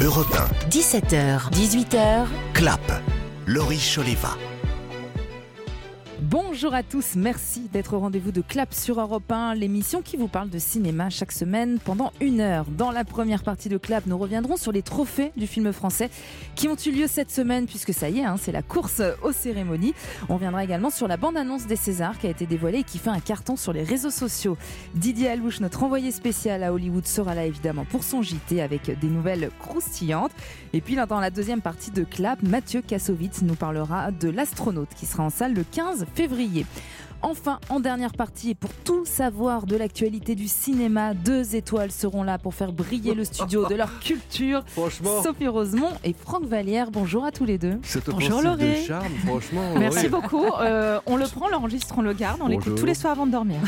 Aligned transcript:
Europe 0.00 0.38
17h, 0.68 1.48
18h, 1.52 1.96
1, 1.96 2.26
Clap, 2.52 3.02
Laurie 3.46 3.78
Choleva. 3.78 4.55
Bonjour 6.22 6.72
à 6.72 6.82
tous, 6.82 7.14
merci 7.14 7.68
d'être 7.70 7.92
au 7.92 7.98
rendez-vous 7.98 8.32
de 8.32 8.40
Clap 8.40 8.72
sur 8.72 8.98
Europe 8.98 9.30
1, 9.30 9.54
l'émission 9.54 10.00
qui 10.00 10.16
vous 10.16 10.28
parle 10.28 10.48
de 10.48 10.58
cinéma 10.58 11.10
chaque 11.10 11.30
semaine 11.30 11.78
pendant 11.78 12.10
une 12.22 12.40
heure. 12.40 12.64
Dans 12.70 12.90
la 12.90 13.04
première 13.04 13.42
partie 13.42 13.68
de 13.68 13.76
Clap, 13.76 14.06
nous 14.06 14.16
reviendrons 14.16 14.56
sur 14.56 14.72
les 14.72 14.80
trophées 14.80 15.32
du 15.36 15.46
film 15.46 15.74
français 15.74 16.08
qui 16.54 16.68
ont 16.68 16.76
eu 16.86 16.90
lieu 16.90 17.06
cette 17.06 17.30
semaine, 17.30 17.66
puisque 17.66 17.92
ça 17.92 18.08
y 18.08 18.20
est, 18.20 18.24
hein, 18.24 18.36
c'est 18.40 18.50
la 18.50 18.62
course 18.62 19.02
aux 19.22 19.32
cérémonies. 19.32 19.92
On 20.30 20.36
viendra 20.36 20.64
également 20.64 20.88
sur 20.88 21.06
la 21.06 21.18
bande-annonce 21.18 21.66
des 21.66 21.76
Césars 21.76 22.18
qui 22.18 22.26
a 22.26 22.30
été 22.30 22.46
dévoilée 22.46 22.78
et 22.78 22.84
qui 22.84 22.96
fait 22.96 23.10
un 23.10 23.20
carton 23.20 23.56
sur 23.56 23.74
les 23.74 23.82
réseaux 23.82 24.10
sociaux. 24.10 24.56
Didier 24.94 25.28
Alouche, 25.28 25.60
notre 25.60 25.82
envoyé 25.82 26.12
spécial 26.12 26.62
à 26.62 26.72
Hollywood, 26.72 27.06
sera 27.06 27.34
là 27.34 27.44
évidemment 27.44 27.84
pour 27.84 28.04
son 28.04 28.22
JT 28.22 28.62
avec 28.62 28.98
des 28.98 29.08
nouvelles 29.08 29.50
croustillantes. 29.58 30.32
Et 30.72 30.80
puis 30.80 30.96
dans 30.96 31.20
la 31.20 31.30
deuxième 31.30 31.60
partie 31.60 31.90
de 31.90 32.04
Clap, 32.04 32.42
Mathieu 32.42 32.80
Kassovitz 32.80 33.42
nous 33.42 33.54
parlera 33.54 34.12
de 34.12 34.30
l'astronaute 34.30 34.88
qui 34.96 35.04
sera 35.04 35.22
en 35.22 35.30
salle 35.30 35.52
le 35.52 35.62
15 35.62 36.05
février. 36.14 36.66
Enfin, 37.22 37.58
en 37.70 37.80
dernière 37.80 38.12
partie, 38.12 38.50
et 38.50 38.54
pour 38.54 38.70
tout 38.84 39.04
savoir 39.04 39.66
de 39.66 39.76
l'actualité 39.76 40.34
du 40.34 40.48
cinéma, 40.48 41.14
deux 41.14 41.56
étoiles 41.56 41.90
seront 41.90 42.22
là 42.22 42.38
pour 42.38 42.54
faire 42.54 42.72
briller 42.72 43.14
le 43.14 43.24
studio 43.24 43.66
de 43.66 43.74
leur 43.74 43.98
culture. 44.00 44.62
Franchement. 44.66 45.22
Sophie 45.22 45.48
Rosemont 45.48 45.90
et 46.04 46.12
Franck 46.12 46.44
Vallière. 46.44 46.90
Bonjour 46.90 47.24
à 47.24 47.32
tous 47.32 47.44
les 47.44 47.58
deux. 47.58 47.80
Cette 47.82 48.10
Bonjour, 48.10 48.42
Laurie. 48.42 48.82
de 48.82 48.86
charme, 48.86 49.12
franchement. 49.26 49.74
Merci 49.78 50.04
oui. 50.04 50.08
beaucoup. 50.08 50.44
Euh, 50.60 51.00
on 51.06 51.16
le 51.16 51.26
prend, 51.26 51.46
on 51.46 51.48
l'enregistre, 51.48 51.94
on 51.96 52.02
le 52.02 52.12
garde, 52.12 52.40
on 52.42 52.48
l'écoute 52.48 52.76
tous 52.76 52.86
les 52.86 52.94
soirs 52.94 53.14
avant 53.14 53.26
de 53.26 53.32
dormir. 53.32 53.60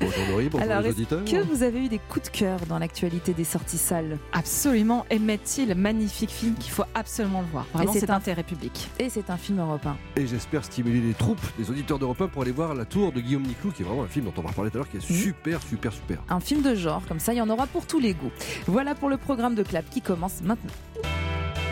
Bonjour 0.00 0.24
Laurie, 0.30 0.48
bonjour 0.48 0.70
Alors, 0.70 0.82
les 0.82 0.90
auditeurs. 0.90 1.24
que 1.24 1.36
vous 1.42 1.62
avez 1.62 1.84
eu 1.84 1.88
des 1.88 1.98
coups 1.98 2.30
de 2.30 2.36
cœur 2.36 2.58
dans 2.68 2.78
l'actualité 2.78 3.32
des 3.32 3.44
sorties 3.44 3.78
salles 3.78 4.18
Absolument. 4.32 5.04
Emmett 5.12 5.42
Till, 5.44 5.74
magnifique 5.74 6.30
film 6.30 6.54
qu'il 6.54 6.70
faut 6.72 6.84
absolument 6.94 7.40
le 7.40 7.46
voir? 7.48 7.66
Vraiment, 7.72 7.92
Et 7.94 7.98
c'est 8.00 8.06
d'intérêt 8.06 8.42
public. 8.42 8.88
Et 8.98 9.08
c'est 9.08 9.30
un 9.30 9.36
film 9.36 9.60
européen. 9.60 9.96
Et 10.16 10.26
j'espère 10.26 10.64
stimuler 10.64 11.00
les 11.00 11.14
troupes 11.14 11.40
des 11.58 11.70
auditeurs 11.70 11.98
d'Europe 11.98 12.20
1 12.20 12.28
pour 12.28 12.42
aller 12.42 12.52
voir 12.52 12.74
La 12.74 12.84
Tour 12.84 13.12
de 13.12 13.20
Guillaume 13.20 13.42
Niclou, 13.44 13.70
qui 13.72 13.82
est 13.82 13.84
vraiment 13.84 14.02
un 14.04 14.08
film 14.08 14.26
dont 14.26 14.32
on 14.36 14.42
va 14.42 14.52
parler 14.52 14.70
tout 14.70 14.76
à 14.78 14.80
l'heure, 14.80 14.90
qui 14.90 14.98
est 14.98 15.10
Mhm. 15.10 15.16
super, 15.16 15.62
super, 15.62 15.92
super. 15.92 16.18
Un 16.28 16.40
film 16.40 16.62
de 16.62 16.74
genre, 16.74 17.02
comme 17.08 17.20
ça 17.20 17.32
il 17.32 17.36
y 17.36 17.40
en 17.40 17.48
aura 17.48 17.66
pour 17.66 17.86
tous 17.86 17.98
les 18.00 18.14
goûts. 18.14 18.30
Voilà 18.66 18.94
pour 18.94 19.08
le 19.08 19.16
programme 19.16 19.54
de 19.54 19.62
Clap 19.62 19.88
qui 19.90 20.00
commence 20.02 20.42
maintenant. 20.42 20.70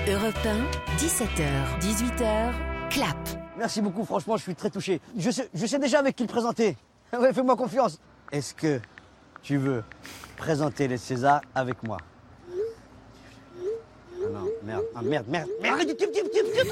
Europe 0.09 0.35
1, 0.45 0.97
17h, 0.99 1.79
18h, 1.81 2.53
Clap. 2.91 3.17
Merci 3.59 3.81
beaucoup, 3.83 4.05
franchement, 4.05 4.37
je 4.37 4.43
suis 4.43 4.55
très 4.55 4.71
touché. 4.71 5.01
Je 5.19 5.31
sais, 5.31 5.49
je 5.55 5.67
sais 5.67 5.79
déjà 5.79 5.99
avec 5.99 6.17
qui 6.17 6.23
le 6.23 6.29
présenter. 6.29 6.77
Ouais, 7.19 7.33
fais-moi 7.33 7.55
confiance. 7.57 8.01
Est-ce 8.33 8.55
que 8.55 8.81
tu 9.43 9.57
veux 9.57 9.85
présenter 10.37 10.89
les 10.89 10.99
Césars 10.99 11.43
avec 11.55 11.83
moi? 11.83 11.99
Merde, 14.67 14.84
ah, 14.95 15.03
merde, 15.03 15.27
merde, 15.28 15.48
merde, 15.62 15.81
arrête, 15.81 16.03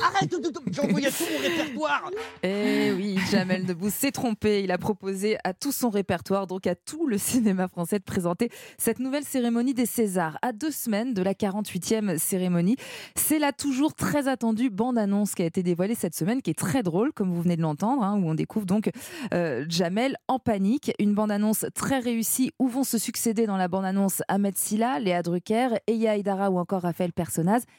arrête, 0.02 0.34
envoyé 0.78 1.08
tout 1.08 1.24
mon 1.32 1.38
répertoire. 1.38 2.10
Eh 2.42 2.92
oui, 2.92 3.18
Jamel 3.30 3.64
Debbouze 3.64 3.92
s'est 3.92 4.10
trompé. 4.10 4.62
Il 4.62 4.72
a 4.72 4.78
proposé 4.78 5.36
à 5.44 5.54
tout 5.54 5.72
son 5.72 5.90
répertoire, 5.90 6.46
donc 6.46 6.66
à 6.66 6.74
tout 6.74 7.06
le 7.06 7.18
cinéma 7.18 7.68
français, 7.68 7.98
de 7.98 8.04
présenter 8.04 8.50
cette 8.78 8.98
nouvelle 8.98 9.24
cérémonie 9.24 9.74
des 9.74 9.86
Césars. 9.86 10.38
À 10.42 10.52
deux 10.52 10.70
semaines 10.70 11.14
de 11.14 11.22
la 11.22 11.34
48e 11.34 12.18
cérémonie, 12.18 12.76
c'est 13.14 13.38
la 13.38 13.52
toujours 13.52 13.94
très 13.94 14.28
attendue 14.28 14.70
bande-annonce 14.70 15.34
qui 15.34 15.42
a 15.42 15.46
été 15.46 15.62
dévoilée 15.62 15.94
cette 15.94 16.14
semaine, 16.14 16.42
qui 16.42 16.50
est 16.50 16.58
très 16.58 16.82
drôle, 16.82 17.12
comme 17.12 17.32
vous 17.32 17.42
venez 17.42 17.56
de 17.56 17.62
l'entendre, 17.62 18.02
hein, 18.02 18.18
où 18.20 18.28
on 18.28 18.34
découvre 18.34 18.66
donc 18.66 18.90
euh, 19.32 19.64
Jamel 19.68 20.16
en 20.28 20.38
panique. 20.38 20.92
Une 20.98 21.14
bande-annonce 21.14 21.66
très 21.74 22.00
réussie 22.00 22.52
où 22.58 22.68
vont 22.68 22.84
se 22.84 22.98
succéder 22.98 23.46
dans 23.46 23.56
la 23.56 23.68
bande-annonce 23.68 24.22
Ahmed 24.28 24.56
Silla, 24.56 24.98
Léa 24.98 25.22
Drucker, 25.22 25.68
Eya 25.86 26.16
Aydara 26.16 26.50
ou 26.50 26.58
encore 26.58 26.82
Raphaël 26.82 27.12
Personnaz? 27.12 27.64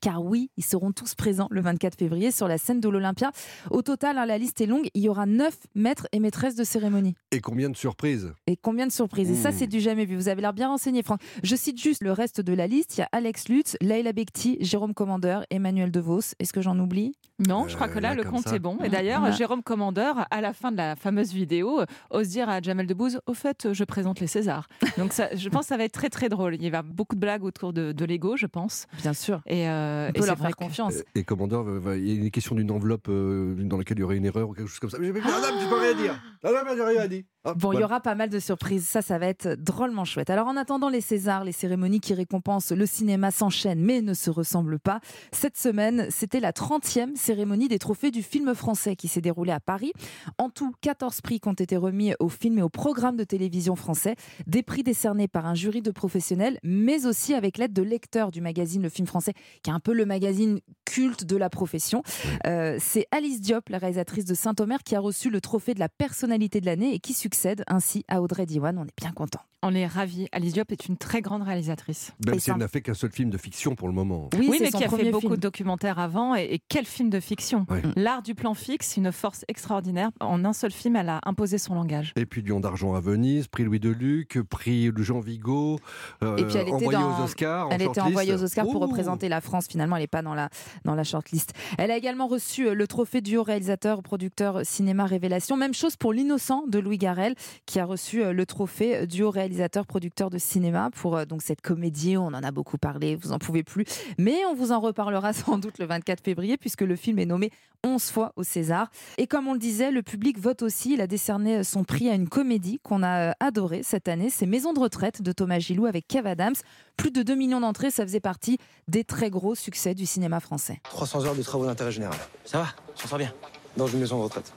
Car 0.00 0.22
oui, 0.24 0.50
ils 0.56 0.64
seront 0.64 0.92
tous 0.92 1.14
présents 1.14 1.48
le 1.50 1.60
24 1.60 1.96
février 1.98 2.30
sur 2.30 2.46
la 2.48 2.58
scène 2.58 2.80
de 2.80 2.88
l'Olympia. 2.88 3.32
Au 3.70 3.82
total, 3.82 4.18
hein, 4.18 4.26
la 4.26 4.36
liste 4.38 4.60
est 4.60 4.66
longue. 4.66 4.88
Il 4.94 5.02
y 5.02 5.08
aura 5.08 5.24
neuf 5.26 5.56
maîtres 5.74 6.06
et 6.12 6.20
maîtresses 6.20 6.56
de 6.56 6.64
cérémonie. 6.64 7.14
Et 7.30 7.40
combien 7.40 7.70
de 7.70 7.76
surprises 7.76 8.32
Et 8.46 8.56
combien 8.56 8.86
de 8.86 8.92
surprises 8.92 9.30
Et 9.30 9.34
ça, 9.34 9.50
Mmh. 9.50 9.54
c'est 9.56 9.66
du 9.66 9.80
jamais 9.80 10.04
vu. 10.04 10.16
Vous 10.16 10.28
avez 10.28 10.42
l'air 10.42 10.52
bien 10.52 10.68
renseigné, 10.68 11.02
Franck. 11.02 11.20
Je 11.42 11.56
cite 11.56 11.80
juste 11.80 12.02
le 12.02 12.12
reste 12.12 12.40
de 12.40 12.52
la 12.52 12.66
liste. 12.66 12.96
Il 12.96 13.00
y 13.00 13.02
a 13.04 13.08
Alex 13.12 13.48
Lutz, 13.48 13.76
Leila 13.80 14.12
Bekti, 14.12 14.58
Jérôme 14.60 14.94
Commandeur, 14.94 15.44
Emmanuel 15.50 15.90
DeVos. 15.90 16.20
Est-ce 16.38 16.52
que 16.52 16.60
j'en 16.60 16.78
oublie? 16.78 17.12
Non, 17.48 17.66
je 17.68 17.74
crois 17.74 17.88
que 17.88 17.98
là, 17.98 18.10
là, 18.10 18.14
le 18.14 18.24
compte 18.24 18.48
ça. 18.48 18.54
est 18.54 18.58
bon. 18.60 18.78
Et 18.84 18.88
d'ailleurs, 18.88 19.24
Ah. 19.24 19.30
Jérôme 19.30 19.62
Commandeur, 19.62 20.26
à 20.30 20.40
la 20.40 20.52
fin 20.52 20.70
de 20.70 20.76
la 20.76 20.96
fameuse 20.96 21.32
vidéo, 21.32 21.80
euh, 21.80 21.86
ose 22.10 22.28
dire 22.28 22.48
à 22.48 22.60
Jamel 22.60 22.86
Debbouze 22.86 23.20
Au 23.26 23.34
fait, 23.34 23.72
je 23.72 23.84
présente 23.84 24.20
les 24.20 24.26
Césars. 24.26 24.68
Donc, 24.98 25.12
ça, 25.12 25.34
je 25.34 25.48
pense 25.48 25.62
que 25.62 25.68
ça 25.68 25.76
va 25.76 25.84
être 25.84 25.92
très, 25.92 26.10
très 26.10 26.28
drôle. 26.28 26.54
Il 26.56 26.62
y 26.62 26.70
va 26.70 26.82
beaucoup 26.82 27.14
de 27.16 27.20
blagues 27.20 27.42
autour 27.44 27.72
de, 27.72 27.92
de 27.92 28.04
l'ego, 28.04 28.36
je 28.36 28.46
pense. 28.46 28.86
Bien 29.02 29.12
sûr. 29.14 29.40
Et, 29.46 29.68
euh, 29.68 29.83
On 30.08 30.22
et 30.22 30.26
leur 30.26 30.38
faire 30.38 30.50
que- 30.56 30.64
confiance. 30.64 30.94
Et 31.14 31.24
Commandeur, 31.24 31.66
il 31.96 32.08
y 32.08 32.12
a 32.12 32.14
une 32.24 32.30
question 32.30 32.54
d'une 32.54 32.70
enveloppe 32.70 33.08
euh, 33.08 33.54
dans 33.58 33.76
laquelle 33.78 33.98
il 33.98 34.00
y 34.00 34.04
aurait 34.04 34.16
une 34.16 34.26
erreur 34.26 34.48
ou 34.48 34.52
quelque 34.54 34.68
chose 34.68 34.78
comme 34.80 34.90
ça. 34.90 34.98
Mais, 34.98 35.12
mais 35.12 35.20
madame, 35.20 35.54
tu 35.60 35.66
peux 35.68 35.78
rien 35.78 35.94
dire. 35.94 36.20
Madame, 36.42 36.66
j'ai 36.76 36.82
rien 36.84 37.06
dit. 37.08 37.26
Bon, 37.56 37.72
il 37.74 37.80
y 37.80 37.84
aura 37.84 38.00
pas 38.00 38.14
mal 38.14 38.30
de 38.30 38.38
surprises. 38.38 38.88
Ça, 38.88 39.02
ça 39.02 39.18
va 39.18 39.26
être 39.26 39.54
drôlement 39.54 40.06
chouette. 40.06 40.30
Alors, 40.30 40.46
en 40.46 40.56
attendant 40.56 40.88
les 40.88 41.02
Césars, 41.02 41.44
les 41.44 41.52
cérémonies 41.52 42.00
qui 42.00 42.14
récompensent 42.14 42.72
le 42.72 42.86
cinéma 42.86 43.30
s'enchaînent, 43.30 43.82
mais 43.82 44.00
ne 44.00 44.14
se 44.14 44.30
ressemblent 44.30 44.78
pas. 44.78 45.00
Cette 45.30 45.58
semaine, 45.58 46.06
c'était 46.08 46.40
la 46.40 46.52
30e 46.52 47.14
cérémonie 47.16 47.68
des 47.68 47.78
trophées 47.78 48.10
du 48.10 48.22
film 48.22 48.54
français 48.54 48.96
qui 48.96 49.08
s'est 49.08 49.20
déroulée 49.20 49.52
à 49.52 49.60
Paris. 49.60 49.92
En 50.38 50.48
tout, 50.48 50.72
14 50.80 51.20
prix 51.20 51.38
qui 51.38 51.48
ont 51.48 51.52
été 51.52 51.76
remis 51.76 52.14
aux 52.18 52.30
films 52.30 52.60
et 52.60 52.62
aux 52.62 52.70
programmes 52.70 53.16
de 53.16 53.24
télévision 53.24 53.76
français. 53.76 54.16
Des 54.46 54.62
prix 54.62 54.82
décernés 54.82 55.28
par 55.28 55.44
un 55.44 55.54
jury 55.54 55.82
de 55.82 55.90
professionnels, 55.90 56.58
mais 56.62 57.04
aussi 57.04 57.34
avec 57.34 57.58
l'aide 57.58 57.74
de 57.74 57.82
lecteurs 57.82 58.30
du 58.30 58.40
magazine 58.40 58.82
Le 58.82 58.88
Film 58.88 59.06
Français, 59.06 59.34
qui 59.62 59.68
est 59.68 59.74
un 59.74 59.80
peu 59.80 59.92
le 59.92 60.06
magazine 60.06 60.60
culte 60.86 61.24
de 61.24 61.36
la 61.36 61.50
profession. 61.50 62.02
Euh, 62.46 62.78
c'est 62.80 63.06
Alice 63.10 63.42
Diop, 63.42 63.68
la 63.68 63.76
réalisatrice 63.76 64.24
de 64.24 64.34
Saint-Omer, 64.34 64.82
qui 64.82 64.96
a 64.96 65.00
reçu 65.00 65.28
le 65.28 65.42
trophée 65.42 65.74
de 65.74 65.80
la 65.80 65.90
personnalité 65.90 66.62
de 66.62 66.66
l'année 66.66 66.94
et 66.94 67.00
qui 67.00 67.12
succède 67.12 67.33
ainsi 67.66 68.04
à 68.08 68.22
Audrey 68.22 68.46
Diwan. 68.46 68.78
On 68.78 68.84
est 68.84 68.96
bien 68.96 69.12
content. 69.12 69.40
On 69.66 69.74
est 69.74 69.86
ravis. 69.86 70.28
Alice 70.32 70.52
Diop 70.52 70.70
est 70.72 70.86
une 70.88 70.98
très 70.98 71.22
grande 71.22 71.42
réalisatrice. 71.42 72.12
Même 72.26 72.34
Et 72.34 72.38
si 72.38 72.50
elle 72.50 72.58
n'a 72.58 72.68
fait 72.68 72.82
qu'un 72.82 72.92
seul 72.92 73.10
film 73.10 73.30
de 73.30 73.38
fiction 73.38 73.74
pour 73.74 73.88
le 73.88 73.94
moment. 73.94 74.28
Oui, 74.38 74.48
mais 74.60 74.68
qui 74.68 74.84
a 74.84 74.90
fait 74.90 75.10
beaucoup 75.10 75.20
film. 75.22 75.36
de 75.36 75.40
documentaires 75.40 75.98
avant. 75.98 76.34
Et, 76.34 76.44
et 76.54 76.60
quel 76.68 76.84
film 76.84 77.08
de 77.08 77.18
fiction 77.18 77.64
Ouais. 77.70 77.80
L'art 77.96 78.20
du 78.22 78.34
plan 78.34 78.52
fixe, 78.52 78.98
une 78.98 79.10
force 79.10 79.44
extraordinaire. 79.48 80.10
En 80.20 80.44
un 80.44 80.52
seul 80.52 80.70
film, 80.70 80.96
elle 80.96 81.08
a 81.08 81.20
imposé 81.24 81.56
son 81.56 81.74
langage. 81.74 82.12
Et 82.16 82.26
puis 82.26 82.42
Lion 82.42 82.60
d'argent 82.60 82.94
à 82.94 83.00
Venise, 83.00 83.46
prix 83.48 83.64
Louis 83.64 83.80
Deluc, 83.80 84.38
prix 84.42 84.90
Jean 84.98 85.20
Vigo, 85.20 85.78
euh, 86.22 86.36
Et 86.36 86.44
puis 86.44 86.56
elle 86.56 86.62
était 86.68 86.72
envoyé 86.72 86.98
dans- 86.98 87.20
aux 87.20 87.24
Oscars. 87.24 87.66
en 87.68 87.70
Elle 87.70 87.76
était 87.76 87.84
shortlist. 87.86 88.06
envoyée 88.08 88.34
aux 88.34 88.42
Oscars 88.42 88.66
pour 88.66 88.76
Ouh. 88.82 88.86
représenter 88.86 89.28
la 89.30 89.40
France. 89.40 89.66
Finalement, 89.68 89.96
elle 89.96 90.02
n'est 90.02 90.06
pas 90.08 90.20
dans 90.22 90.34
la, 90.34 90.50
dans 90.84 90.94
la 90.94 91.04
shortlist. 91.04 91.54
Elle 91.78 91.90
a 91.90 91.96
également 91.96 92.26
reçu 92.26 92.68
euh, 92.68 92.74
le 92.74 92.86
trophée 92.86 93.22
du 93.22 93.38
haut 93.38 93.42
réalisateur, 93.42 94.02
producteur 94.02 94.60
cinéma 94.64 95.06
révélation. 95.06 95.56
Même 95.56 95.72
chose 95.74 95.96
pour 95.96 96.12
L'innocent 96.12 96.64
de 96.68 96.78
Louis 96.78 96.98
Garrel, 96.98 97.34
qui 97.64 97.80
a 97.80 97.86
reçu 97.86 98.22
euh, 98.22 98.32
le 98.34 98.44
trophée 98.46 99.06
du 99.06 99.22
haut 99.22 99.30
réalisateur, 99.54 99.86
producteur 99.86 100.30
de 100.30 100.38
cinéma 100.38 100.90
pour 100.90 101.16
euh, 101.16 101.24
donc 101.24 101.42
cette 101.42 101.60
comédie. 101.60 102.16
On 102.16 102.26
en 102.26 102.42
a 102.42 102.50
beaucoup 102.50 102.76
parlé, 102.76 103.14
vous 103.14 103.32
en 103.32 103.38
pouvez 103.38 103.62
plus. 103.62 103.84
Mais 104.18 104.44
on 104.50 104.54
vous 104.54 104.72
en 104.72 104.80
reparlera 104.80 105.32
sans 105.32 105.58
doute 105.58 105.78
le 105.78 105.86
24 105.86 106.22
février, 106.22 106.56
puisque 106.56 106.82
le 106.82 106.96
film 106.96 107.18
est 107.20 107.26
nommé 107.26 107.50
11 107.84 108.02
fois 108.10 108.32
au 108.36 108.42
César. 108.42 108.90
Et 109.18 109.26
comme 109.26 109.46
on 109.46 109.52
le 109.52 109.58
disait, 109.58 109.90
le 109.90 110.02
public 110.02 110.38
vote 110.38 110.62
aussi. 110.62 110.94
Il 110.94 111.00
a 111.00 111.06
décerné 111.06 111.62
son 111.62 111.84
prix 111.84 112.08
à 112.08 112.14
une 112.14 112.28
comédie 112.28 112.80
qu'on 112.82 113.02
a 113.02 113.30
euh, 113.30 113.32
adorée 113.40 113.82
cette 113.82 114.08
année. 114.08 114.28
C'est 114.30 114.46
Maison 114.46 114.72
de 114.72 114.80
retraite 114.80 115.22
de 115.22 115.32
Thomas 115.32 115.58
Gilou 115.58 115.86
avec 115.86 116.08
Kev 116.08 116.28
Adams. 116.28 116.54
Plus 116.96 117.10
de 117.10 117.22
2 117.22 117.34
millions 117.34 117.60
d'entrées, 117.60 117.90
ça 117.90 118.04
faisait 118.04 118.20
partie 118.20 118.58
des 118.88 119.04
très 119.04 119.30
gros 119.30 119.54
succès 119.54 119.94
du 119.94 120.06
cinéma 120.06 120.40
français. 120.40 120.80
300 120.84 121.26
heures 121.26 121.34
de 121.36 121.42
travaux 121.42 121.66
d'intérêt 121.66 121.92
général. 121.92 122.18
Ça 122.44 122.58
va? 122.58 122.66
J'en 123.00 123.08
sors 123.08 123.18
bien? 123.18 123.32
Dans 123.76 123.86
une 123.86 124.00
maison 124.00 124.18
de 124.18 124.24
retraite. 124.24 124.52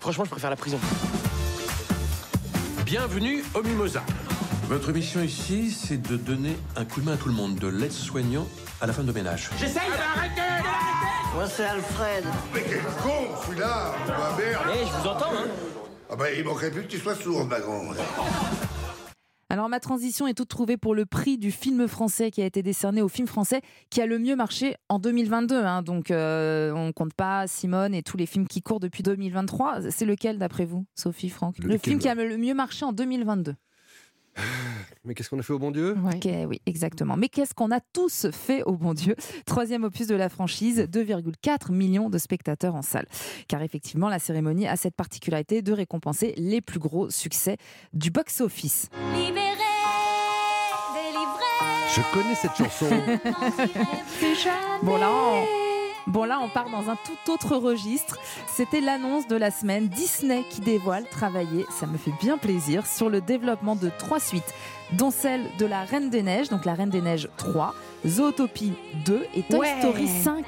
Franchement, 0.00 0.24
je 0.24 0.30
préfère 0.30 0.50
la 0.50 0.56
prison. 0.56 0.78
Bienvenue 2.84 3.42
au 3.54 3.62
Mimosa. 3.62 4.04
Votre 4.68 4.92
mission 4.92 5.22
ici, 5.22 5.70
c'est 5.70 6.00
de 6.00 6.16
donner 6.16 6.56
un 6.76 6.84
coup 6.84 7.00
de 7.00 7.06
main 7.06 7.12
à 7.12 7.16
tout 7.16 7.28
le 7.28 7.34
monde, 7.34 7.54
de 7.56 7.68
l'aide-soignant 7.68 8.46
à 8.80 8.86
la 8.86 8.92
femme 8.92 9.06
de 9.06 9.12
ménage. 9.12 9.48
Moi, 11.34 11.46
c'est 11.48 11.64
Alfred. 11.64 12.24
Mais 12.52 12.62
quel 12.68 12.80
con, 13.02 13.36
celui-là 13.44 13.92
Ma 14.08 14.36
merde 14.36 14.66
Eh, 14.74 14.86
je 14.86 14.92
vous 15.02 15.08
entends, 15.08 15.32
hein 15.32 15.46
Ah 16.10 16.16
bah, 16.16 16.32
il 16.32 16.44
manquerait 16.44 16.70
plus 16.70 16.82
que 16.82 16.88
tu 16.88 16.98
sois 16.98 17.14
sourde, 17.14 17.48
ma 17.48 17.60
grande. 17.60 17.96
Alors 19.48 19.68
ma 19.68 19.78
transition 19.78 20.26
est 20.26 20.34
toute 20.34 20.48
trouvée 20.48 20.76
pour 20.76 20.92
le 20.94 21.06
prix 21.06 21.38
du 21.38 21.52
film 21.52 21.86
français 21.86 22.32
qui 22.32 22.42
a 22.42 22.46
été 22.46 22.62
décerné 22.64 23.00
au 23.00 23.08
film 23.08 23.28
français 23.28 23.60
qui 23.90 24.02
a 24.02 24.06
le 24.06 24.18
mieux 24.18 24.34
marché 24.34 24.74
en 24.88 24.98
2022. 24.98 25.54
hein. 25.54 25.82
Donc 25.82 26.10
euh, 26.10 26.72
on 26.72 26.92
compte 26.92 27.14
pas 27.14 27.46
Simone 27.46 27.94
et 27.94 28.02
tous 28.02 28.16
les 28.16 28.26
films 28.26 28.48
qui 28.48 28.60
courent 28.60 28.80
depuis 28.80 29.04
2023. 29.04 29.90
C'est 29.92 30.04
lequel 30.04 30.38
d'après 30.38 30.64
vous, 30.66 30.84
Sophie, 30.96 31.30
Franck? 31.30 31.58
Le 31.60 31.78
film 31.78 32.00
qui 32.00 32.08
a? 32.08 32.14
le 32.16 32.36
mieux 32.36 32.54
marché 32.54 32.84
en 32.84 32.92
2022. 32.92 33.54
Mais 35.04 35.14
qu'est-ce 35.14 35.30
qu'on 35.30 35.38
a 35.38 35.42
fait 35.42 35.52
au 35.52 35.58
bon 35.58 35.70
Dieu? 35.70 35.96
Ouais. 36.02 36.46
Oui, 36.46 36.60
exactement. 36.66 37.16
Mais 37.16 37.28
qu'est-ce 37.28 37.54
qu'on 37.54 37.70
a 37.70 37.80
tous 37.80 38.26
fait 38.32 38.62
au 38.64 38.72
bon 38.72 38.92
Dieu? 38.92 39.14
Troisième 39.46 39.84
opus 39.84 40.06
de 40.06 40.14
la 40.14 40.28
franchise, 40.28 40.80
2,4 40.90 41.72
millions 41.72 42.10
de 42.10 42.18
spectateurs 42.18 42.74
en 42.74 42.82
salle. 42.82 43.06
Car 43.48 43.62
effectivement, 43.62 44.08
la 44.08 44.18
cérémonie 44.18 44.66
a 44.66 44.76
cette 44.76 44.96
particularité 44.96 45.62
de 45.62 45.72
récompenser 45.72 46.34
les 46.36 46.60
plus 46.60 46.80
gros 46.80 47.08
succès 47.10 47.56
du 47.92 48.10
box-office. 48.10 48.88
Je 51.94 52.02
connais 52.12 52.34
cette 52.34 52.56
chanson. 52.56 52.88
Bon 54.82 54.98
là, 54.98 55.10
on... 55.10 55.65
bon 56.06 56.24
là, 56.24 56.38
on 56.42 56.48
part 56.48 56.70
dans 56.70 56.90
un 56.90 56.96
tout 56.96 57.32
autre 57.32 57.56
registre. 57.56 58.18
C'était 58.48 58.80
l'annonce 58.80 59.26
de 59.28 59.36
la 59.36 59.50
semaine 59.50 59.88
Disney 59.88 60.44
qui 60.50 60.60
dévoile 60.60 61.04
travailler, 61.08 61.66
ça 61.70 61.86
me 61.86 61.96
fait 61.96 62.12
bien 62.20 62.38
plaisir, 62.38 62.86
sur 62.86 63.08
le 63.10 63.20
développement 63.20 63.76
de 63.76 63.90
trois 63.98 64.20
suites, 64.20 64.54
dont 64.92 65.10
celle 65.10 65.42
de 65.58 65.66
la 65.66 65.82
Reine 65.84 66.10
des 66.10 66.22
Neiges, 66.22 66.48
donc 66.48 66.64
la 66.64 66.74
Reine 66.74 66.90
des 66.90 67.00
Neiges 67.00 67.28
3, 67.36 67.74
Zootopie 68.06 68.72
2 69.04 69.26
et 69.34 69.42
Toy 69.42 69.58
Ouais. 69.58 69.74
Story 69.80 70.08
5. 70.08 70.44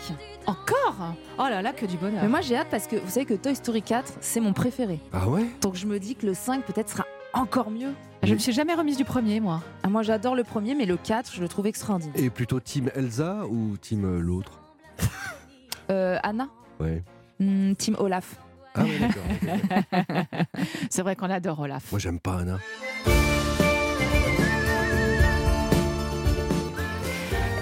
Encore? 0.47 1.15
Oh 1.39 1.43
là 1.43 1.61
là, 1.61 1.73
que 1.73 1.85
du 1.87 1.97
bonheur. 1.99 2.23
Mais 2.23 2.29
moi 2.29 2.41
j'ai 2.41 2.57
hâte 2.57 2.69
parce 2.71 2.87
que 2.87 2.97
vous 2.97 3.11
savez 3.11 3.27
que 3.27 3.35
Toy 3.35 3.55
Story 3.55 3.83
4, 3.83 4.15
c'est 4.21 4.41
mon 4.41 4.53
préféré. 4.53 5.01
Ah 5.13 5.29
ouais? 5.29 5.45
Donc 5.61 5.75
je 5.75 5.87
me 5.87 5.99
dis 5.99 6.15
que 6.15 6.25
le 6.27 6.35
5 6.35 6.65
peut-être 6.65 6.89
sera 6.89 7.05
encore 7.35 7.71
mieux. 7.71 7.93
Je 8.23 8.33
me 8.33 8.39
suis 8.39 8.53
jamais 8.53 8.75
remise 8.75 8.97
du 8.97 9.05
premier, 9.05 9.41
moi. 9.41 9.63
Ah, 9.83 9.89
moi 9.89 10.03
j'adore 10.03 10.35
le 10.35 10.45
premier, 10.45 10.75
mais 10.75 10.87
le 10.87 10.97
4, 10.97 11.33
je 11.35 11.41
le 11.43 11.49
trouve 11.49 11.67
extraordinaire. 11.67 12.15
Et 12.17 12.31
plutôt 12.31 12.61
Team 12.61 12.91
Elsa 12.95 13.45
ou 13.47 13.77
Team 13.77 14.05
euh, 14.05 14.21
l'autre? 14.21 14.61
Anna 15.89 16.49
Ouais. 16.81 17.03
Hmm, 17.41 17.75
Team 17.75 17.97
Olaf. 17.99 18.37
Ah 18.75 18.83
ouais, 18.83 18.99
d'accord. 18.99 20.27
C'est 20.91 21.03
vrai 21.03 21.17
qu'on 21.17 21.31
adore 21.31 21.61
Olaf. 21.61 21.91
Moi, 21.91 21.99
j'aime 21.99 22.21
pas 22.21 22.39
Anna. 22.41 22.59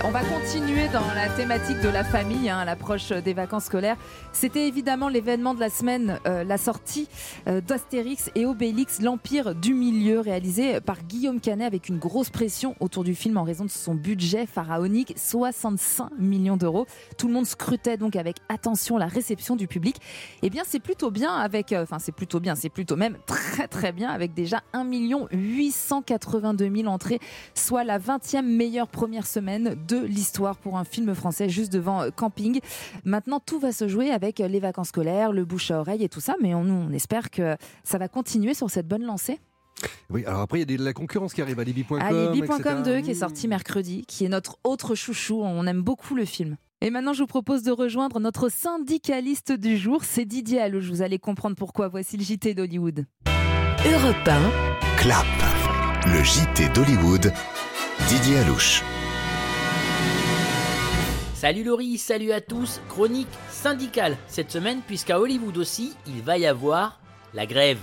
On 0.04 0.10
va 0.10 0.20
continuer 0.25 0.88
dans 0.93 1.06
la 1.14 1.28
thématique 1.28 1.81
de 1.81 1.88
la 1.88 2.04
famille 2.04 2.48
hein, 2.48 2.64
l'approche 2.64 3.10
des 3.10 3.34
vacances 3.34 3.64
scolaires. 3.64 3.96
C'était 4.32 4.69
évidemment 4.69 5.08
l'événement 5.08 5.54
de 5.54 5.60
la 5.60 5.70
semaine, 5.70 6.19
euh, 6.26 6.44
la 6.44 6.58
sortie 6.58 7.08
euh, 7.46 7.60
d'Astérix 7.60 8.31
et 8.34 8.46
Obélix, 8.46 9.00
l'Empire 9.00 9.54
du 9.54 9.75
Milieu, 9.75 10.20
réalisé 10.20 10.81
par 10.81 11.02
Guillaume 11.02 11.40
Canet 11.40 11.66
avec 11.66 11.88
une 11.88 11.98
grosse 11.98 12.31
pression 12.31 12.75
autour 12.81 13.04
du 13.04 13.14
film 13.14 13.37
en 13.37 13.44
raison 13.44 13.64
de 13.64 13.70
son 13.70 13.94
budget 13.94 14.46
pharaonique, 14.46 15.14
65 15.16 16.10
millions 16.19 16.56
d'euros. 16.56 16.87
Tout 17.19 17.28
le 17.28 17.34
monde 17.34 17.46
scrutait 17.46 17.96
donc 17.96 18.16
avec 18.16 18.37
attention 18.49 18.99
la 18.99 19.06
réception 19.06 19.56
du 19.56 19.66
public. 19.66 19.96
Eh 20.42 20.50
bien, 20.50 20.62
c'est 20.66 20.81
plutôt 20.81 21.10
bien 21.10 21.34
avec, 21.34 21.72
euh, 21.72 21.82
enfin, 21.82 21.99
c'est 21.99 22.12
plutôt 22.12 22.40
bien, 22.40 22.54
c'est 22.54 22.70
plutôt 22.70 22.96
même 22.96 23.19
très 23.26 23.69
très 23.69 23.92
bien 23.92 24.10
avec 24.10 24.34
déjà 24.34 24.62
1 24.72 24.84
882 25.32 26.70
000 26.75 26.88
entrées 26.88 27.20
soit 27.54 27.84
la 27.84 27.99
20e 27.99 28.42
meilleure 28.42 28.88
première 28.88 29.26
semaine 29.26 29.75
de 29.86 29.98
l'histoire 29.98 30.56
pour 30.56 30.76
un 30.78 30.84
film 30.84 31.14
français 31.14 31.48
juste 31.48 31.72
devant 31.72 32.02
euh, 32.02 32.10
Camping. 32.10 32.60
Maintenant, 33.04 33.40
tout 33.40 33.58
va 33.58 33.72
se 33.72 33.88
jouer 33.88 34.10
avec 34.10 34.40
euh, 34.40 34.48
les 34.48 34.60
vacances 34.60 34.88
scolaires, 34.88 35.32
le 35.32 35.44
bouche 35.44 35.70
à 35.70 35.80
oreille 35.80 36.04
et 36.04 36.08
tout 36.08 36.20
ça, 36.20 36.34
mais 36.42 36.54
on, 36.54 36.62
on 36.62 36.90
espère 36.92 37.30
que 37.30 37.56
ça 37.84 37.98
va 37.98 38.08
continuer 38.08 38.54
sur 38.54 38.70
cette 38.70 38.88
bonne 38.88 39.04
lancée. 39.04 39.38
Oui, 40.08 40.24
alors 40.24 40.40
après, 40.40 40.58
il 40.60 40.70
y 40.70 40.74
a 40.74 40.78
de 40.78 40.84
la 40.84 40.92
concurrence 40.92 41.34
qui 41.34 41.42
arrive 41.42 41.58
à 41.60 41.64
Libby.com. 41.64 42.00
Alibi.com 42.00 42.58
etc. 42.58 42.74
2 42.84 43.00
qui 43.00 43.10
est 43.10 43.14
sorti 43.14 43.48
mercredi, 43.48 44.04
qui 44.06 44.24
est 44.24 44.28
notre 44.28 44.58
autre 44.64 44.94
chouchou. 44.94 45.42
On 45.42 45.66
aime 45.66 45.82
beaucoup 45.82 46.14
le 46.14 46.24
film. 46.24 46.56
Et 46.80 46.90
maintenant, 46.90 47.12
je 47.12 47.20
vous 47.20 47.26
propose 47.26 47.62
de 47.62 47.70
rejoindre 47.72 48.20
notre 48.20 48.48
syndicaliste 48.48 49.52
du 49.52 49.76
jour, 49.76 50.04
c'est 50.04 50.24
Didier 50.24 50.60
Allouche. 50.60 50.88
Vous 50.88 51.02
allez 51.02 51.18
comprendre 51.18 51.56
pourquoi. 51.56 51.88
Voici 51.88 52.16
le 52.16 52.22
JT 52.22 52.54
d'Hollywood. 52.54 53.06
Europe 53.86 54.28
1, 54.28 54.96
Clap. 54.98 55.26
Le 56.06 56.22
JT 56.22 56.68
d'Hollywood. 56.74 57.32
Didier 58.08 58.38
Alouche. 58.38 58.82
Salut 61.46 61.62
Laurie, 61.62 61.96
salut 61.96 62.32
à 62.32 62.40
tous. 62.40 62.81
Chronique 62.88 63.28
syndicale 63.50 64.16
cette 64.26 64.50
semaine, 64.50 64.81
puisqu'à 64.84 65.20
Hollywood 65.20 65.56
aussi, 65.58 65.94
il 66.08 66.20
va 66.20 66.38
y 66.38 66.44
avoir 66.44 66.98
la 67.34 67.46
grève. 67.46 67.78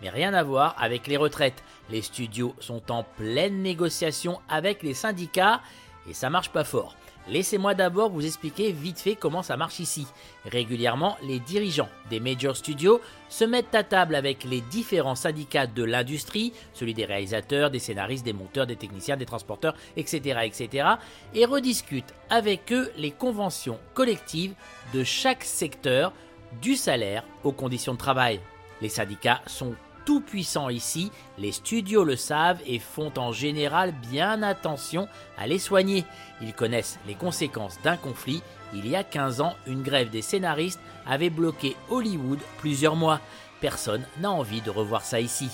Mais 0.00 0.08
rien 0.08 0.34
à 0.34 0.44
voir 0.44 0.76
avec 0.78 1.08
les 1.08 1.16
retraites. 1.16 1.64
Les 1.90 2.00
studios 2.00 2.54
sont 2.60 2.92
en 2.92 3.02
pleine 3.02 3.60
négociation 3.60 4.38
avec 4.48 4.84
les 4.84 4.94
syndicats 4.94 5.62
et 6.08 6.14
ça 6.14 6.30
marche 6.30 6.50
pas 6.50 6.62
fort. 6.62 6.94
Laissez-moi 7.30 7.74
d'abord 7.74 8.08
vous 8.08 8.24
expliquer 8.24 8.72
vite 8.72 8.98
fait 8.98 9.14
comment 9.14 9.42
ça 9.42 9.58
marche 9.58 9.80
ici. 9.80 10.06
Régulièrement, 10.46 11.18
les 11.22 11.40
dirigeants 11.40 11.90
des 12.08 12.20
major 12.20 12.56
studios 12.56 13.02
se 13.28 13.44
mettent 13.44 13.74
à 13.74 13.82
table 13.82 14.14
avec 14.14 14.44
les 14.44 14.62
différents 14.62 15.14
syndicats 15.14 15.66
de 15.66 15.84
l'industrie, 15.84 16.54
celui 16.72 16.94
des 16.94 17.04
réalisateurs, 17.04 17.70
des 17.70 17.80
scénaristes, 17.80 18.24
des 18.24 18.32
monteurs, 18.32 18.66
des 18.66 18.76
techniciens, 18.76 19.18
des 19.18 19.26
transporteurs, 19.26 19.74
etc., 19.96 20.40
etc., 20.44 20.88
et 21.34 21.44
rediscutent 21.44 22.14
avec 22.30 22.72
eux 22.72 22.90
les 22.96 23.10
conventions 23.10 23.78
collectives 23.92 24.54
de 24.94 25.04
chaque 25.04 25.44
secteur, 25.44 26.14
du 26.62 26.76
salaire 26.76 27.24
aux 27.44 27.52
conditions 27.52 27.92
de 27.92 27.98
travail. 27.98 28.40
Les 28.80 28.88
syndicats 28.88 29.42
sont 29.46 29.74
tout 30.08 30.20
puissants 30.20 30.70
ici, 30.70 31.12
les 31.36 31.52
studios 31.52 32.02
le 32.02 32.16
savent 32.16 32.62
et 32.66 32.78
font 32.78 33.12
en 33.18 33.30
général 33.30 33.92
bien 34.10 34.42
attention 34.42 35.06
à 35.36 35.46
les 35.46 35.58
soigner. 35.58 36.06
Ils 36.40 36.54
connaissent 36.54 36.98
les 37.06 37.14
conséquences 37.14 37.78
d'un 37.84 37.98
conflit. 37.98 38.42
Il 38.72 38.88
y 38.88 38.96
a 38.96 39.04
15 39.04 39.42
ans, 39.42 39.54
une 39.66 39.82
grève 39.82 40.08
des 40.08 40.22
scénaristes 40.22 40.80
avait 41.06 41.28
bloqué 41.28 41.76
Hollywood 41.90 42.38
plusieurs 42.56 42.96
mois. 42.96 43.20
Personne 43.60 44.02
n'a 44.18 44.30
envie 44.30 44.62
de 44.62 44.70
revoir 44.70 45.02
ça 45.02 45.20
ici. 45.20 45.50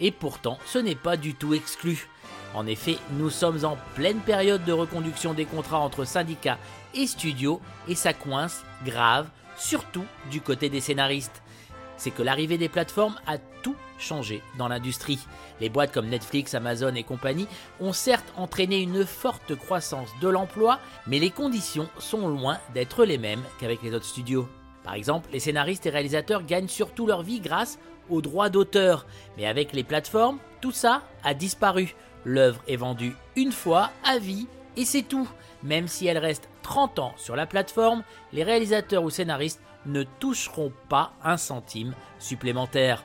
Et 0.00 0.10
pourtant, 0.10 0.56
ce 0.64 0.78
n'est 0.78 0.94
pas 0.94 1.18
du 1.18 1.34
tout 1.34 1.52
exclu. 1.52 2.08
En 2.54 2.66
effet, 2.66 2.96
nous 3.18 3.28
sommes 3.28 3.66
en 3.66 3.76
pleine 3.94 4.20
période 4.20 4.64
de 4.64 4.72
reconduction 4.72 5.34
des 5.34 5.44
contrats 5.44 5.80
entre 5.80 6.06
syndicats 6.06 6.58
et 6.94 7.06
studios 7.06 7.60
et 7.88 7.94
ça 7.94 8.14
coince 8.14 8.64
grave, 8.86 9.28
surtout 9.58 10.06
du 10.30 10.40
côté 10.40 10.70
des 10.70 10.80
scénaristes 10.80 11.42
c'est 11.96 12.10
que 12.10 12.22
l'arrivée 12.22 12.58
des 12.58 12.68
plateformes 12.68 13.16
a 13.26 13.38
tout 13.62 13.76
changé 13.98 14.42
dans 14.58 14.68
l'industrie. 14.68 15.18
Les 15.60 15.68
boîtes 15.68 15.92
comme 15.92 16.08
Netflix, 16.08 16.54
Amazon 16.54 16.94
et 16.94 17.02
compagnie 17.02 17.48
ont 17.80 17.92
certes 17.92 18.32
entraîné 18.36 18.80
une 18.80 19.04
forte 19.04 19.54
croissance 19.54 20.10
de 20.20 20.28
l'emploi, 20.28 20.78
mais 21.06 21.18
les 21.18 21.30
conditions 21.30 21.88
sont 21.98 22.28
loin 22.28 22.58
d'être 22.74 23.04
les 23.04 23.18
mêmes 23.18 23.42
qu'avec 23.58 23.82
les 23.82 23.94
autres 23.94 24.04
studios. 24.04 24.48
Par 24.84 24.94
exemple, 24.94 25.30
les 25.32 25.40
scénaristes 25.40 25.86
et 25.86 25.90
réalisateurs 25.90 26.44
gagnent 26.44 26.68
surtout 26.68 27.06
leur 27.06 27.22
vie 27.22 27.40
grâce 27.40 27.78
aux 28.08 28.20
droits 28.20 28.50
d'auteur, 28.50 29.06
mais 29.36 29.46
avec 29.46 29.72
les 29.72 29.82
plateformes, 29.82 30.38
tout 30.60 30.72
ça 30.72 31.02
a 31.24 31.34
disparu. 31.34 31.94
L'œuvre 32.24 32.60
est 32.68 32.76
vendue 32.76 33.16
une 33.34 33.52
fois 33.52 33.90
à 34.04 34.18
vie 34.18 34.46
et 34.76 34.84
c'est 34.84 35.02
tout. 35.02 35.28
Même 35.62 35.88
si 35.88 36.06
elle 36.06 36.18
reste 36.18 36.48
30 36.62 36.98
ans 36.98 37.14
sur 37.16 37.34
la 37.34 37.46
plateforme, 37.46 38.04
les 38.32 38.44
réalisateurs 38.44 39.02
ou 39.02 39.10
scénaristes 39.10 39.60
ne 39.86 40.02
toucheront 40.02 40.72
pas 40.88 41.12
un 41.24 41.36
centime 41.36 41.94
supplémentaire. 42.18 43.04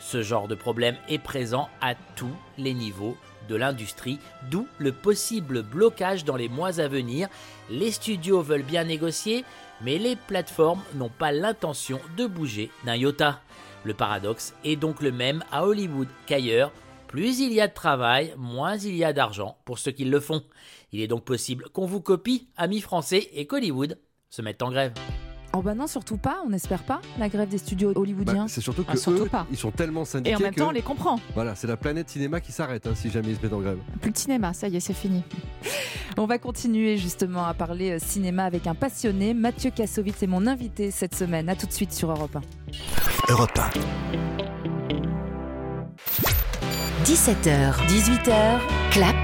Ce 0.00 0.22
genre 0.22 0.48
de 0.48 0.54
problème 0.54 0.96
est 1.08 1.18
présent 1.18 1.68
à 1.80 1.94
tous 1.94 2.34
les 2.58 2.74
niveaux 2.74 3.16
de 3.48 3.56
l'industrie, 3.56 4.18
d'où 4.50 4.66
le 4.78 4.92
possible 4.92 5.62
blocage 5.62 6.24
dans 6.24 6.36
les 6.36 6.48
mois 6.48 6.80
à 6.80 6.88
venir. 6.88 7.28
Les 7.70 7.90
studios 7.90 8.42
veulent 8.42 8.62
bien 8.62 8.84
négocier, 8.84 9.44
mais 9.82 9.98
les 9.98 10.16
plateformes 10.16 10.82
n'ont 10.94 11.10
pas 11.10 11.32
l'intention 11.32 12.00
de 12.16 12.26
bouger 12.26 12.70
d'un 12.84 12.96
iota. 12.96 13.40
Le 13.84 13.94
paradoxe 13.94 14.54
est 14.64 14.76
donc 14.76 15.02
le 15.02 15.12
même 15.12 15.44
à 15.52 15.66
Hollywood 15.66 16.08
qu'ailleurs. 16.26 16.72
Plus 17.06 17.40
il 17.40 17.52
y 17.52 17.60
a 17.60 17.68
de 17.68 17.74
travail, 17.74 18.34
moins 18.36 18.76
il 18.76 18.96
y 18.96 19.04
a 19.04 19.12
d'argent 19.12 19.58
pour 19.64 19.78
ceux 19.78 19.92
qui 19.92 20.04
le 20.04 20.20
font. 20.20 20.42
Il 20.90 21.00
est 21.00 21.06
donc 21.06 21.24
possible 21.24 21.68
qu'on 21.72 21.86
vous 21.86 22.00
copie, 22.00 22.48
amis 22.56 22.80
français, 22.80 23.28
et 23.32 23.46
qu'Hollywood 23.46 23.98
se 24.30 24.42
mette 24.42 24.62
en 24.62 24.70
grève. 24.70 24.94
Oh 25.56 25.62
bah 25.62 25.74
non, 25.74 25.86
surtout 25.86 26.16
pas, 26.16 26.38
on 26.44 26.50
n'espère 26.50 26.82
pas 26.82 27.00
la 27.18 27.28
grève 27.28 27.48
des 27.48 27.58
studios 27.58 27.92
hollywoodiens. 27.94 28.34
Bah, 28.34 28.44
c'est 28.48 28.60
surtout 28.60 28.82
que 28.82 28.90
Ah, 28.92 28.96
surtout 28.96 29.22
eux, 29.24 29.28
pas. 29.28 29.46
ils 29.52 29.56
sont 29.56 29.70
tellement 29.70 30.04
syndiqués 30.04 30.30
Et 30.32 30.36
en 30.36 30.40
même 30.40 30.52
que- 30.52 30.58
temps, 30.58 30.68
on 30.68 30.72
les 30.72 30.82
comprend. 30.82 31.20
Voilà, 31.34 31.54
c'est 31.54 31.68
la 31.68 31.76
planète 31.76 32.10
cinéma 32.10 32.40
qui 32.40 32.50
s'arrête 32.50 32.86
hein, 32.88 32.94
si 32.96 33.08
jamais 33.10 33.28
ils 33.30 33.36
se 33.36 33.42
mettent 33.42 33.52
en 33.52 33.60
grève. 33.60 33.78
Plus 34.00 34.10
de 34.10 34.16
cinéma, 34.18 34.52
ça 34.52 34.66
y 34.66 34.76
est, 34.76 34.80
c'est 34.80 34.92
fini. 34.94 35.22
On 36.18 36.26
va 36.26 36.38
continuer 36.38 36.96
justement 36.96 37.44
à 37.46 37.54
parler 37.54 37.92
euh, 37.92 37.98
cinéma 38.00 38.44
avec 38.44 38.66
un 38.66 38.74
passionné. 38.74 39.32
Mathieu 39.34 39.70
Kassovitz 39.70 40.22
est 40.22 40.26
mon 40.26 40.46
invité 40.46 40.90
cette 40.90 41.14
semaine. 41.14 41.48
À 41.48 41.54
tout 41.56 41.66
de 41.66 41.72
suite 41.72 41.92
sur 41.92 42.10
Europe 42.10 42.36
1. 42.36 43.32
Europe 43.32 43.56
1. 43.56 43.70
17h, 47.04 47.74
18h, 47.86 48.58
clap, 48.90 49.16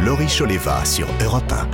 Laurie 0.00 0.26
Choleva 0.28 0.84
sur 0.84 1.06
Europe 1.22 1.52
1. 1.52 1.68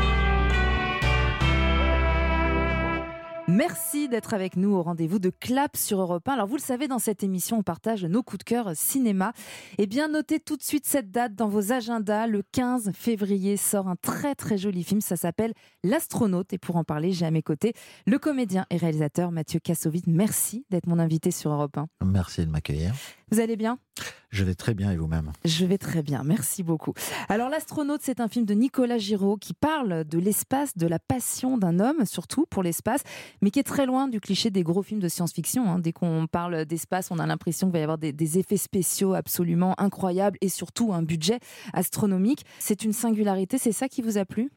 Merci 3.49 4.02
d'être 4.13 4.35
avec 4.35 4.57
nous 4.57 4.75
au 4.75 4.83
rendez-vous 4.83 5.19
de 5.19 5.31
Clap 5.31 5.75
sur 5.75 6.01
Europe 6.01 6.29
1. 6.29 6.35
Alors 6.35 6.47
vous 6.47 6.57
le 6.57 6.61
savez, 6.61 6.87
dans 6.87 6.99
cette 6.99 7.23
émission, 7.25 7.59
on 7.59 7.63
partage 7.63 8.05
nos 8.05 8.23
coups 8.23 8.41
de 8.41 8.45
cœur 8.45 8.71
cinéma. 8.75 9.33
Et 9.79 9.87
bien 9.87 10.09
notez 10.09 10.39
tout 10.39 10.59
de 10.59 10.63
suite 10.63 10.85
cette 10.87 11.11
date 11.11 11.35
dans 11.35 11.49
vos 11.49 11.73
agendas. 11.73 12.27
Le 12.27 12.43
15 12.53 12.93
février 12.95 13.57
sort 13.57 13.89
un 13.89 13.97
très 13.97 14.35
très 14.35 14.59
joli 14.59 14.85
film. 14.85 15.01
Ça 15.01 15.17
s'appelle 15.17 15.55
L'astronaute. 15.83 16.53
Et 16.53 16.59
pour 16.59 16.77
en 16.77 16.85
parler, 16.85 17.13
j'ai 17.13 17.25
à 17.25 17.31
mes 17.31 17.43
côtés 17.43 17.73
le 18.07 18.19
comédien 18.19 18.67
et 18.69 18.77
réalisateur 18.77 19.33
Mathieu 19.33 19.61
Kassovitz. 19.61 20.05
Merci 20.07 20.67
d'être 20.71 20.87
mon 20.87 20.99
invité 20.99 21.31
sur 21.31 21.51
Europe 21.51 21.79
1. 21.79 21.87
Merci 22.05 22.45
de 22.45 22.51
m'accueillir. 22.51 22.93
Vous 23.33 23.41
allez 23.41 23.57
bien? 23.57 23.79
Je 24.29 24.45
vais 24.45 24.55
très 24.55 24.75
bien 24.75 24.93
et 24.93 24.97
vous-même? 24.99 25.33
Je 25.47 25.65
vais 25.65 25.79
très 25.79 26.03
bien, 26.03 26.23
merci 26.23 26.63
beaucoup. 26.63 26.93
Alors 27.31 27.49
L'astronaute, 27.49 28.03
c'est 28.03 28.21
un 28.21 28.29
film 28.29 28.45
de 28.45 28.53
Nicolas 28.53 28.99
Giraud 28.99 29.39
qui 29.39 29.55
parle 29.55 30.05
de 30.05 30.19
l'espace, 30.19 30.77
de 30.77 30.87
la 30.87 30.99
passion 30.99 31.57
d'un 31.57 31.81
homme, 31.81 32.05
surtout 32.05 32.45
pour 32.45 32.63
l'espace, 32.63 33.05
mais 33.41 33.51
qui 33.51 33.59
est 33.59 33.63
très 33.63 33.87
loin 33.87 34.07
du 34.07 34.21
cliché 34.21 34.51
des 34.51 34.63
gros 34.63 34.83
films 34.83 35.01
de 35.01 35.09
science-fiction. 35.09 35.67
hein. 35.67 35.79
Dès 35.79 35.93
qu'on 35.93 36.27
parle 36.31 36.67
d'espace, 36.67 37.11
on 37.11 37.19
a 37.19 37.27
l'impression 37.27 37.69
qu'il 37.69 37.73
va 37.73 37.79
y 37.79 37.83
avoir 37.83 37.97
des, 37.97 38.13
des 38.13 38.39
effets 38.39 38.59
spéciaux 38.59 39.15
absolument 39.15 39.75
incroyables 39.81 40.37
et 40.43 40.51
surtout 40.51 40.93
un 40.93 41.03
budget 41.03 41.39
astronomique. 41.73 42.45
C'est 42.59 42.85
une 42.85 42.93
singularité, 42.93 43.57
c'est 43.57 43.73
ça 43.73 43.89
qui 43.89 44.03
vous 44.03 44.19
a 44.19 44.27
plu? 44.27 44.51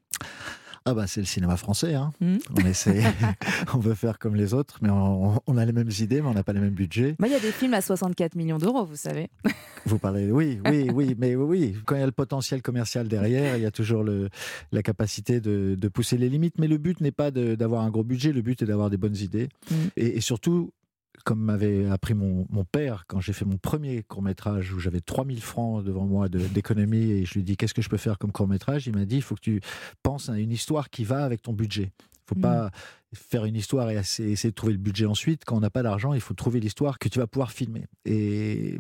Ah 0.87 0.93
bah 0.93 1.07
c'est 1.07 1.19
le 1.19 1.25
cinéma 1.25 1.57
français. 1.57 1.95
Hein. 1.95 2.13
Hmm. 2.21 2.37
On 2.55 2.63
essaie, 2.63 3.03
on 3.73 3.79
veut 3.79 3.95
faire 3.95 4.19
comme 4.19 4.35
les 4.35 4.53
autres, 4.53 4.77
mais 4.83 4.91
on, 4.91 5.41
on 5.47 5.57
a 5.57 5.65
les 5.65 5.71
mêmes 5.71 5.89
idées, 5.99 6.21
mais 6.21 6.27
on 6.27 6.33
n'a 6.35 6.43
pas 6.43 6.53
les 6.53 6.59
mêmes 6.59 6.75
budgets. 6.75 7.15
Moi, 7.17 7.27
il 7.27 7.31
y 7.31 7.35
a 7.35 7.39
des 7.39 7.51
films 7.51 7.73
à 7.73 7.81
64 7.81 8.35
millions 8.35 8.59
d'euros, 8.59 8.85
vous 8.85 8.95
savez. 8.95 9.29
Vous 9.87 9.99
parlez, 9.99 10.31
oui, 10.31 10.59
oui, 10.65 10.89
oui, 10.91 11.15
mais 11.15 11.35
oui. 11.35 11.75
Quand 11.85 11.93
il 11.93 11.99
y 11.99 12.01
a 12.01 12.07
le 12.07 12.11
potentiel 12.11 12.63
commercial 12.63 13.07
derrière, 13.07 13.55
il 13.55 13.61
y 13.61 13.67
a 13.67 13.71
toujours 13.71 14.03
le, 14.03 14.29
la 14.71 14.81
capacité 14.81 15.39
de, 15.39 15.75
de 15.79 15.87
pousser 15.89 16.17
les 16.17 16.27
limites. 16.27 16.55
Mais 16.57 16.67
le 16.67 16.79
but 16.79 17.01
n'est 17.01 17.11
pas 17.11 17.29
d'avoir 17.29 17.83
un 17.83 17.91
gros 17.91 18.03
budget, 18.03 18.31
le 18.31 18.41
but 18.41 18.59
est 18.63 18.65
d'avoir 18.65 18.89
des 18.89 18.97
bonnes 18.97 19.17
idées. 19.17 19.47
Mm. 19.69 19.75
Et, 19.97 20.17
et 20.17 20.21
surtout, 20.21 20.71
comme 21.25 21.41
m'avait 21.41 21.87
appris 21.87 22.13
mon, 22.13 22.45
mon 22.49 22.63
père 22.63 23.03
quand 23.07 23.19
j'ai 23.19 23.33
fait 23.33 23.43
mon 23.43 23.57
premier 23.57 24.03
court 24.03 24.21
métrage 24.21 24.71
où 24.71 24.79
j'avais 24.79 25.01
3000 25.01 25.41
francs 25.41 25.83
devant 25.83 26.05
moi 26.05 26.29
de- 26.29 26.39
d'économie 26.39 27.11
et 27.11 27.25
je 27.25 27.33
lui 27.33 27.43
dis 27.43 27.57
qu'est-ce 27.57 27.73
que 27.73 27.81
je 27.81 27.89
peux 27.89 27.97
faire 27.97 28.17
comme 28.17 28.31
court 28.31 28.47
métrage, 28.47 28.87
il 28.87 28.95
m'a 28.95 29.03
dit 29.05 29.17
il 29.17 29.21
faut 29.21 29.35
que 29.35 29.41
tu 29.41 29.59
penses 30.03 30.29
à 30.29 30.37
une 30.39 30.51
histoire 30.51 30.89
qui 30.89 31.03
va 31.03 31.25
avec 31.25 31.41
ton 31.41 31.51
budget. 31.51 31.91
Il 31.97 32.29
faut 32.29 32.35
Mm. 32.39 32.41
pas 32.41 32.71
faire 33.13 33.45
une 33.45 33.55
histoire 33.55 33.89
et 33.91 33.95
essayer 33.97 34.49
de 34.49 34.55
trouver 34.55 34.73
le 34.73 34.79
budget 34.79 35.05
ensuite. 35.05 35.43
Quand 35.45 35.57
on 35.57 35.59
n'a 35.59 35.69
pas 35.69 35.83
d'argent, 35.83 36.13
il 36.13 36.21
faut 36.21 36.33
trouver 36.33 36.59
l'histoire 36.59 36.97
que 36.99 37.09
tu 37.09 37.19
vas 37.19 37.27
pouvoir 37.27 37.51
filmer. 37.51 37.85
Et 38.05 38.79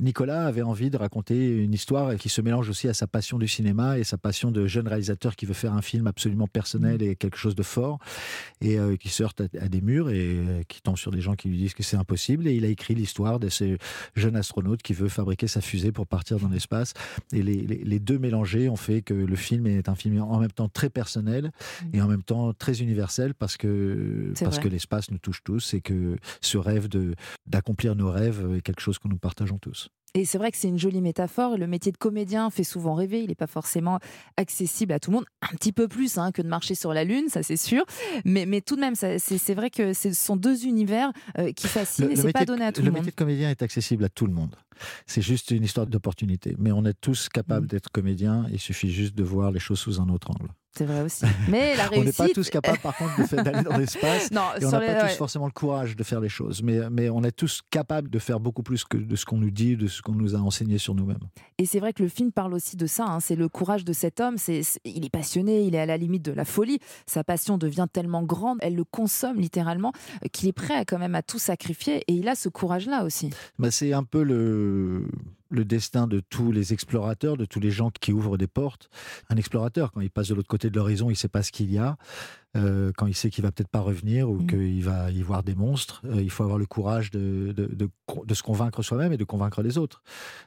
Nicolas 0.00 0.46
avait 0.46 0.62
envie 0.62 0.90
de 0.90 0.96
raconter 0.96 1.48
une 1.62 1.72
histoire 1.72 2.14
qui 2.16 2.28
se 2.28 2.40
mélange 2.40 2.68
aussi 2.68 2.88
à 2.88 2.94
sa 2.94 3.06
passion 3.06 3.38
du 3.38 3.46
cinéma 3.48 3.98
et 3.98 4.04
sa 4.04 4.18
passion 4.18 4.50
de 4.50 4.66
jeune 4.66 4.88
réalisateur 4.88 5.36
qui 5.36 5.46
veut 5.46 5.54
faire 5.54 5.72
un 5.74 5.82
film 5.82 6.06
absolument 6.06 6.46
personnel 6.46 7.02
et 7.02 7.14
quelque 7.16 7.36
chose 7.36 7.54
de 7.54 7.62
fort 7.62 7.98
et 8.60 8.78
euh, 8.78 8.96
qui 8.96 9.08
se 9.08 9.22
heurte 9.22 9.40
à, 9.40 9.68
des 9.68 9.80
murs 9.80 10.10
et 10.10 10.16
euh, 10.38 10.62
qui 10.68 10.82
tombe 10.82 10.96
sur 10.96 11.10
des 11.12 11.20
gens 11.20 11.34
qui 11.34 11.48
lui 11.48 11.56
disent 11.58 11.74
que 11.74 11.82
c'est 11.82 11.96
impossible 11.96 12.48
et 12.48 12.54
il 12.54 12.64
a 12.64 12.68
écrit 12.68 12.94
l'histoire 12.94 13.38
de 13.38 13.48
ce 13.48 13.76
jeune 14.16 14.36
astronaute 14.36 14.82
qui 14.82 14.92
veut 14.92 15.08
fabriquer 15.08 15.46
sa 15.46 15.60
fusée 15.60 15.92
pour 15.92 16.06
partir 16.06 16.38
dans 16.38 16.48
l'espace 16.48 16.94
et 17.32 17.42
les, 17.42 17.60
les- 17.62 17.84
les 17.84 17.98
deux 18.00 18.18
mélangés 18.18 18.68
ont 18.68 18.76
fait 18.76 19.02
que 19.02 19.14
le 19.14 19.36
film 19.36 19.66
est 19.66 19.88
un 19.88 19.94
film 19.94 20.20
en 20.20 20.38
même 20.40 20.50
temps 20.52 20.68
très 20.68 20.90
personnel 20.90 21.52
et 21.92 22.00
en 22.02 22.08
même 22.08 22.22
temps 22.22 22.52
très 22.52 22.80
universel 22.82 23.34
parce 23.34 23.56
que 23.56 24.32
parce 24.44 24.56
vrai. 24.56 24.64
que 24.64 24.68
l'espace 24.68 25.10
nous 25.10 25.18
touche 25.18 25.42
tous 25.44 25.74
et 25.74 25.80
que 25.80 26.16
ce 26.40 26.58
rêve 26.58 26.88
d'accomplir 27.46 27.94
nos 27.94 28.10
rêves 28.10 28.54
est 28.56 28.60
quelque 28.62 28.80
chose 28.80 28.98
que 28.98 29.08
nous 29.08 29.16
partageons 29.18 29.58
tous. 29.60 29.88
Et 30.14 30.24
c'est 30.24 30.38
vrai 30.38 30.50
que 30.50 30.56
c'est 30.56 30.66
une 30.66 30.76
jolie 30.78 31.00
métaphore. 31.02 31.56
Le 31.56 31.68
métier 31.68 31.92
de 31.92 31.96
comédien 31.96 32.50
fait 32.50 32.64
souvent 32.64 32.94
rêver. 32.94 33.22
Il 33.22 33.28
n'est 33.28 33.36
pas 33.36 33.46
forcément 33.46 34.00
accessible 34.36 34.92
à 34.92 34.98
tout 34.98 35.12
le 35.12 35.18
monde. 35.18 35.26
Un 35.40 35.54
petit 35.54 35.70
peu 35.70 35.86
plus 35.86 36.18
hein, 36.18 36.32
que 36.32 36.42
de 36.42 36.48
marcher 36.48 36.74
sur 36.74 36.92
la 36.92 37.04
Lune, 37.04 37.28
ça 37.28 37.44
c'est 37.44 37.56
sûr. 37.56 37.84
Mais, 38.24 38.44
mais 38.44 38.60
tout 38.60 38.74
de 38.74 38.80
même, 38.80 38.96
c'est 38.96 39.54
vrai 39.54 39.70
que 39.70 39.92
ce 39.92 40.12
sont 40.12 40.34
deux 40.34 40.66
univers 40.66 41.12
euh, 41.38 41.52
qui 41.52 41.68
fascinent 41.68 42.10
et 42.10 42.16
c'est 42.16 42.32
pas 42.32 42.44
donné 42.44 42.64
à 42.64 42.72
tout 42.72 42.80
le 42.80 42.86
le, 42.86 42.90
monde. 42.90 43.00
métier 43.02 43.12
de 43.12 43.16
comédien 43.16 43.50
est 43.50 43.62
accessible 43.62 44.02
à 44.04 44.08
tout 44.08 44.26
le 44.26 44.32
monde. 44.32 44.56
C'est 45.06 45.22
juste 45.22 45.52
une 45.52 45.62
histoire 45.62 45.86
d'opportunité. 45.86 46.56
Mais 46.58 46.72
on 46.72 46.84
est 46.86 47.00
tous 47.00 47.26
Mm. 47.26 47.32
capables 47.32 47.66
d'être 47.68 47.90
comédiens. 47.92 48.46
Il 48.50 48.58
suffit 48.58 48.90
juste 48.90 49.14
de 49.14 49.22
voir 49.22 49.52
les 49.52 49.60
choses 49.60 49.78
sous 49.78 50.00
un 50.00 50.08
autre 50.08 50.32
angle. 50.32 50.50
C'est 50.76 50.84
vrai 50.84 51.02
aussi. 51.02 51.24
Mais 51.48 51.74
la 51.76 51.88
On 51.88 51.90
n'est 51.96 52.00
réussite. 52.02 52.16
pas 52.16 52.28
tous 52.28 52.48
capables, 52.48 52.78
par 52.78 52.96
contre, 52.96 53.42
d'aller 53.42 53.62
dans 53.62 53.76
l'espace. 53.76 54.30
Non, 54.32 54.42
et 54.60 54.64
on 54.64 54.70
n'a 54.70 54.80
les- 54.80 54.86
pas 54.86 55.08
tous 55.08 55.16
forcément 55.16 55.46
le 55.46 55.52
courage 55.52 55.96
de 55.96 56.02
faire 56.04 56.20
les 56.20 56.28
choses. 56.28 56.62
Mais, 56.62 56.78
mais 56.90 57.10
on 57.10 57.22
est 57.24 57.32
tous 57.32 57.60
capables 57.70 58.08
de 58.08 58.18
faire 58.20 58.38
beaucoup 58.38 58.62
plus 58.62 58.84
que 58.84 58.96
de 58.96 59.16
ce 59.16 59.24
qu'on 59.24 59.38
nous 59.38 59.50
dit, 59.50 59.76
de 59.76 59.88
ce 59.88 60.00
qu'on 60.00 60.12
nous 60.14 60.36
a 60.36 60.38
enseigné 60.38 60.78
sur 60.78 60.94
nous-mêmes. 60.94 61.18
Et 61.58 61.66
c'est 61.66 61.80
vrai 61.80 61.92
que 61.92 62.02
le 62.02 62.08
film 62.08 62.30
parle 62.30 62.54
aussi 62.54 62.76
de 62.76 62.86
ça. 62.86 63.04
hein. 63.06 63.18
C'est 63.20 63.34
le 63.36 63.48
courage 63.48 63.84
de 63.84 63.92
cet 63.92 64.20
homme. 64.20 64.38
C'est, 64.38 64.62
c'est- 64.62 64.80
il 64.84 65.04
est 65.04 65.10
passionné, 65.10 65.62
il 65.64 65.74
est 65.74 65.80
à 65.80 65.86
la 65.86 65.96
limite 65.96 66.24
de 66.24 66.32
la 66.32 66.44
folie. 66.44 66.78
Sa 67.06 67.24
passion 67.24 67.58
devient 67.58 67.86
tellement 67.92 68.22
grande, 68.22 68.58
elle 68.60 68.76
le 68.76 68.84
consomme 68.84 69.38
littéralement, 69.40 69.92
qu'il 70.32 70.48
est 70.48 70.52
prêt 70.52 70.84
quand 70.86 70.98
même 70.98 71.16
à 71.16 71.22
tout 71.22 71.38
sacrifier. 71.40 72.04
Et 72.06 72.12
il 72.12 72.28
a 72.28 72.34
ce 72.36 72.48
courage-là 72.48 73.04
aussi. 73.04 73.30
Bah, 73.58 73.70
c'est 73.72 73.92
un 73.92 74.04
peu 74.04 74.22
le, 74.22 75.06
le 75.50 75.64
destin 75.64 76.06
de 76.06 76.20
tous 76.20 76.52
les 76.52 76.72
explorateurs, 76.72 77.36
de 77.36 77.44
tous 77.44 77.60
les 77.60 77.70
gens 77.70 77.90
qui 78.00 78.12
ouvrent 78.12 78.38
des 78.38 78.46
portes. 78.46 78.88
Un 79.28 79.36
explorateur, 79.36 79.90
quand 79.92 80.00
il 80.00 80.10
passe 80.10 80.28
de 80.28 80.34
l'autre 80.34 80.48
côté 80.48 80.70
de 80.70 80.76
l'horizon, 80.76 81.06
il 81.10 81.14
ne 81.14 81.16
sait 81.16 81.28
pas 81.28 81.42
ce 81.42 81.50
qu'il 81.52 81.70
y 81.72 81.78
a. 81.78 81.96
Euh, 82.56 82.90
quand 82.96 83.06
il 83.06 83.14
sait 83.14 83.30
qu'il 83.30 83.42
va 83.44 83.52
peut-être 83.52 83.68
pas 83.68 83.80
revenir 83.80 84.28
ou 84.28 84.38
qu'il 84.44 84.82
va 84.82 85.10
y 85.12 85.22
voir 85.22 85.42
des 85.44 85.54
monstres, 85.54 86.02
euh, 86.06 86.20
il 86.20 86.30
faut 86.30 86.42
avoir 86.42 86.58
le 86.58 86.66
courage 86.66 87.10
de, 87.12 87.52
de, 87.56 87.66
de, 87.66 87.88
de 88.24 88.34
se 88.34 88.42
convaincre 88.42 88.82
soi-même 88.82 89.12
et 89.12 89.16
de 89.16 89.24
convaincre 89.24 89.62
les 89.62 89.78
autres. 89.78 90.02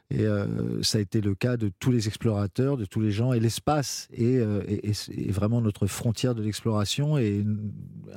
Et 0.10 0.25
euh, 0.25 0.81
ça 0.83 0.98
a 0.98 1.01
été 1.01 1.22
le 1.22 1.33
cas 1.36 1.55
de 1.55 1.72
tous 1.79 1.91
les 1.91 2.07
explorateurs, 2.07 2.75
de 2.77 2.83
tous 2.86 3.00
les 3.00 3.12
gens. 3.12 3.31
Et 3.33 3.39
l'espace 3.39 4.10
est, 4.12 4.36
euh, 4.38 4.63
est- 4.67 4.86
est- 4.86 5.10
est 5.10 5.31
vraiment 5.31 5.62
notre 5.62 5.88
frontière 5.88 6.36
de 6.36 6.43
l'exploration 6.43 7.17
et 7.17 7.45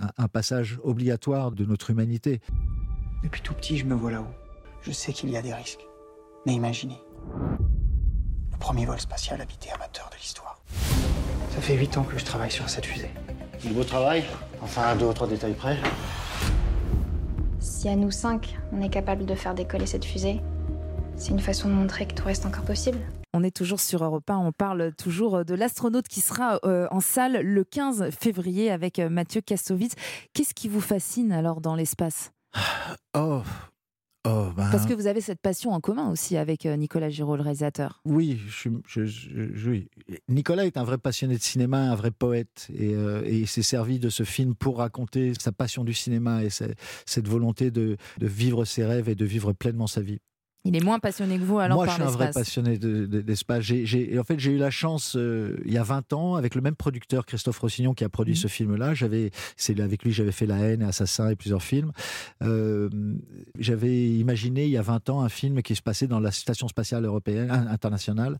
un, 0.00 0.10
un 0.24 0.28
passage 0.28 0.78
obligatoire 0.82 1.52
de 1.52 1.64
notre 1.64 1.90
humanité. 1.90 2.40
Depuis 3.22 3.40
tout 3.42 3.54
petit, 3.54 3.76
je 3.78 3.84
me 3.86 3.94
vois 3.94 4.10
là-haut. 4.10 4.26
Je 4.82 4.90
sais 4.90 5.12
qu'il 5.12 5.30
y 5.30 5.36
a 5.36 5.42
des 5.42 5.54
risques. 5.54 5.86
Mais 6.46 6.54
imaginez. 6.54 7.00
Le 8.52 8.58
premier 8.58 8.86
vol 8.86 9.00
spatial 9.00 9.40
habité 9.40 9.70
amateur 9.72 10.08
de 10.10 10.16
l'histoire. 10.16 10.60
Ça 11.50 11.60
fait 11.60 11.74
huit 11.74 11.98
ans 11.98 12.04
que 12.04 12.16
je 12.16 12.24
travaille 12.24 12.52
sur 12.52 12.68
cette 12.68 12.86
fusée. 12.86 13.10
Du 13.60 13.70
beau 13.70 13.82
travail, 13.82 14.24
enfin 14.62 14.82
à 14.82 14.94
deux 14.94 15.06
ou 15.06 15.12
trois 15.12 15.26
détails 15.26 15.54
près. 15.54 15.76
Si 17.58 17.88
à 17.88 17.96
nous 17.96 18.12
cinq, 18.12 18.56
on 18.72 18.80
est 18.80 18.88
capable 18.88 19.26
de 19.26 19.34
faire 19.34 19.54
décoller 19.54 19.86
cette 19.86 20.04
fusée, 20.04 20.40
c'est 21.16 21.30
une 21.30 21.40
façon 21.40 21.68
de 21.68 21.74
montrer 21.74 22.06
que 22.06 22.14
tout 22.14 22.24
reste 22.24 22.46
encore 22.46 22.64
possible. 22.64 22.98
On 23.34 23.42
est 23.42 23.54
toujours 23.54 23.80
sur 23.80 24.04
Europe 24.04 24.30
1, 24.30 24.36
on 24.36 24.52
parle 24.52 24.94
toujours 24.94 25.44
de 25.44 25.54
l'astronaute 25.54 26.06
qui 26.06 26.20
sera 26.20 26.60
euh, 26.64 26.86
en 26.90 27.00
salle 27.00 27.40
le 27.42 27.64
15 27.64 28.10
février 28.10 28.70
avec 28.70 28.98
euh, 28.98 29.08
Mathieu 29.08 29.40
Kassovitz. 29.40 29.94
Qu'est-ce 30.32 30.54
qui 30.54 30.68
vous 30.68 30.80
fascine 30.80 31.32
alors 31.32 31.60
dans 31.60 31.74
l'espace? 31.74 32.30
Oh, 33.14 33.42
oh 34.26 34.46
ben, 34.56 34.68
Parce 34.70 34.86
que 34.86 34.92
vous 34.94 35.06
avez 35.06 35.20
cette 35.20 35.40
passion 35.40 35.70
en 35.72 35.80
commun 35.80 36.10
aussi 36.10 36.36
avec 36.36 36.66
euh, 36.66 36.76
Nicolas 36.76 37.08
Giraud, 37.10 37.36
le 37.36 37.42
réalisateur. 37.42 38.00
Oui, 38.04 38.38
je, 38.48 38.52
suis- 38.54 38.70
je- 38.86 39.04
je- 39.06 39.54
je- 39.54 39.70
oui. 39.70 39.88
Nicolas 40.28 40.66
est 40.66 40.76
un 40.76 40.84
vrai 40.84 40.98
passionné 40.98 41.36
de 41.36 41.42
cinéma, 41.42 41.90
un 41.90 41.94
vrai 41.94 42.10
poète, 42.10 42.68
et, 42.74 42.94
euh, 42.94 43.22
et 43.24 43.38
il 43.38 43.46
s'est 43.46 43.62
servi 43.62 43.98
de 43.98 44.08
ce 44.10 44.22
film 44.24 44.54
pour 44.54 44.78
raconter 44.78 45.32
sa 45.40 45.52
passion 45.52 45.84
du 45.84 45.94
cinéma 45.94 46.42
et 46.44 46.50
cette 46.50 47.28
volonté 47.28 47.70
de, 47.70 47.96
de 48.18 48.26
vivre 48.26 48.64
ses 48.64 48.84
rêves 48.84 49.08
et 49.08 49.14
de 49.14 49.24
vivre 49.24 49.52
pleinement 49.52 49.86
sa 49.86 50.00
vie. 50.00 50.18
Il 50.66 50.76
est 50.76 50.84
moins 50.84 50.98
passionné 50.98 51.38
que 51.38 51.44
vous 51.44 51.58
alors 51.58 51.76
Moi, 51.78 51.84
je 51.86 51.88
par 51.88 51.94
suis 51.96 52.02
un 52.02 52.06
vrai 52.10 52.26
l'espace. 52.26 52.44
passionné 52.44 52.78
de- 52.78 53.06
de- 53.06 53.20
d'espace. 53.20 53.70
Et 53.70 54.18
en 54.18 54.24
fait, 54.24 54.38
j'ai 54.40 54.52
eu 54.52 54.56
la 54.58 54.70
chance, 54.70 55.14
euh, 55.16 55.56
il 55.64 55.72
y 55.72 55.78
a 55.78 55.82
20 55.82 56.12
ans, 56.12 56.34
avec 56.34 56.54
le 56.54 56.60
même 56.60 56.74
producteur, 56.74 57.24
Christophe 57.24 57.58
Rossillon, 57.58 57.94
qui 57.94 58.04
a 58.04 58.08
produit 58.08 58.34
Mhm. 58.34 58.38
ce 58.40 58.48
film-là. 58.48 58.94
J'avais, 58.94 59.30
c'est 59.56 59.78
avec 59.80 60.02
lui, 60.02 60.12
j'avais 60.12 60.32
fait 60.32 60.46
La 60.46 60.58
haine, 60.58 60.82
Assassin 60.82 61.30
et 61.30 61.36
plusieurs 61.36 61.62
films. 61.62 61.92
Euh, 62.42 62.88
j'avais 63.58 64.08
imaginé, 64.10 64.64
il 64.64 64.70
y 64.70 64.76
a 64.76 64.82
20 64.82 65.08
ans, 65.10 65.20
un 65.22 65.28
film 65.28 65.62
qui 65.62 65.74
se 65.76 65.82
passait 65.82 66.06
dans 66.08 66.20
la 66.20 66.30
station 66.32 66.68
spatiale 66.68 67.04
européenne, 67.04 67.50
in- 67.50 67.66
internationale, 67.68 68.38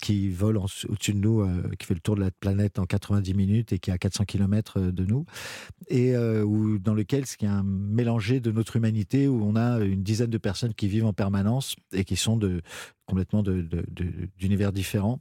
qui 0.00 0.28
vole 0.30 0.56
au-dessus 0.58 1.12
de 1.12 1.18
nous, 1.18 1.40
euh, 1.40 1.62
qui 1.78 1.86
fait 1.86 1.94
le 1.94 2.00
tour 2.00 2.14
de 2.16 2.20
la 2.20 2.30
planète 2.30 2.78
en 2.78 2.84
90 2.86 3.34
minutes 3.34 3.72
et 3.72 3.78
qui 3.78 3.90
est 3.90 3.94
à 3.94 3.98
400 3.98 4.24
km 4.24 4.80
de 4.80 5.04
nous. 5.04 5.26
Et 5.88 6.16
où, 6.16 6.78
dans 6.78 6.94
lequel, 6.94 7.26
ce 7.26 7.36
qui 7.36 7.44
est 7.44 7.48
un 7.48 7.62
mélangé 7.64 8.40
de 8.40 8.50
notre 8.50 8.76
humanité, 8.76 9.26
où 9.28 9.42
on 9.44 9.56
a 9.56 9.80
une 9.80 10.02
dizaine 10.02 10.30
de 10.30 10.38
personnes 10.38 10.74
qui 10.74 10.88
vivent 10.88 11.06
en 11.06 11.12
permanence 11.12 11.63
et 11.92 12.04
qui 12.04 12.16
sont 12.16 12.38
complètement 13.06 13.42
d'univers 13.42 14.72
différents. 14.72 15.20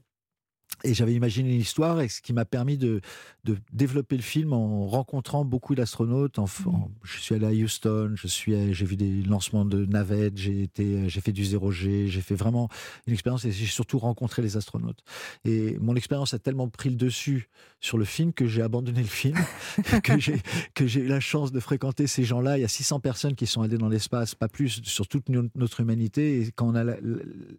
Et 0.84 0.94
j'avais 0.94 1.14
imaginé 1.14 1.54
une 1.54 1.62
histoire, 1.62 2.02
et 2.02 2.10
ce 2.10 2.22
qui 2.22 2.34
m'a 2.34 2.46
permis 2.46 2.78
de, 2.78 3.00
de 3.46 3.58
développer 3.72 4.18
le 4.18 4.22
film 4.22 4.52
en 4.54 4.86
rencontrant 4.88 5.46
beaucoup 5.46 5.76
d'astronautes. 5.76 6.40
En, 6.40 6.46
en- 6.66 6.92
je 7.04 7.20
suis 7.20 7.36
allé 7.36 7.46
à 7.46 7.52
Houston, 7.52 8.14
je 8.16 8.28
suis, 8.28 8.74
j'ai 8.74 8.86
vu 8.86 8.96
des 8.98 9.22
lancements 9.24 9.64
de 9.66 9.86
navettes, 9.86 10.38
j'ai 10.38 10.64
été, 10.64 11.08
j'ai 11.10 11.22
fait 11.22 11.32
du 11.32 11.46
zéro 11.46 11.72
G, 11.72 12.08
j'ai 12.10 12.22
fait 12.22 12.36
vraiment 12.36 12.70
une 13.08 13.14
expérience 13.14 13.46
et 13.46 13.52
j'ai 13.52 13.66
surtout 13.66 13.98
rencontré 14.00 14.42
les 14.42 14.58
astronautes. 14.58 15.04
Et 15.46 15.78
mon 15.80 15.96
expérience 15.96 16.34
a 16.34 16.40
tellement 16.40 16.68
pris 16.68 16.90
le 16.90 16.96
dessus 16.96 17.50
sur 17.80 17.98
le 17.98 18.06
film 18.06 18.34
que 18.34 18.46
j'ai 18.48 18.62
abandonné 18.62 19.02
le 19.02 19.08
film, 19.08 19.38
que 20.04 20.20
j'ai 20.20 20.42
que 20.74 20.86
j'ai 20.88 21.02
eu 21.02 21.08
la 21.08 21.20
chance 21.20 21.52
de 21.52 21.60
fréquenter 21.60 22.08
ces 22.08 22.24
gens-là. 22.24 22.58
Il 22.58 22.62
y 22.62 22.66
a 22.66 22.70
600 22.70 23.00
personnes 23.00 23.36
qui 23.36 23.46
sont 23.48 23.62
allées 23.62 23.78
dans 23.78 23.90
l'espace, 23.90 24.36
pas 24.36 24.48
plus, 24.48 24.82
sur 24.84 25.08
toute 25.08 25.30
no- 25.30 25.48
notre 25.56 25.80
humanité. 25.82 26.42
Et 26.42 26.52
quand 26.52 26.68
on 26.70 26.76
a 26.76 26.96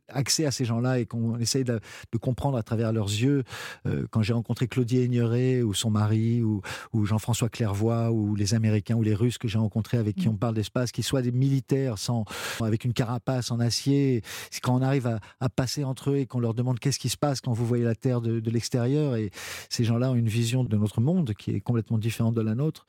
accès 0.09 0.47
à 0.47 0.51
ces 0.51 0.65
gens-là 0.65 0.99
et 0.99 1.07
qu'on 1.07 1.39
essaye 1.39 1.65
de, 1.65 1.81
de 2.13 2.19
comprendre 2.19 2.57
à 2.59 2.63
travers 2.63 2.93
leurs 3.05 3.13
yeux, 3.13 3.45
euh, 3.87 4.07
quand 4.11 4.23
j'ai 4.23 4.33
rencontré 4.33 4.67
Claudie 4.67 5.01
Aigneret 5.01 5.63
ou 5.63 5.75
son 5.75 5.91
mari, 5.91 6.43
ou, 6.43 6.63
ou 6.93 7.05
Jean-François 7.05 7.49
Clairvoy, 7.49 8.11
ou 8.11 8.35
les 8.35 8.55
Américains 8.55 8.97
ou 8.97 9.03
les 9.03 9.15
Russes 9.15 9.39
que 9.39 9.49
j'ai 9.49 9.59
rencontrés 9.59 9.99
avec 9.99 10.17
qui 10.17 10.29
on 10.29 10.37
parle 10.37 10.55
d'espace, 10.55 10.93
qu'ils 10.93 11.05
soient 11.05 11.23
des 11.23 11.33
militaires 11.33 11.99
sans, 11.99 12.25
avec 12.61 12.85
une 12.85 12.93
carapace 12.93 13.51
en 13.51 13.61
acier, 13.61 14.23
c'est 14.51 14.61
quand 14.61 14.75
on 14.75 14.83
arrive 14.83 15.07
à, 15.07 15.21
à 15.41 15.49
passer 15.49 15.85
entre 15.85 16.11
eux 16.11 16.17
et 16.17 16.27
qu'on 16.27 16.41
leur 16.41 16.55
demande 16.55 16.79
qu'est-ce 16.79 16.99
qui 16.99 17.09
se 17.09 17.17
passe 17.17 17.41
quand 17.41 17.53
vous 17.53 17.67
voyez 17.67 17.85
la 17.85 17.95
Terre 17.95 18.21
de, 18.21 18.41
de 18.41 18.51
l'extérieur, 18.51 19.17
et 19.17 19.31
ces 19.69 19.85
gens-là 19.85 20.11
ont 20.11 20.15
une 20.15 20.29
vision 20.29 20.65
de 20.65 20.77
notre 20.77 21.01
monde 21.01 21.35
qui 21.35 21.51
est 21.51 21.61
complètement 21.61 21.99
différente 21.99 22.35
de 22.35 22.41
la 22.41 22.55
nôtre. 22.55 22.87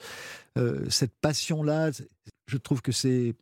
Euh, 0.58 0.86
cette 0.90 1.14
passion-là, 1.20 1.92
je 2.48 2.58
trouve 2.58 2.82
que 2.82 2.92
c'est 2.92 3.34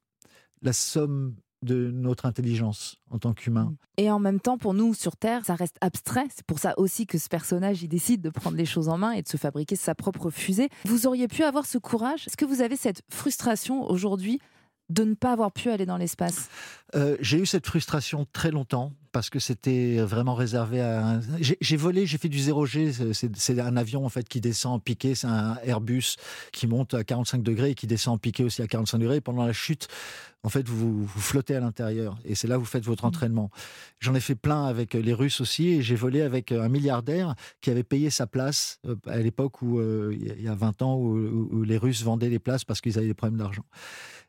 la 0.62 0.74
somme 0.74 1.36
de 1.64 1.92
notre 1.92 2.26
intelligence 2.26 2.98
en 3.10 3.20
tant 3.20 3.34
qu'humain. 3.34 3.74
Et 3.98 4.10
en 4.12 4.20
même 4.20 4.40
temps, 4.40 4.58
pour 4.58 4.74
nous, 4.74 4.94
sur 4.94 5.16
Terre, 5.18 5.46
ça 5.46 5.56
reste 5.56 5.78
abstrait. 5.82 6.28
C'est 6.36 6.46
pour 6.46 6.60
ça 6.60 6.74
aussi 6.78 7.06
que 7.06 7.18
ce 7.18 7.30
personnage, 7.30 7.84
il 7.84 7.88
décide 7.88 8.22
de 8.22 8.30
prendre 8.30 8.58
les 8.58 8.66
choses 8.66 8.90
en 8.90 8.98
main 8.98 9.12
et 9.12 9.22
de 9.22 9.28
se 9.28 9.38
fabriquer 9.38 9.76
sa 9.76 9.96
propre 9.96 10.30
fusée. 10.30 10.70
Vous 10.86 11.08
auriez 11.08 11.28
pu 11.28 11.44
avoir 11.44 11.66
ce 11.66 11.78
courage 11.78 12.28
Est-ce 12.28 12.38
que 12.38 12.46
vous 12.46 12.62
avez 12.62 12.76
cette 12.76 13.02
frustration 13.10 13.90
aujourd'hui 13.90 14.40
de 14.90 15.04
ne 15.04 15.14
pas 15.14 15.32
avoir 15.32 15.52
pu 15.52 15.70
aller 15.70 15.86
dans 15.86 15.98
l'espace? 15.98 16.50
Euh, 16.96 17.18
J'ai 17.20 17.40
eu 17.40 17.46
cette 17.46 17.66
frustration 17.66 18.28
très 18.34 18.52
longtemps 18.52 18.92
parce 19.14 19.30
que 19.30 19.40
c'était 19.40 19.98
vraiment 20.00 20.34
réservé 20.34 20.82
à. 20.82 21.08
Un... 21.08 21.22
J'ai 21.40 21.78
volé, 21.78 22.06
j'ai 22.06 22.18
fait 22.18 22.28
du 22.28 22.40
0G. 22.40 23.14
C'est 23.36 23.60
un 23.60 23.78
avion 23.78 24.06
en 24.06 24.10
fait 24.10 24.28
qui 24.28 24.42
descend 24.42 24.74
en 24.74 24.80
piqué. 24.80 25.16
C'est 25.16 25.28
un 25.28 25.58
Airbus 25.64 26.16
qui 26.52 26.68
monte 26.68 26.96
à 26.96 27.04
45 27.06 27.42
degrés 27.42 27.70
et 27.70 27.76
qui 27.76 27.88
descend 27.88 28.16
en 28.16 28.18
piqué 28.18 28.44
aussi 28.44 28.62
à 28.62 28.68
45 28.68 28.98
degrés. 28.98 29.18
Et 29.18 29.22
pendant 29.22 29.46
la 29.46 29.54
chute, 29.54 29.88
en 30.42 30.50
fait, 30.50 30.68
vous, 30.68 31.06
vous 31.06 31.22
flottez 31.22 31.56
à 31.56 31.60
l'intérieur. 31.60 32.18
Et 32.26 32.36
c'est 32.36 32.48
là 32.48 32.56
que 32.56 32.60
vous 32.60 32.66
faites 32.66 32.84
votre 32.84 33.06
mmh. 33.06 33.08
entraînement. 33.08 33.52
J'en 34.00 34.16
ai 34.16 34.20
fait 34.20 34.36
plein 34.36 34.66
avec 34.66 34.96
les 34.96 35.14
Russes 35.14 35.40
aussi. 35.40 35.70
Et 35.70 35.82
j'ai 35.84 35.96
volé 35.96 36.22
avec 36.22 36.52
un 36.52 36.68
milliardaire 36.68 37.36
qui 37.62 37.70
avait 37.70 37.84
payé 37.84 38.10
sa 38.10 38.26
place 38.26 38.80
euh, 38.88 38.96
à 39.06 39.20
l'époque 39.20 39.62
où, 39.62 39.80
euh, 39.80 40.18
il 40.20 40.42
y 40.42 40.48
a 40.48 40.56
20 40.56 40.82
ans, 40.82 40.96
où, 40.96 41.16
où 41.52 41.64
les 41.64 41.78
Russes 41.78 42.04
vendaient 42.04 42.30
les 42.30 42.40
places 42.40 42.66
parce 42.66 42.82
qu'ils 42.82 42.98
avaient 42.98 43.08
des 43.08 43.14
problèmes 43.14 43.40
d'argent. 43.40 43.64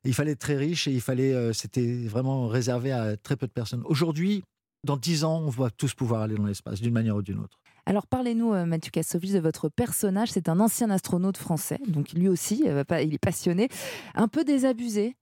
Il 0.04 0.12
fallait 0.12 0.32
être 0.32 0.40
très 0.40 0.56
riche 0.56 0.86
et 0.86 0.92
il 0.92 1.00
fallait, 1.00 1.32
euh, 1.32 1.54
c'était 1.54 2.04
vraiment 2.06 2.46
réservé 2.48 2.92
à 2.92 3.16
très 3.16 3.36
peu 3.36 3.46
de 3.46 3.52
personnes. 3.52 3.82
Aujourd'hui, 3.86 4.44
dans 4.84 4.96
dix 4.96 5.24
ans, 5.24 5.42
on 5.44 5.50
va 5.50 5.70
tous 5.70 5.94
pouvoir 5.94 6.22
aller 6.22 6.36
dans 6.36 6.46
l'espace 6.46 6.80
d'une 6.80 6.92
manière 6.92 7.16
ou 7.16 7.22
d'une 7.22 7.38
autre. 7.38 7.58
Alors 7.86 8.06
parlez-nous, 8.06 8.54
euh, 8.54 8.64
Mathieu 8.64 8.90
Kassovitch, 8.90 9.32
de 9.32 9.38
votre 9.40 9.68
personnage. 9.68 10.30
C'est 10.30 10.48
un 10.48 10.60
ancien 10.60 10.90
astronaute 10.90 11.36
français, 11.36 11.78
donc 11.86 12.12
lui 12.12 12.28
aussi, 12.28 12.64
euh, 12.66 12.84
il 13.02 13.14
est 13.14 13.18
passionné, 13.18 13.68
un 14.14 14.28
peu 14.28 14.44
désabusé. 14.44 15.16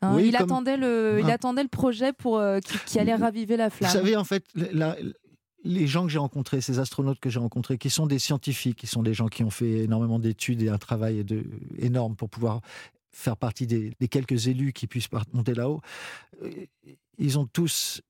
Hein. 0.00 0.20
il, 0.20 0.36
attendait 0.36 0.76
le, 0.76 1.18
il 1.20 1.28
attendait 1.28 1.64
le 1.64 1.68
projet 1.68 2.12
pour 2.12 2.40
qui, 2.86 3.00
allait 3.00 3.16
raviver 3.16 3.56
la 3.56 3.68
flamme. 3.68 3.90
Vous 3.90 3.96
savez, 3.96 4.16
en 4.16 4.22
fait, 4.22 4.44
les 5.64 5.86
gens 5.86 6.04
que 6.04 6.08
j'ai 6.08 6.18
rencontrés, 6.18 6.60
ces 6.60 6.78
astronautes 6.78 7.20
que 7.20 7.30
j'ai 7.30 7.40
rencontrés, 7.40 7.78
qui 7.78 7.90
sont 7.90 8.06
des 8.06 8.18
scientifiques, 8.18 8.78
qui 8.78 8.86
sont 8.86 9.02
des 9.02 9.14
gens 9.14 9.28
qui 9.28 9.42
ont 9.42 9.50
fait 9.50 9.84
énormément 9.84 10.18
d'études 10.18 10.62
et 10.62 10.68
un 10.68 10.78
travail 10.78 11.24
de, 11.24 11.44
énorme 11.78 12.14
pour 12.14 12.30
pouvoir 12.30 12.60
faire 13.10 13.36
partie 13.36 13.66
des, 13.66 13.92
quelques 14.08 14.46
élus 14.46 14.72
qui 14.72 14.86
puissent 14.86 15.08
monter 15.32 15.54
là-haut, 15.54 15.80
euh, 16.42 16.50
ils 17.18 17.38
ont 17.38 17.46
tous 17.46 18.00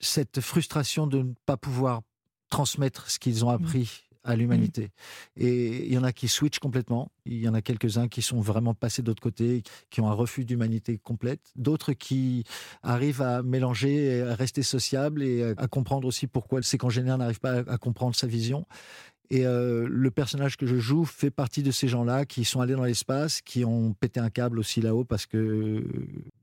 cette 0.00 0.40
frustration 0.40 1.06
de 1.06 1.18
ne 1.18 1.32
pas 1.46 1.56
pouvoir 1.56 2.02
transmettre 2.48 3.10
ce 3.10 3.18
qu'ils 3.18 3.44
ont 3.44 3.50
mmh. 3.50 3.54
appris 3.54 4.02
à 4.22 4.36
l'humanité. 4.36 4.90
Mmh. 5.36 5.42
Et 5.42 5.86
il 5.86 5.92
y 5.92 5.98
en 5.98 6.04
a 6.04 6.12
qui 6.12 6.28
switchent 6.28 6.58
complètement, 6.58 7.10
il 7.24 7.38
y 7.38 7.48
en 7.48 7.54
a 7.54 7.62
quelques-uns 7.62 8.08
qui 8.08 8.20
sont 8.22 8.40
vraiment 8.40 8.74
passés 8.74 9.02
de 9.02 9.06
l'autre 9.06 9.22
côté, 9.22 9.62
qui 9.88 10.00
ont 10.00 10.08
un 10.08 10.14
refus 10.14 10.44
d'humanité 10.44 10.98
complète, 10.98 11.40
d'autres 11.56 11.92
qui 11.92 12.44
arrivent 12.82 13.22
à 13.22 13.42
mélanger, 13.42 14.22
à 14.22 14.34
rester 14.34 14.62
sociables 14.62 15.22
et 15.22 15.54
à 15.56 15.68
comprendre 15.68 16.06
aussi 16.06 16.26
pourquoi 16.26 16.58
le 16.58 16.64
séquangénaire 16.64 17.16
n'arrive 17.16 17.40
pas 17.40 17.58
à 17.66 17.78
comprendre 17.78 18.14
sa 18.14 18.26
vision. 18.26 18.66
Et 19.30 19.46
euh, 19.46 19.86
le 19.88 20.10
personnage 20.10 20.56
que 20.56 20.66
je 20.66 20.76
joue 20.76 21.04
fait 21.04 21.30
partie 21.30 21.62
de 21.62 21.70
ces 21.70 21.86
gens-là 21.86 22.26
qui 22.26 22.44
sont 22.44 22.60
allés 22.60 22.74
dans 22.74 22.84
l'espace, 22.84 23.40
qui 23.42 23.64
ont 23.64 23.92
pété 23.92 24.18
un 24.18 24.28
câble 24.28 24.58
aussi 24.58 24.80
là-haut 24.80 25.04
parce 25.04 25.26
que 25.26 25.84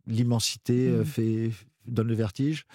l'immensité 0.07 0.87
euh, 0.87 1.01
mmh. 1.01 1.05
fait 1.05 1.51
donne 1.85 2.07
le 2.07 2.15
vertige, 2.15 2.65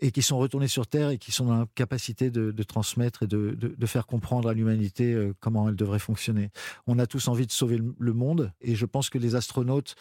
et 0.00 0.10
qui 0.10 0.22
sont 0.22 0.38
retournés 0.38 0.68
sur 0.68 0.86
Terre 0.86 1.10
et 1.10 1.18
qui 1.18 1.32
sont 1.32 1.46
dans 1.46 1.58
la 1.60 1.66
capacité 1.74 2.30
de, 2.30 2.62
transmettre 2.62 3.22
et 3.22 3.26
de, 3.26 3.54
de, 3.54 3.86
faire 3.86 4.06
comprendre 4.06 4.48
à 4.48 4.54
l'humanité 4.54 5.12
euh, 5.12 5.34
comment 5.40 5.68
elle 5.68 5.76
devrait 5.76 5.98
fonctionner. 5.98 6.50
On 6.86 6.98
a 6.98 7.06
tous 7.06 7.28
envie 7.28 7.46
de 7.46 7.52
sauver 7.52 7.80
le, 7.98 8.12
monde, 8.12 8.52
et 8.60 8.74
je 8.74 8.86
pense 8.86 9.10
que 9.10 9.18
les 9.18 9.34
astronautes 9.34 9.94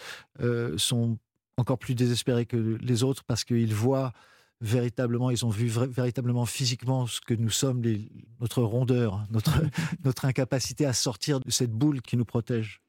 sont 0.77 1.17
encore 1.57 1.77
plus 1.77 1.95
désespérés 1.95 2.45
que 2.45 2.57
les 2.57 3.03
autres 3.03 3.23
parce 3.23 3.43
qu'ils 3.43 3.73
voient 3.73 4.11
véritablement, 4.61 5.29
ils 5.29 5.45
ont 5.45 5.49
vu 5.49 5.67
véritablement 5.67 6.45
physiquement 6.45 7.07
ce 7.07 7.19
que 7.21 7.33
nous 7.33 7.49
sommes, 7.49 7.81
notre 8.39 8.63
rondeur, 8.63 9.23
notre, 9.29 9.61
notre 10.03 10.25
incapacité 10.25 10.85
à 10.85 10.93
sortir 10.93 11.39
de 11.39 11.51
cette 11.51 11.71
boule 11.71 12.01
qui 12.01 12.17
nous 12.17 12.25
protège. 12.25 12.81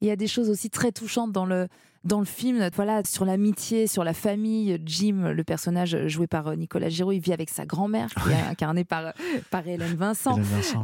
Il 0.00 0.08
y 0.08 0.10
a 0.10 0.16
des 0.16 0.26
choses 0.26 0.50
aussi 0.50 0.68
très 0.68 0.90
touchantes 0.90 1.32
dans 1.32 1.46
le, 1.46 1.68
dans 2.04 2.18
le 2.18 2.26
film, 2.26 2.68
voilà, 2.74 3.02
sur 3.04 3.24
l'amitié, 3.24 3.86
sur 3.86 4.04
la 4.04 4.14
famille. 4.14 4.80
Jim, 4.84 5.32
le 5.32 5.44
personnage 5.44 6.08
joué 6.08 6.26
par 6.26 6.48
euh, 6.48 6.56
Nicolas 6.56 6.88
Giraud, 6.88 7.12
il 7.12 7.20
vit 7.20 7.32
avec 7.32 7.48
sa 7.48 7.64
grand-mère, 7.64 8.08
qui 8.14 8.30
est 8.30 8.34
incarnée 8.50 8.84
par, 8.84 9.12
par 9.50 9.66
Hélène 9.66 9.94
Vincent. 9.94 10.38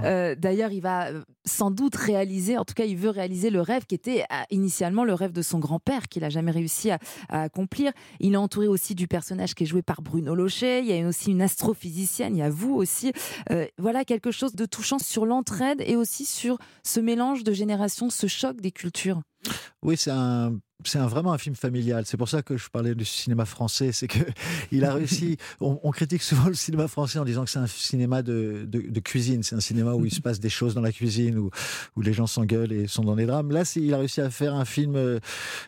Euh, 0.04 0.34
d'ailleurs, 0.36 0.70
il 0.70 0.80
va 0.80 1.08
euh, 1.08 1.22
sans 1.44 1.70
doute 1.70 1.96
réaliser, 1.96 2.56
en 2.56 2.64
tout 2.64 2.74
cas, 2.74 2.84
il 2.84 2.96
veut 2.96 3.10
réaliser 3.10 3.50
le 3.50 3.60
rêve 3.60 3.84
qui 3.86 3.94
était 3.94 4.24
initialement 4.50 5.04
le 5.04 5.14
rêve 5.14 5.32
de 5.32 5.42
son 5.42 5.58
grand-père, 5.58 6.08
qu'il 6.08 6.22
n'a 6.22 6.30
jamais 6.30 6.50
réussi 6.50 6.90
à, 6.90 6.98
accomplir. 7.30 7.92
Il 8.20 8.34
est 8.34 8.36
entouré 8.36 8.68
aussi 8.68 8.94
du 8.94 9.08
personnage 9.08 9.54
qui 9.54 9.64
est 9.64 9.66
joué 9.66 9.82
par 9.82 10.02
Bruno 10.02 10.34
Locher. 10.34 10.80
Il 10.80 10.86
y 10.86 11.00
a 11.00 11.06
aussi 11.06 11.30
une 11.30 11.42
astrophysicienne, 11.42 12.36
il 12.36 12.40
y 12.40 12.42
a 12.42 12.50
vous 12.50 12.74
aussi. 12.74 13.12
voilà 13.78 14.04
quelque 14.04 14.30
chose 14.30 14.54
de 14.54 14.66
touchant 14.66 14.98
sur 14.98 15.26
l'entraide 15.26 15.82
et 15.84 15.96
aussi 15.96 16.24
sur 16.26 16.58
ce 16.84 17.00
mélange 17.00 17.44
de 17.44 17.52
générations, 17.52 18.10
ce 18.10 18.26
choc 18.26 18.60
des 18.60 18.70
cultures. 18.70 19.20
Oui, 19.82 19.96
c'est 19.96 20.10
un 20.10 20.58
c'est 20.84 20.98
vraiment 20.98 21.32
un 21.32 21.38
film 21.38 21.56
familial. 21.56 22.04
C'est 22.06 22.16
pour 22.16 22.28
ça 22.28 22.42
que 22.42 22.56
je 22.56 22.68
parlais 22.68 22.94
du 22.94 23.04
cinéma 23.04 23.44
français. 23.44 23.90
C'est 23.92 24.06
que 24.06 24.18
il 24.72 24.84
a 24.84 24.94
réussi. 24.94 25.36
On, 25.60 25.90
critique 25.90 26.22
souvent 26.22 26.46
le 26.46 26.54
cinéma 26.54 26.86
français 26.86 27.18
en 27.18 27.24
disant 27.24 27.44
que 27.44 27.50
c'est 27.50 27.58
un 27.58 27.66
cinéma 27.66 28.22
de, 28.22 28.64
de, 28.66 29.00
cuisine. 29.00 29.42
C'est 29.42 29.56
un 29.56 29.60
cinéma 29.60 29.94
où 29.94 30.06
il 30.06 30.14
se 30.14 30.20
passe 30.22 30.38
des 30.38 30.48
choses 30.48 30.74
dans 30.74 30.80
la 30.80 30.92
cuisine, 30.92 31.36
où, 31.38 31.50
où 31.96 32.00
les 32.00 32.12
gens 32.12 32.28
s'engueulent 32.28 32.72
et 32.72 32.86
sont 32.86 33.02
dans 33.02 33.16
des 33.16 33.26
drames. 33.26 33.50
Là, 33.50 33.64
il 33.74 33.92
a 33.92 33.98
réussi 33.98 34.20
à 34.20 34.30
faire 34.30 34.54
un 34.54 34.64
film 34.64 34.94
euh, 34.94 35.18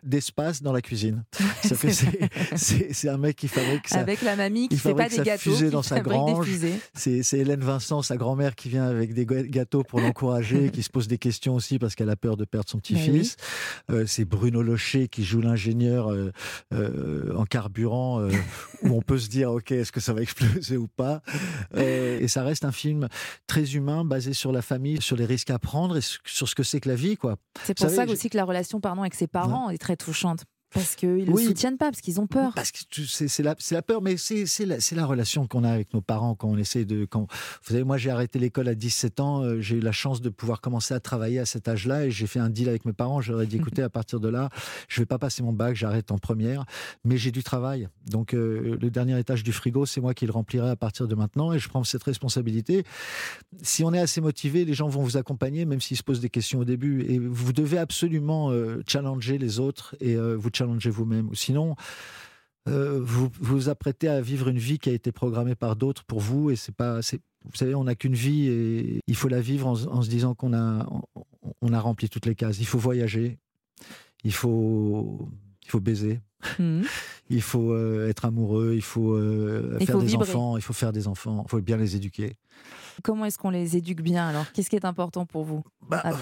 d'espace 0.05 0.63
dans 0.63 0.73
la 0.73 0.81
cuisine. 0.81 1.25
c'est 1.65 3.09
un 3.09 3.19
mec 3.19 3.37
qui 3.37 3.49
fabrique 3.49 3.89
ça. 3.89 3.99
Avec 3.99 4.23
la 4.23 4.37
mamie 4.37 4.69
qui 4.69 4.79
fait 4.79 4.95
pas 4.95 5.09
des 5.09 5.19
gâteaux, 5.19 5.57
qui 5.57 5.71
dans 5.71 5.83
sa 5.83 6.01
grange. 6.01 6.49
C'est 6.95 7.33
Hélène 7.33 7.61
Vincent, 7.61 8.03
sa 8.03 8.17
grand-mère, 8.17 8.55
qui 8.55 8.69
vient 8.69 8.87
avec 8.87 9.15
des 9.15 9.27
gâteaux 9.27 9.83
pour 9.83 10.01
l'encourager, 10.01 10.71
qui 10.71 10.85
se 10.85 10.91
pose 10.91 11.09
des 11.09 11.19
questions 11.19 11.57
aussi 11.57 11.81
parce 11.81 11.97
qu'elle 11.97 12.11
a 12.11 12.17
peur 12.17 12.37
de 12.37 12.45
perdre 12.45 12.69
son 12.71 12.79
petit-fils. 12.79 13.37
Euh, 13.91 14.05
c'est 14.07 14.25
Bruno 14.25 14.63
Locher 14.63 15.00
qui 15.09 15.25
joue 15.25 15.41
l'ingénieur 15.41 16.13
euh, 16.13 16.33
euh, 16.73 17.35
en 17.37 17.45
carburant, 17.45 18.21
euh, 18.21 18.31
où 18.83 18.95
on 18.97 19.03
peut 19.03 19.19
se 19.19 19.29
dire, 19.29 19.53
OK, 19.53 19.73
est-ce 19.73 19.93
que 19.93 20.01
ça 20.01 20.13
va 20.13 20.23
exploser 20.23 20.77
ou 20.77 20.89
pas 20.89 21.23
Et 21.77 22.29
ça 22.29 22.43
reste 22.43 22.65
un 22.65 22.73
film 22.73 23.09
très 23.47 23.75
humain, 23.75 24.05
basé 24.05 24.33
sur 24.33 24.53
la 24.53 24.63
famille, 24.63 25.01
sur 25.01 25.17
les 25.17 25.27
risques 25.27 25.51
à 25.51 25.59
prendre 25.59 25.97
et 25.97 26.01
sur 26.25 26.49
ce 26.49 26.55
que 26.55 26.63
c'est 26.63 26.81
que 26.81 26.89
la 26.89 26.95
vie. 26.95 27.17
quoi. 27.17 27.37
C'est 27.65 27.77
pour 27.77 27.91
ça 27.91 28.05
aussi 28.05 28.31
que 28.31 28.37
la 28.37 28.45
relation 28.45 28.81
pardon, 28.81 29.03
avec 29.03 29.15
ses 29.15 29.27
parents 29.27 29.71
est 29.71 29.79
très 29.79 29.97
touchante. 29.97 30.45
Parce 30.73 30.95
qu'ils 30.95 31.25
ne 31.25 31.25
le 31.25 31.37
soutiennent 31.37 31.77
pas, 31.77 31.87
parce 31.87 32.01
qu'ils 32.01 32.21
ont 32.21 32.29
peur. 32.29 32.53
Parce 32.55 32.71
que 32.71 32.79
c'est 33.05 33.43
la, 33.43 33.57
la, 33.73 33.83
peur, 33.83 34.03
mais 34.03 34.17
c'est 34.17 34.45
la, 34.65 34.77
la, 34.93 35.07
relation 35.07 35.49
qu'on 35.49 35.65
a 35.65 35.71
avec 35.71 35.93
nos 35.95 36.01
parents 36.01 36.37
quand 36.37 36.49
on 36.49 36.57
essaie 36.57 36.85
de. 36.85 37.05
Quand, 37.05 37.23
vous 37.23 37.73
savez, 37.73 37.83
moi 37.83 37.97
j'ai 37.97 38.11
arrêté 38.11 38.39
l'école 38.39 38.69
à 38.69 38.77
17 38.77 39.19
ans, 39.19 39.43
euh, 39.43 39.61
j'ai 39.61 39.77
eu 39.77 39.81
la 39.81 39.91
chance 39.91 40.21
de 40.21 40.29
pouvoir 40.29 40.61
commencer 40.61 40.95
à 40.95 41.01
travailler 41.01 41.41
à 41.41 41.47
cet 41.47 41.67
âge-là 41.67 42.07
et 42.07 42.11
j'ai 42.13 42.29
fait 42.29 42.39
un 42.39 42.51
deal 42.51 42.69
avec 42.69 42.85
mes 42.85 42.93
parents. 42.93 43.21
J'aurais 43.21 43.47
dit 43.47 43.57
écoutez, 43.57 43.83
à 43.83 43.89
partir 43.89 44.21
de 44.21 44.29
là, 44.29 44.49
je 44.89 45.01
vais 45.01 45.07
pas 45.07 45.19
passer 45.19 45.43
mon 45.43 45.53
bac, 45.53 45.75
j'arrête 45.75 46.13
en 46.13 46.19
première, 46.19 46.65
mais 47.05 47.17
j'ai 47.17 47.33
du 47.33 47.43
travail. 47.43 47.89
Donc 48.09 48.33
euh, 48.33 48.79
le 48.81 48.91
dernier 48.91 49.19
étage 49.19 49.43
du 49.43 49.53
frigo, 49.53 49.87
c'est 49.87 50.01
moi 50.01 50.15
qui 50.15 50.27
le 50.27 50.33
remplirai 50.33 50.71
à 50.71 50.77
partir 50.77 51.09
de 51.09 51.17
maintenant 51.17 51.53
et 51.53 51.59
je 51.59 51.69
prends 51.69 51.83
cette 51.83 52.05
responsabilité. 52.05 52.85
Si 53.63 53.83
on 53.83 53.93
est 53.93 54.01
assez 54.01 54.21
motivé, 54.21 54.65
les 54.65 54.75
gens 54.75 54.89
vont 54.89 55.03
vous 55.03 55.17
accompagner, 55.17 55.65
même 55.65 55.81
s'ils 55.81 55.97
se 55.97 56.05
posent 56.05 56.21
des 56.21 56.31
questions 56.31 56.61
au 56.61 56.65
début. 56.65 57.03
Et 57.09 57.19
vous 57.19 57.53
devez 57.53 57.79
absolument 57.79 58.53
euh, 58.53 58.83
challenger 58.87 59.37
les 59.37 59.59
autres 59.59 59.97
et 60.01 60.17
vous 60.17 60.51
vous-même. 60.67 61.31
Sinon, 61.35 61.77
euh, 62.69 63.01
vous 63.03 63.31
vous 63.41 63.69
apprêtez 63.69 64.09
à 64.09 64.21
vivre 64.21 64.49
une 64.49 64.59
vie 64.59 64.79
qui 64.79 64.91
a 64.91 64.93
été 64.93 65.13
programmée 65.13 65.55
par 65.55 65.77
d'autres 65.77 66.05
pour 66.05 66.21
vous 66.21 66.51
et 66.51 66.57
c'est 66.57 66.75
pas 66.75 67.01
vous 67.01 67.57
savez 67.57 67.75
on 67.75 67.85
n'a 67.85 67.95
qu'une 67.95 68.15
vie 68.15 68.49
et 68.49 69.01
il 69.07 69.17
faut 69.17 69.29
la 69.29 69.41
vivre 69.41 69.67
en, 69.67 70.03
se 70.03 70.11
disant 70.11 70.35
qu'on 70.35 70.53
a 70.53 70.87
on, 71.63 71.73
a 71.73 71.81
rempli 71.81 72.11
toutes 72.11 72.27
les 72.27 72.35
cases 72.35 72.61
il 72.61 72.67
faut 72.67 72.79
voyager 72.79 73.39
il 74.25 74.35
faut 74.35 75.31
il 75.63 75.71
faut 75.71 75.81
baiser 75.81 76.21
mmh. 76.59 76.83
Il 77.31 77.43
faut 77.43 77.73
euh, 77.73 78.09
être 78.09 78.25
amoureux 78.25 78.75
il 78.75 78.83
faut 78.83 79.15
euh, 79.15 79.79
faire 79.79 79.99
des 79.99 80.15
enfants 80.17 80.57
il 80.57 80.63
faut 80.63 80.73
faire 80.73 80.93
des 80.93 81.07
enfants 81.09 81.45
il 81.47 81.51
faut 81.51 81.61
bien 81.61 81.77
les 81.77 81.97
éduquer. 81.97 82.37
Comment 83.03 83.25
est-ce 83.25 83.39
qu'on 83.39 83.51
les 83.51 83.77
éduque 83.77 84.03
bien 84.03 84.29
alors? 84.29 84.51
Qu'est-ce 84.53 84.69
qui 84.69 84.77
est 84.77 84.85
important 84.85 85.25
pour 85.25 85.45
vous? 85.45 85.63
Bah, 85.89 86.03
ah 86.05 86.13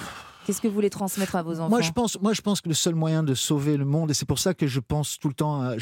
Qu'est-ce 0.46 0.60
que 0.60 0.68
vous 0.68 0.74
voulez 0.74 0.90
transmettre 0.90 1.34
à 1.34 1.42
vos 1.42 1.58
enfants? 1.58 1.68
moi 1.68 1.80
je, 1.80 1.90
pense, 1.90 2.20
moi, 2.20 2.32
je 2.32 2.40
pense 2.40 2.60
que 2.60 2.68
le 2.68 2.74
seul 2.74 2.94
moyen 2.94 3.22
de 3.22 3.34
sauver 3.34 3.76
le 3.76 3.84
monde, 3.84 4.12
et 4.12 4.14
c'est 4.14 4.26
pour 4.26 4.38
ça 4.38 4.54
que 4.54 4.66
je 4.66 4.80
pense 4.80 5.18
tout 5.18 5.28
le 5.28 5.34
temps. 5.34 5.60
À, 5.60 5.74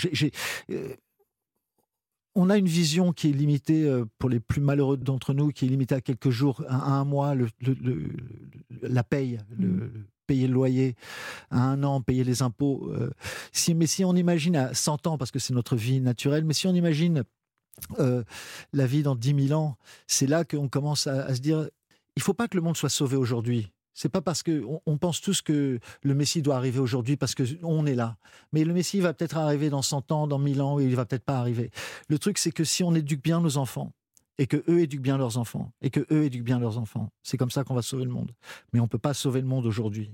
euh, 0.70 0.94
on 2.34 2.50
a 2.50 2.56
une 2.56 2.66
vision 2.66 3.12
qui 3.12 3.28
est 3.28 3.32
limitée 3.32 4.02
pour 4.18 4.30
les 4.30 4.40
plus 4.40 4.60
malheureux 4.60 4.96
d'entre 4.96 5.34
nous, 5.34 5.50
qui 5.50 5.66
est 5.66 5.68
limitée 5.68 5.94
à 5.94 6.00
quelques 6.00 6.30
jours, 6.30 6.64
à, 6.68 6.94
un 6.94 7.04
mois, 7.04 7.34
le, 7.34 7.48
la 8.82 9.04
paye, 9.04 9.38
le, 9.56 9.66
mm. 9.68 9.78
le 9.78 10.06
loyer, 10.56 10.96
à 11.50 11.62
un 11.62 11.82
an, 11.84 12.00
payer 12.00 12.24
les 12.24 12.42
impôts. 12.42 12.90
Euh, 12.92 13.10
si, 13.52 13.74
mais 13.74 13.86
si 13.86 14.04
on 14.04 14.14
imagine 14.14 14.56
à 14.56 14.74
100 14.74 15.06
ans, 15.06 15.18
parce 15.18 15.30
que 15.30 15.38
c'est 15.38 15.54
notre 15.54 15.76
vie 15.76 16.00
naturelle, 16.00 16.44
mais 16.44 16.54
si 16.54 16.66
on 16.66 16.74
imagine 16.74 17.24
la 18.72 18.86
vie 18.86 19.02
dans 19.02 19.14
10 19.14 19.48
000 19.48 19.60
ans, 19.60 19.76
c'est 20.06 20.26
là 20.26 20.44
qu'on 20.44 20.68
commence 20.68 21.06
à, 21.06 21.34
se 21.34 21.40
dire, 21.40 21.68
il 22.16 22.22
faut 22.22 22.32
pas 22.32 22.48
que 22.48 22.56
le 22.56 22.62
monde 22.62 22.76
soit 22.76 22.88
sauvé 22.88 23.16
aujourd'hui 23.16 23.70
C'est 23.92 24.08
pas 24.08 24.22
parce 24.22 24.42
que 24.42 24.64
on 24.86 24.96
pense 24.96 25.20
tous 25.20 25.42
que 25.42 25.78
le 26.02 26.14
Messie 26.14 26.40
doit 26.40 26.56
arriver 26.56 26.80
aujourd'hui 26.80 27.16
parce 27.18 27.34
que 27.34 27.42
on 27.62 27.84
est 27.84 27.94
là. 27.94 28.16
Mais 28.52 28.64
le 28.64 28.72
Messie 28.72 29.00
va 29.00 29.12
peut-être 29.12 29.36
arriver 29.36 29.68
dans 29.68 29.82
100 29.82 30.10
ans, 30.10 30.26
dans 30.26 30.38
1000 30.38 30.62
ans, 30.62 30.80
et 30.80 30.84
il 30.84 30.96
va 30.96 31.04
peut-être 31.04 31.24
pas 31.24 31.38
arriver. 31.38 31.70
Le 32.08 32.18
truc, 32.18 32.38
c'est 32.38 32.52
que 32.52 32.64
si 32.64 32.82
on 32.82 32.94
éduque 32.94 33.22
bien 33.22 33.40
nos 33.40 33.58
enfants, 33.58 33.92
et 34.38 34.46
que 34.46 34.62
eux 34.68 34.80
éduquent 34.80 35.02
bien 35.02 35.18
leurs 35.18 35.38
enfants, 35.38 35.72
et 35.80 35.90
que 35.90 36.06
eux 36.10 36.24
éduquent 36.24 36.44
bien 36.44 36.58
leurs 36.58 36.78
enfants, 36.78 37.10
c'est 37.22 37.36
comme 37.36 37.50
ça 37.50 37.64
qu'on 37.64 37.74
va 37.74 37.82
sauver 37.82 38.04
le 38.04 38.10
monde. 38.10 38.32
Mais 38.72 38.80
on 38.80 38.88
peut 38.88 38.98
pas 38.98 39.14
sauver 39.14 39.40
le 39.40 39.46
monde 39.46 39.66
aujourd'hui. 39.66 40.12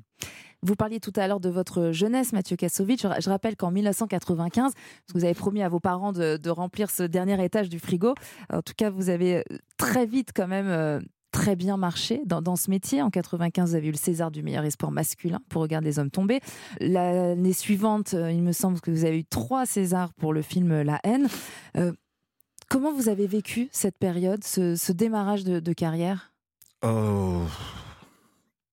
Vous 0.64 0.76
parliez 0.76 1.00
tout 1.00 1.12
à 1.16 1.26
l'heure 1.26 1.40
de 1.40 1.48
votre 1.48 1.90
jeunesse, 1.90 2.32
Mathieu 2.32 2.54
Kassovitch. 2.54 3.02
Je 3.02 3.28
rappelle 3.28 3.56
qu'en 3.56 3.72
1995, 3.72 4.72
vous 5.12 5.24
avez 5.24 5.34
promis 5.34 5.60
à 5.60 5.68
vos 5.68 5.80
parents 5.80 6.12
de, 6.12 6.50
remplir 6.50 6.90
ce 6.90 7.02
dernier 7.02 7.42
étage 7.44 7.68
du 7.68 7.80
frigo. 7.80 8.14
En 8.52 8.62
tout 8.62 8.74
cas, 8.76 8.90
vous 8.90 9.08
avez 9.08 9.38
euh, 9.38 9.42
très 9.76 10.06
vite 10.06 10.30
quand 10.36 10.46
même 10.46 10.68
euh, 10.68 11.00
très 11.32 11.56
bien 11.56 11.76
marché 11.76 12.22
dans, 12.26 12.54
ce 12.54 12.70
métier. 12.70 13.02
En 13.02 13.10
95, 13.10 13.70
vous 13.70 13.74
avez 13.74 13.88
eu 13.88 13.90
le 13.90 13.96
César 13.96 14.30
du 14.30 14.44
meilleur 14.44 14.64
espoir 14.64 14.92
masculin 14.92 15.40
pour 15.48 15.62
Regarder 15.62 15.88
les 15.88 15.98
hommes 15.98 16.10
tombés. 16.10 16.38
L'année 16.78 17.54
suivante, 17.54 18.14
euh, 18.14 18.30
il 18.30 18.42
me 18.42 18.52
semble 18.52 18.80
que 18.80 18.92
vous 18.92 19.04
avez 19.04 19.18
eu 19.18 19.24
trois 19.24 19.66
Césars 19.66 20.12
pour 20.14 20.32
le 20.32 20.42
film 20.42 20.82
La 20.82 21.00
haine. 21.02 21.26
Comment 22.72 22.92
vous 22.92 23.08
avez 23.08 23.26
vécu 23.26 23.68
cette 23.72 23.96
période, 23.96 24.42
ce, 24.44 24.74
ce 24.76 24.92
démarrage 24.92 25.44
de, 25.44 25.60
de 25.60 25.72
carrière? 25.72 26.32
Oh, 26.84 27.42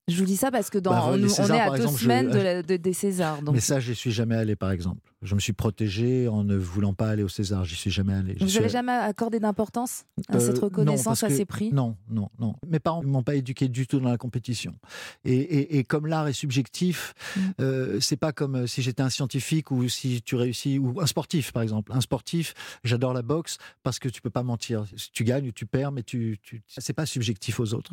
je 0.07 0.17
vous 0.17 0.25
dis 0.25 0.37
ça 0.37 0.49
parce 0.49 0.71
que 0.71 0.79
dans, 0.79 0.89
Bah, 0.91 1.05
on, 1.09 1.15
les 1.15 1.25
on 1.25 1.29
Césars, 1.29 1.55
est 1.55 1.59
à 1.61 1.69
deux 1.69 1.75
exemple, 1.75 1.97
je- 1.97 2.03
semaines 2.03 2.29
de 2.31 2.39
la- 2.39 2.63
de- 2.63 2.77
des 2.77 2.93
Césars. 2.93 3.41
Donc 3.43 3.53
Mais 3.55 3.61
ça, 3.61 3.79
je 3.79 3.93
suis 3.93 4.11
jamais 4.11 4.35
allé, 4.35 4.55
par 4.55 4.71
exemple. 4.71 5.01
Je 5.21 5.35
me 5.35 5.41
suis 5.41 5.51
protégé 5.51 6.29
en 6.29 6.45
ne 6.45 6.55
voulant 6.55 6.93
pas 6.93 7.09
aller 7.09 7.23
au 7.23 7.27
César. 7.27 7.65
J'y 7.65 7.75
suis 7.75 7.91
jamais 7.91 8.13
allé. 8.13 8.37
Vous 8.39 8.47
suis 8.47 8.59
n'avez 8.59 8.69
jamais 8.71 8.93
accordé 8.93 9.41
d'importance 9.41 10.05
à 10.29 10.37
Euh, 10.37 10.39
cette 10.39 10.59
reconnaissance 10.59 11.23
à 11.23 11.27
que- 11.27 11.33
ces 11.35 11.43
prix 11.45 11.73
Non, 11.73 11.97
non, 12.09 12.29
non. 12.39 12.55
Mes 12.65 12.79
parents 12.79 13.03
ne 13.03 13.07
m'ont 13.09 13.21
pas 13.21 13.35
éduqué 13.35 13.67
du 13.67 13.85
tout 13.85 13.99
dans 13.99 14.07
la 14.09 14.17
compétition. 14.17 14.75
Et, 15.25 15.33
et- 15.35 15.77
et 15.77 15.83
comme 15.83 16.07
l'art 16.07 16.25
est 16.29 16.33
subjectif, 16.33 17.13
Mm. 17.35 17.39
euh, 17.59 17.99
c'est 17.99 18.15
pas 18.15 18.31
comme 18.31 18.55
euh, 18.55 18.67
si 18.67 18.81
j'étais 18.81 19.01
un 19.01 19.09
scientifique 19.09 19.71
ou 19.71 19.89
si 19.89 20.21
tu 20.21 20.35
réussis, 20.37 20.79
ou 20.79 21.01
un 21.01 21.05
sportif 21.05 21.51
par 21.51 21.63
exemple. 21.63 21.91
Un 21.93 21.99
sportif, 21.99 22.53
j'adore 22.85 23.13
la 23.13 23.21
boxe 23.21 23.57
parce 23.83 23.99
que 23.99 24.07
tu 24.07 24.21
peux 24.21 24.29
pas 24.29 24.43
mentir. 24.43 24.85
Tu 25.11 25.25
gagnes 25.25 25.49
ou 25.49 25.51
tu 25.51 25.65
perds, 25.65 25.91
mais 25.91 26.03
tu, 26.03 26.39
tu 26.41 26.63
c'est 26.67 26.93
pas 26.93 27.05
subjectif 27.05 27.59
aux 27.59 27.73
autres. 27.73 27.91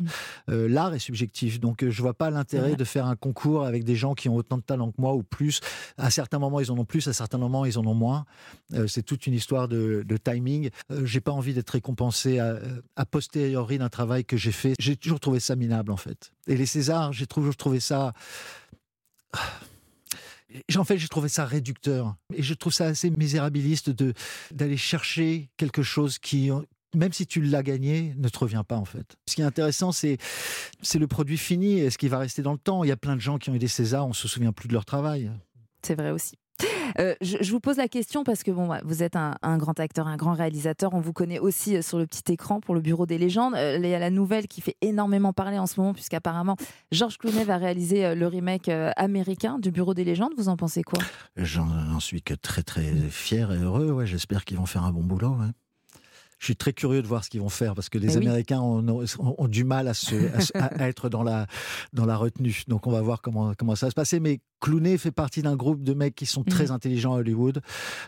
Euh, 0.49 0.69
l'art 0.69 0.93
est 0.93 0.99
subjectif, 0.99 1.59
donc 1.59 1.83
je 1.85 2.01
vois 2.01 2.13
pas 2.13 2.29
l'intérêt 2.29 2.77
de 2.77 2.83
faire 2.85 3.05
un 3.05 3.17
concours 3.17 3.65
avec 3.65 3.83
des 3.83 3.95
gens 3.97 4.13
qui 4.15 4.29
ont 4.29 4.35
autant 4.35 4.57
de 4.57 4.63
talent 4.63 4.91
que 4.91 5.01
moi 5.01 5.13
ou 5.13 5.23
plus. 5.23 5.59
À 5.97 6.09
certains 6.09 6.39
moments, 6.39 6.61
ils 6.61 6.71
en 6.71 6.77
ont 6.77 6.85
plus, 6.85 7.05
à 7.09 7.13
certains 7.17 7.37
moments, 7.37 7.65
ils 7.65 7.77
en 7.77 7.85
ont 7.85 7.93
moins. 7.93 8.25
Euh, 8.73 8.87
c'est 8.87 9.03
toute 9.03 9.27
une 9.27 9.33
histoire 9.33 9.67
de, 9.67 10.05
timing. 10.23 10.69
Euh, 10.91 11.05
j'ai 11.05 11.21
pas 11.21 11.31
envie 11.31 11.53
d'être 11.53 11.69
récompensé 11.71 12.39
à, 12.39 12.59
à 12.95 13.05
posteriori 13.05 13.77
d'un 13.77 13.89
travail 13.89 14.25
que 14.25 14.37
j'ai 14.37 14.51
fait. 14.51 14.73
J'ai 14.79 14.95
toujours 14.95 15.19
trouvé 15.19 15.39
ça 15.39 15.55
minable, 15.55 15.91
en 15.91 15.97
fait. 15.97 16.31
Et 16.47 16.55
les 16.55 16.65
Césars, 16.65 17.13
j'ai 17.13 17.27
toujours 17.27 17.55
trouvé 17.55 17.79
ça. 17.79 18.13
En 20.77 20.85
fait, 20.85 20.97
j'ai 20.97 21.09
trouvé 21.09 21.27
ça 21.27 21.45
réducteur. 21.45 22.15
Et 22.33 22.41
je 22.41 22.53
trouve 22.53 22.71
ça 22.71 22.85
assez 22.85 23.09
misérabiliste 23.09 23.89
de 23.89 24.13
d'aller 24.51 24.77
chercher 24.77 25.49
quelque 25.57 25.83
chose 25.83 26.19
qui, 26.19 26.49
même 26.95 27.13
si 27.13 27.27
tu 27.27 27.41
l'as 27.41 27.63
gagné, 27.63 28.13
ne 28.17 28.29
te 28.29 28.39
revient 28.39 28.63
pas 28.67 28.77
en 28.77 28.85
fait. 28.85 29.17
Ce 29.27 29.35
qui 29.35 29.41
est 29.41 29.45
intéressant, 29.45 29.91
c'est 29.91 30.17
c'est 30.81 30.99
le 30.99 31.07
produit 31.07 31.37
fini 31.37 31.79
et 31.79 31.89
ce 31.89 31.97
qui 31.97 32.07
va 32.07 32.17
rester 32.19 32.41
dans 32.41 32.53
le 32.53 32.57
temps? 32.57 32.83
Il 32.83 32.87
y 32.87 32.91
a 32.91 32.97
plein 32.97 33.15
de 33.15 33.21
gens 33.21 33.37
qui 33.37 33.49
ont 33.49 33.55
eu 33.55 33.59
des 33.59 33.67
Césars, 33.67 34.07
on 34.07 34.13
se 34.13 34.27
souvient 34.27 34.53
plus 34.53 34.67
de 34.67 34.73
leur 34.73 34.85
travail. 34.85 35.31
C'est 35.81 35.95
vrai 35.95 36.11
aussi. 36.11 36.37
Euh, 36.99 37.15
je, 37.21 37.51
vous 37.51 37.59
pose 37.59 37.77
la 37.77 37.87
question 37.87 38.23
parce 38.23 38.43
que 38.43 38.51
bon, 38.51 38.69
vous 38.83 39.03
êtes 39.03 39.15
un, 39.15 39.57
grand 39.57 39.79
acteur, 39.79 40.07
un 40.07 40.17
grand 40.17 40.33
réalisateur. 40.33 40.93
On 40.93 40.99
vous 40.99 41.13
connaît 41.13 41.39
aussi 41.39 41.77
euh, 41.77 41.81
sur 41.81 41.97
le 41.97 42.05
petit 42.05 42.31
écran 42.31 42.59
pour 42.59 42.75
le 42.75 42.81
Bureau 42.81 43.05
des 43.05 43.17
légendes. 43.17 43.53
Il 43.57 43.85
y 43.85 43.93
a 43.93 43.99
la 43.99 44.09
nouvelle 44.09 44.47
qui 44.47 44.61
fait 44.61 44.75
énormément 44.81 45.33
parler 45.33 45.57
en 45.57 45.67
ce 45.67 45.79
moment, 45.79 45.93
puisqu'apparemment 45.93 46.55
Georges 46.91 47.17
Clooney 47.17 47.43
va 47.43 47.57
réaliser 47.57 48.05
euh, 48.05 48.15
le 48.15 48.27
remake 48.27 48.69
américain 48.95 49.59
du 49.59 49.71
Bureau 49.71 49.93
des 49.93 50.03
légendes. 50.03 50.33
Vous 50.37 50.49
en 50.49 50.57
pensez 50.57 50.83
quoi? 50.83 50.99
J'en 51.35 51.99
suis 51.99 52.21
que 52.21 52.33
très 52.33 52.63
très 52.63 52.93
fier 53.09 53.51
et 53.51 53.57
heureux. 53.57 53.91
Ouais, 53.91 54.05
j'espère 54.05 54.45
qu'ils 54.45 54.57
vont 54.57 54.65
faire 54.65 54.83
un 54.83 54.91
bon 54.91 55.03
boulot. 55.03 55.37
Je 56.39 56.45
suis 56.45 56.55
très 56.55 56.71
curieux 56.73 57.01
de 57.01 57.07
voir 57.07 57.23
ce 57.23 57.29
qu'ils 57.31 57.41
vont 57.41 57.49
faire 57.49 57.73
parce 57.73 57.89
que 57.89 57.97
les 57.97 58.15
oui. 58.15 58.23
Américains 58.27 58.59
ont, 58.61 58.87
ont- 58.87 59.35
ont 59.37 59.47
du 59.47 59.63
mal 59.63 59.87
à, 59.87 59.93
se, 59.95 60.15
à 60.35 60.39
se- 60.41 60.51
à 60.55 60.87
être 60.87 61.09
dans 61.09 61.23
la, 61.23 61.47
dans 61.93 62.05
la 62.05 62.15
retenue. 62.15 62.61
Donc 62.67 62.85
on 62.85 62.91
va 62.91 63.01
voir 63.01 63.21
comment, 63.21 63.53
comment 63.57 63.75
ça 63.75 63.87
va 63.87 63.89
se 63.89 63.95
passer. 63.95 64.19
Mais 64.19 64.39
Clooney 64.61 64.97
fait 64.99 65.11
partie 65.11 65.41
d'un 65.41 65.55
groupe 65.55 65.83
de 65.83 65.93
mecs 65.93 66.13
qui 66.15 66.25
sont 66.27 66.43
très 66.43 66.65
Mhm. 66.65 66.71
intelligents 66.71 67.15
à 67.15 67.19
Hollywood. 67.19 67.61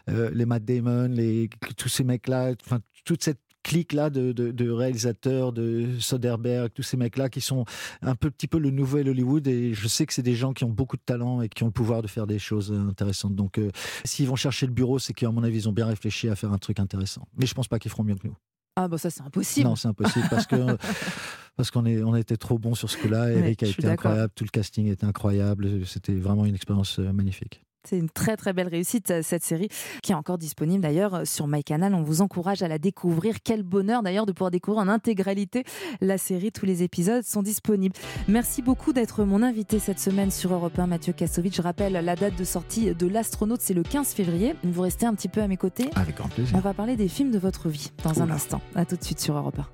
Euh, 0.10 0.30
les 0.34 0.46
Matt 0.46 0.64
Damon, 0.64 1.08
les, 1.10 1.50
tous 1.78 1.90
ces 1.90 2.04
mecs-là, 2.04 2.54
enfin, 2.66 2.80
toute 3.04 3.24
cette 3.24 3.40
clique-là 3.64 4.10
de, 4.10 4.32
de, 4.32 4.52
de 4.52 4.70
réalisateurs, 4.70 5.54
de 5.54 6.00
Soderbergh, 6.00 6.72
tous 6.74 6.84
ces 6.84 6.98
mecs-là 6.98 7.30
qui 7.30 7.42
sont 7.42 7.66
un 8.02 8.16
peu, 8.16 8.32
petit 8.32 8.48
peu 8.48 8.60
le 8.60 8.72
nouvel 8.72 9.10
Hollywood. 9.10 9.48
Et 9.48 9.74
je 9.74 9.88
sais 9.88 10.06
que 10.06 10.14
c'est 10.14 10.24
des 10.24 10.36
gens 10.36 10.54
qui 10.54 10.64
ont 10.64 10.70
beaucoup 10.70 10.98
de 10.98 11.02
talent 11.06 11.42
et 11.42 11.50
qui 11.50 11.64
ont 11.64 11.68
le 11.68 11.72
pouvoir 11.72 12.02
de 12.02 12.08
faire 12.08 12.28
des 12.28 12.40
choses 12.40 12.72
euh, 12.72 12.90
intéressantes. 12.90 13.36
Donc 13.36 13.58
euh, 13.58 13.70
s'ils 14.06 14.28
vont 14.28 14.36
chercher 14.36 14.66
le 14.66 14.74
bureau, 14.74 15.00
c'est 15.00 15.14
qu'à 15.14 15.32
mon 15.32 15.44
avis, 15.44 15.58
ils 15.58 15.70
ont 15.70 15.74
bien 15.74 15.86
réfléchi 15.88 16.30
à 16.30 16.36
faire 16.36 16.52
un 16.52 16.58
truc 16.58 16.80
intéressant. 16.80 17.28
Mais 17.38 17.46
je 17.46 17.54
pense 17.54 17.68
pas 17.68 17.80
qu'ils 17.80 17.92
feront 17.92 18.04
mieux 18.04 18.16
que 18.16 18.28
nous. 18.28 18.36
Ah 18.76 18.88
bah 18.88 18.98
ça 18.98 19.10
c'est 19.10 19.24
impossible. 19.24 19.68
Non, 19.68 19.76
c'est 19.76 19.90
impossible 19.90 20.28
parce 20.30 20.46
que 20.46 20.78
parce 21.58 21.70
qu'on 21.70 21.86
est 21.86 22.02
on 22.02 22.14
a 22.14 22.20
été 22.20 22.38
trop 22.38 22.58
bon 22.58 22.76
sur 22.76 22.90
ce 22.90 22.98
coup-là. 22.98 23.26
Ouais, 23.26 23.40
Eric 23.40 23.64
a 23.64 23.68
été 23.68 23.88
incroyable, 23.88 24.32
tout 24.34 24.46
le 24.46 24.50
casting 24.50 24.88
était 24.88 25.06
incroyable. 25.06 25.86
C'était 25.86 26.14
vraiment 26.16 26.46
une 26.46 26.56
expérience 26.56 26.98
euh, 27.00 27.12
magnifique. 27.12 27.62
C'est 27.90 27.98
une 27.98 28.10
très 28.10 28.38
très 28.38 28.54
belle 28.54 28.68
réussite 28.68 29.10
euh, 29.10 29.22
cette 29.24 29.44
série 29.44 29.68
qui 30.04 30.12
est 30.12 30.16
encore 30.16 30.38
disponible 30.38 30.84
d'ailleurs 30.84 31.16
euh, 31.16 31.26
sur 31.26 31.48
MyCanal. 31.48 31.96
On 31.96 32.04
vous 32.04 32.22
encourage 32.22 32.62
à 32.62 32.68
la 32.68 32.78
découvrir. 32.78 33.38
Quel 33.44 33.64
bonheur 33.64 34.04
d'ailleurs 34.04 34.28
de 34.28 34.32
pouvoir 34.32 34.52
découvrir 34.52 34.84
en 34.84 34.88
intégralité 34.88 35.64
la 36.00 36.20
série. 36.20 36.52
Tous 36.52 36.68
les 36.68 36.84
épisodes 36.84 37.24
sont 37.24 37.42
disponibles. 37.42 37.96
Merci 38.28 38.62
beaucoup 38.62 38.94
d'être 38.94 39.24
mon 39.24 39.42
invité 39.42 39.80
cette 39.80 40.00
semaine 40.00 40.30
sur 40.30 40.54
Europe 40.54 40.78
1, 40.78 40.86
Mathieu 40.86 41.14
Kassovitch. 41.14 41.56
Je 41.56 41.62
rappelle 41.64 41.94
la 41.94 42.16
date 42.16 42.36
de 42.36 42.44
sortie 42.44 42.94
de 42.94 43.08
l'astronaute, 43.08 43.62
c'est 43.62 43.74
le 43.74 43.82
15 43.82 44.10
février. 44.10 44.54
Vous 44.64 44.82
restez 44.82 45.08
un 45.08 45.16
petit 45.16 45.30
peu 45.30 45.42
à 45.42 45.48
mes 45.48 45.58
côtés. 45.58 45.90
Avec 45.96 46.18
grand 46.18 46.30
plaisir. 46.30 46.56
On 46.56 46.60
va 46.60 46.76
parler 46.76 46.96
des 46.96 47.08
films 47.08 47.32
de 47.32 47.40
votre 47.40 47.70
vie 47.70 47.92
dans 48.04 48.22
un 48.22 48.30
instant. 48.30 48.62
À 48.76 48.86
tout 48.86 48.98
de 48.98 49.04
suite 49.04 49.20
sur 49.20 49.36
Europe 49.36 49.58
1. 49.58 49.66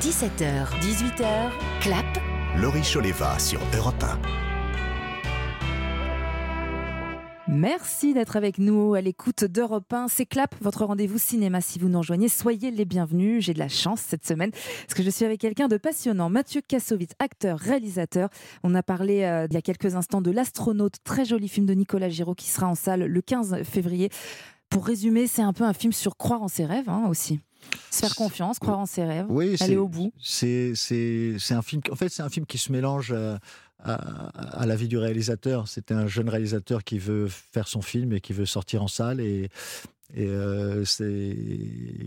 17h, 0.00 0.66
18h, 0.82 1.50
clap. 1.80 2.04
Laurie 2.58 2.82
Choleva 2.82 3.38
sur 3.38 3.60
Europe 3.74 4.02
1. 4.02 4.49
Merci 7.52 8.14
d'être 8.14 8.36
avec 8.36 8.58
nous 8.58 8.94
à 8.94 9.00
l'écoute 9.00 9.44
d'Europe 9.44 9.92
1. 9.92 10.06
C'est 10.06 10.24
Clap, 10.24 10.54
votre 10.60 10.84
rendez-vous 10.84 11.18
cinéma. 11.18 11.60
Si 11.60 11.80
vous 11.80 11.88
nous 11.88 11.98
rejoignez, 11.98 12.28
soyez 12.28 12.70
les 12.70 12.84
bienvenus. 12.84 13.44
J'ai 13.44 13.54
de 13.54 13.58
la 13.58 13.68
chance 13.68 14.00
cette 14.00 14.24
semaine 14.24 14.52
parce 14.52 14.94
que 14.94 15.02
je 15.02 15.10
suis 15.10 15.24
avec 15.24 15.40
quelqu'un 15.40 15.66
de 15.66 15.76
passionnant. 15.76 16.30
Mathieu 16.30 16.60
Kassovitz, 16.60 17.10
acteur, 17.18 17.58
réalisateur. 17.58 18.28
On 18.62 18.74
a 18.76 18.84
parlé 18.84 19.24
euh, 19.24 19.48
il 19.50 19.54
y 19.54 19.56
a 19.56 19.62
quelques 19.62 19.96
instants 19.96 20.22
de 20.22 20.30
L'Astronaute, 20.30 20.98
très 21.02 21.24
joli 21.24 21.48
film 21.48 21.66
de 21.66 21.74
Nicolas 21.74 22.08
Giraud 22.08 22.36
qui 22.36 22.48
sera 22.48 22.68
en 22.68 22.76
salle 22.76 23.04
le 23.04 23.20
15 23.20 23.64
février. 23.64 24.10
Pour 24.70 24.86
résumer, 24.86 25.26
c'est 25.26 25.42
un 25.42 25.52
peu 25.52 25.64
un 25.64 25.72
film 25.72 25.92
sur 25.92 26.16
croire 26.16 26.42
en 26.42 26.48
ses 26.48 26.64
rêves 26.64 26.88
hein, 26.88 27.06
aussi. 27.08 27.40
Se 27.90 28.00
faire 28.00 28.14
confiance, 28.14 28.58
croire 28.58 28.78
en 28.78 28.86
ses 28.86 29.04
rêves, 29.04 29.26
Oui, 29.28 29.56
aller 29.60 29.76
au 29.76 29.88
bout. 29.88 30.12
C'est 30.22 30.72
un 31.50 31.62
film. 31.62 31.82
En 31.90 31.96
fait, 31.96 32.08
c'est 32.08 32.22
un 32.22 32.28
film 32.28 32.46
qui 32.46 32.58
se 32.58 32.70
mélange 32.70 33.12
à, 33.12 33.40
à, 33.84 34.60
à 34.62 34.66
la 34.66 34.76
vie 34.76 34.88
du 34.88 34.98
réalisateur. 34.98 35.68
C'est 35.68 35.92
un 35.92 36.06
jeune 36.06 36.28
réalisateur 36.28 36.84
qui 36.84 36.98
veut 36.98 37.28
faire 37.28 37.68
son 37.68 37.82
film 37.82 38.12
et 38.12 38.20
qui 38.20 38.32
veut 38.32 38.46
sortir 38.46 38.82
en 38.82 38.88
salle 38.88 39.20
et 39.20 39.48
et 40.12 40.26
euh, 40.26 40.84
c'est 40.84 41.06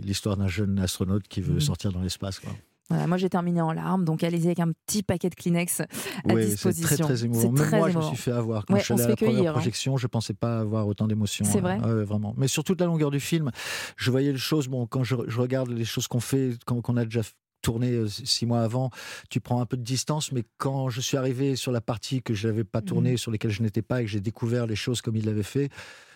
l'histoire 0.03 0.35
d'un 0.35 0.49
jeune 0.49 0.77
astronaute 0.79 1.25
qui 1.29 1.39
veut 1.41 1.53
Mhm. 1.53 1.61
sortir 1.61 1.91
dans 1.93 2.01
l'espace. 2.01 2.39
quoi. 2.39 2.51
Voilà, 2.89 3.07
moi 3.07 3.15
j'ai 3.17 3.29
terminé 3.29 3.61
en 3.61 3.71
larmes, 3.71 4.03
donc 4.03 4.25
allez-y 4.25 4.47
avec 4.47 4.59
un 4.59 4.71
petit 4.85 5.03
paquet 5.03 5.29
de 5.29 5.35
Kleenex 5.35 5.79
à 5.79 5.85
Oui, 6.25 6.43
c'est 6.43 6.49
disposition. 6.49 7.05
très 7.05 7.15
très 7.15 7.23
émouvant. 7.25 7.51
Même 7.53 7.65
très 7.65 7.77
moi, 7.77 7.89
je 7.89 7.97
me 7.97 8.03
suis 8.03 8.17
fait 8.17 8.33
avoir 8.33 8.65
quand 8.65 8.73
Ouais, 8.73 8.81
je 8.81 8.85
suis 8.85 8.93
allé 8.95 9.03
à 9.03 9.07
la 9.07 9.15
première 9.15 9.33
cueillir, 9.35 9.49
hein. 9.51 9.53
projection. 9.53 9.95
Je 9.95 10.07
pensais 10.07 10.33
pas 10.33 10.59
avoir 10.59 10.85
autant 10.85 11.07
d'émotions. 11.07 11.45
C'est 11.45 11.59
hein. 11.59 11.61
vrai 11.61 11.79
Ouais, 11.79 12.03
vraiment. 12.03 12.33
Mais 12.37 12.49
sur 12.49 12.65
toute 12.65 12.81
la 12.81 12.87
longueur 12.87 13.09
du 13.09 13.21
film, 13.21 13.51
je 13.95 14.11
voyais 14.11 14.33
les 14.33 14.37
choses. 14.37 14.67
Bon, 14.67 14.85
quand 14.85 15.05
je, 15.05 15.15
je 15.27 15.39
regarde 15.39 15.69
les 15.69 15.85
choses 15.85 16.09
qu'on 16.09 16.19
fait, 16.19 16.57
quand- 16.65 16.81
qu'on 16.81 16.97
a 16.97 17.05
déjà 17.05 17.21
tourné 17.63 17.89
euh, 17.91 18.07
six 18.07 18.45
mois 18.45 18.61
avant, 18.61 18.91
tu 19.31 19.39
prends 19.39 19.59
un 19.61 19.65
peu 19.65 19.77
de 19.77 19.81
distance. 19.83 20.31
Mais 20.31 20.43
quand 20.57 20.89
je 20.89 21.01
suis 21.01 21.17
arrivé 21.17 21.55
sur 21.55 21.71
la 21.71 21.81
partie 21.81 22.21
que 22.21 22.35
je 22.35 22.47
n'avais 22.47 22.63
pas 22.63 22.81
tournée, 22.83 23.11
Mhm. 23.13 23.17
sur 23.17 23.31
lesquelles 23.31 23.49
je 23.51 23.63
n'étais 23.63 23.81
pas, 23.81 24.01
et 24.01 24.05
que 24.05 24.11
j'ai 24.11 24.21
découvert 24.21 24.67
les 24.67 24.75
choses 24.75 25.01
comme 25.01 25.15
il 25.15 25.25
l'avait 25.25 25.41
fait. 25.41 25.69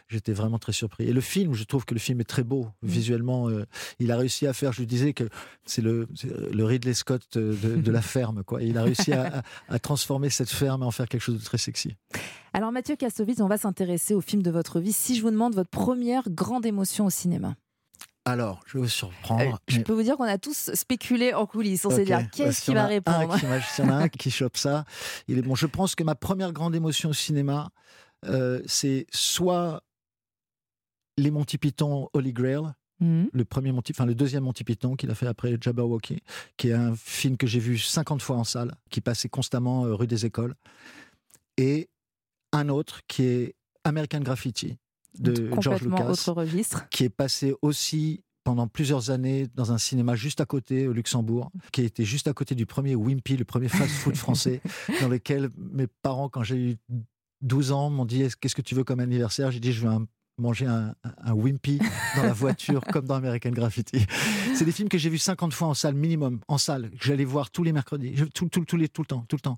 J'étais 0.09 0.31
vraiment 0.31 0.57
très 0.57 0.71
surpris. 0.71 1.03
Et 1.05 1.11
le 1.11 1.19
film, 1.19 1.53
je 1.53 1.65
trouve 1.65 1.83
que 1.83 1.93
le 1.93 1.99
film 1.99 2.21
est 2.21 2.29
très 2.29 2.43
beau. 2.43 2.67
Mhm. 2.81 2.89
Visuellement, 2.89 3.49
euh, 3.49 3.65
il 3.99 4.09
a 4.11 4.17
réussi 4.17 4.47
à 4.47 4.53
faire, 4.53 4.71
je 4.71 4.79
lui 4.79 4.87
disais 4.87 5.11
que 5.11 5.25
c'est 5.65 5.81
le, 5.81 6.07
le 6.53 6.63
Ridley 6.63 6.93
Scott 6.93 7.23
euh, 7.35 7.53
de, 7.61 7.75
de 7.81 7.91
la 7.91 8.01
ferme. 8.15 8.43
Quoi. 8.45 8.63
Il 8.63 8.77
a 8.77 8.83
réussi 8.83 9.11
à 9.11 9.43
transformer 9.81 10.29
cette 10.29 10.49
ferme 10.49 10.83
et 10.83 10.85
en 10.85 10.91
faire 10.91 11.09
quelque 11.09 11.19
chose 11.21 11.37
de 11.39 11.43
très 11.43 11.57
sexy. 11.57 11.95
Alors 12.53 12.71
Mathieu 12.71 12.95
Kassovitz, 12.95 13.41
on 13.41 13.47
va 13.49 13.57
s'intéresser 13.57 14.13
au 14.13 14.21
film 14.21 14.41
de 14.41 14.49
votre 14.49 14.79
vie. 14.79 14.93
Si 14.93 15.15
je 15.17 15.21
vous 15.21 15.29
demande 15.31 15.53
votre 15.55 15.69
première 15.69 16.29
grande 16.29 16.65
émotion 16.65 17.05
au 17.05 17.09
cinéma. 17.09 17.55
Alors, 18.27 18.59
je 18.67 18.73
vais 18.73 18.79
vous 18.83 18.89
surprendre. 18.89 19.41
Euh, 19.55 19.57
je 19.69 19.77
mais- 19.77 19.83
peux 19.83 19.93
vous 19.93 20.03
dire 20.03 20.17
qu'on 20.17 20.23
a 20.25 20.37
tous 20.37 20.71
spéculé 20.73 21.33
en 21.33 21.45
coulisses. 21.45 21.85
On 21.85 21.89
s'est 21.89 22.01
Ok, 22.13 22.21
dit, 22.23 22.29
qu'est-ce 22.31 22.61
qu'il 22.61 22.73
va 22.73 22.85
répondre 22.85 23.33
qui 23.35 23.39
S'il 23.73 23.85
y 23.85 23.87
en 23.87 23.91
a 23.91 23.95
un 24.03 24.09
qui 24.09 24.29
chope 24.31 24.57
ça, 24.57 24.83
il 25.29 25.37
est 25.37 25.41
bon. 25.41 25.55
Je 25.55 25.65
pense 25.65 25.95
que 25.95 26.03
ma 26.03 26.15
première 26.15 26.51
grande 26.51 26.75
émotion 26.75 27.09
au 27.11 27.13
cinéma, 27.13 27.69
euh, 28.25 28.61
c'est 28.65 29.05
soit 29.13 29.81
les 31.17 31.31
Monty 31.31 31.57
Python 31.57 32.09
Holy 32.13 32.33
Grail, 32.33 32.63
Mhm. 32.99 33.29
Le 33.31 33.45
premier 33.45 33.71
Monty, 33.71 33.91
enfin 33.95 34.07
le 34.07 34.15
deuxième 34.15 34.43
Monty 34.43 34.63
Python 34.63 34.95
qu'il 34.95 35.11
a 35.11 35.13
fait 35.13 35.27
après 35.27 35.55
Jabberwocky, 35.61 36.23
qui 36.57 36.69
est 36.69 36.73
un 36.73 36.95
film 36.95 37.37
que 37.37 37.45
j'ai 37.45 37.59
vu 37.59 37.77
50 37.77 38.23
fois 38.23 38.37
en 38.37 38.43
salle, 38.43 38.73
qui 38.89 39.01
passait 39.01 39.29
constamment 39.29 39.85
euh, 39.85 39.93
rue 39.93 40.07
des 40.07 40.25
Écoles, 40.25 40.55
et 41.57 41.89
un 42.53 42.69
autre 42.69 43.01
qui 43.07 43.21
est 43.23 43.55
American 43.83 44.21
Graffiti 44.21 44.79
de 45.19 45.49
George 45.61 45.81
Lucas, 45.81 46.09
autre 46.09 46.31
registre. 46.33 46.87
qui 46.89 47.03
est 47.03 47.09
passé 47.09 47.53
aussi 47.61 48.23
pendant 48.43 48.67
plusieurs 48.67 49.09
années 49.09 49.47
dans 49.55 49.71
un 49.73 49.77
cinéma 49.77 50.15
juste 50.15 50.39
à 50.39 50.45
côté 50.45 50.87
au 50.87 50.93
Luxembourg, 50.93 51.51
qui 51.73 51.81
était 51.81 52.05
juste 52.05 52.27
à 52.27 52.33
côté 52.33 52.55
du 52.55 52.65
premier 52.65 52.95
Wimpy, 52.95 53.35
le 53.35 53.43
premier 53.45 53.67
fast-food 53.67 54.15
français, 54.17 54.61
dans 55.01 55.09
lequel 55.09 55.49
mes 55.57 55.87
parents, 56.01 56.29
quand 56.29 56.43
j'ai 56.43 56.55
eu 56.71 56.75
12 57.41 57.71
ans, 57.73 57.89
m'ont 57.89 58.05
dit 58.05 58.21
Est-ce- 58.21 58.37
Qu'est-ce 58.37 58.55
que 58.55 58.61
tu 58.61 58.73
veux 58.73 58.83
comme 58.85 58.99
anniversaire? 59.01 59.51
J'ai 59.51 59.59
dit 59.59 59.73
Je 59.73 59.81
veux 59.85 59.91
un- 59.91 60.07
manger 60.37 60.65
un, 60.67 60.93
un 61.23 61.33
Wimpy 61.33 61.79
dans 62.15 62.23
la 62.23 62.33
voiture, 62.33 62.81
comme 62.93 63.05
dans 63.05 63.15
American 63.15 63.49
Graffiti. 63.51 64.05
C'est 64.55 64.65
des 64.65 64.71
films 64.71 64.89
que 64.89 64.97
j'ai 64.97 65.09
vus 65.09 65.17
50 65.17 65.53
fois 65.53 65.67
en 65.67 65.73
salle, 65.73 65.95
minimum, 65.95 66.39
en 66.47 66.57
salle, 66.57 66.89
que 66.91 67.05
j'allais 67.05 67.25
voir 67.25 67.49
tous 67.51 67.63
les 67.63 67.71
mercredis, 67.73 68.15
tout, 68.33 68.47
tout, 68.49 68.65
tout 68.65 68.77
les, 68.77 68.87
tout 68.89 69.01
le 69.01 69.07
temps, 69.07 69.25
tout 69.27 69.35
le 69.35 69.41
temps. 69.41 69.57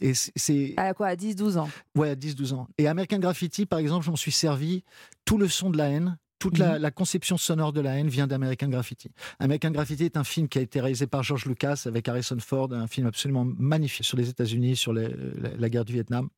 Et 0.00 0.14
c'est- 0.14 0.32
c'est. 0.36 0.74
À 0.76 0.94
quoi 0.94 1.08
À 1.08 1.14
10-12 1.16 1.58
ans? 1.58 1.68
Ouais, 1.94 2.10
à 2.10 2.14
10-12 2.16 2.52
ans. 2.54 2.68
Et 2.78 2.88
American 2.88 3.18
Graffiti, 3.18 3.66
par 3.66 3.78
exemple, 3.78 4.04
je 4.04 4.10
m'en 4.10 4.16
suis 4.16 4.32
servi. 4.32 4.82
Tout 5.24 5.38
le 5.38 5.48
son 5.48 5.70
de 5.70 5.78
la 5.78 5.88
haine, 5.90 6.18
toute 6.38 6.58
la, 6.58 6.78
la 6.78 6.90
conception 6.90 7.36
sonore 7.38 7.72
de 7.72 7.80
la 7.80 7.92
haine 7.98 8.08
vient 8.08 8.26
d'American 8.26 8.68
Graffiti. 8.68 9.10
American 9.38 9.70
Graffiti 9.70 10.04
est 10.04 10.16
un 10.16 10.24
film 10.24 10.48
qui 10.48 10.58
a 10.58 10.62
été 10.62 10.80
réalisé 10.80 11.06
par 11.06 11.22
George 11.22 11.46
Lucas 11.46 11.84
avec 11.86 12.06
Harrison 12.08 12.36
Ford, 12.40 12.72
un 12.72 12.86
film 12.86 13.06
absolument 13.06 13.44
magnifique 13.46 14.04
sur 14.04 14.16
les 14.18 14.28
États-Unis, 14.28 14.76
sur 14.76 14.92
les- 14.92 15.08
la, 15.08 15.50
la 15.56 15.68
guerre 15.70 15.84
du 15.84 15.92
Vietnam. 15.94 16.28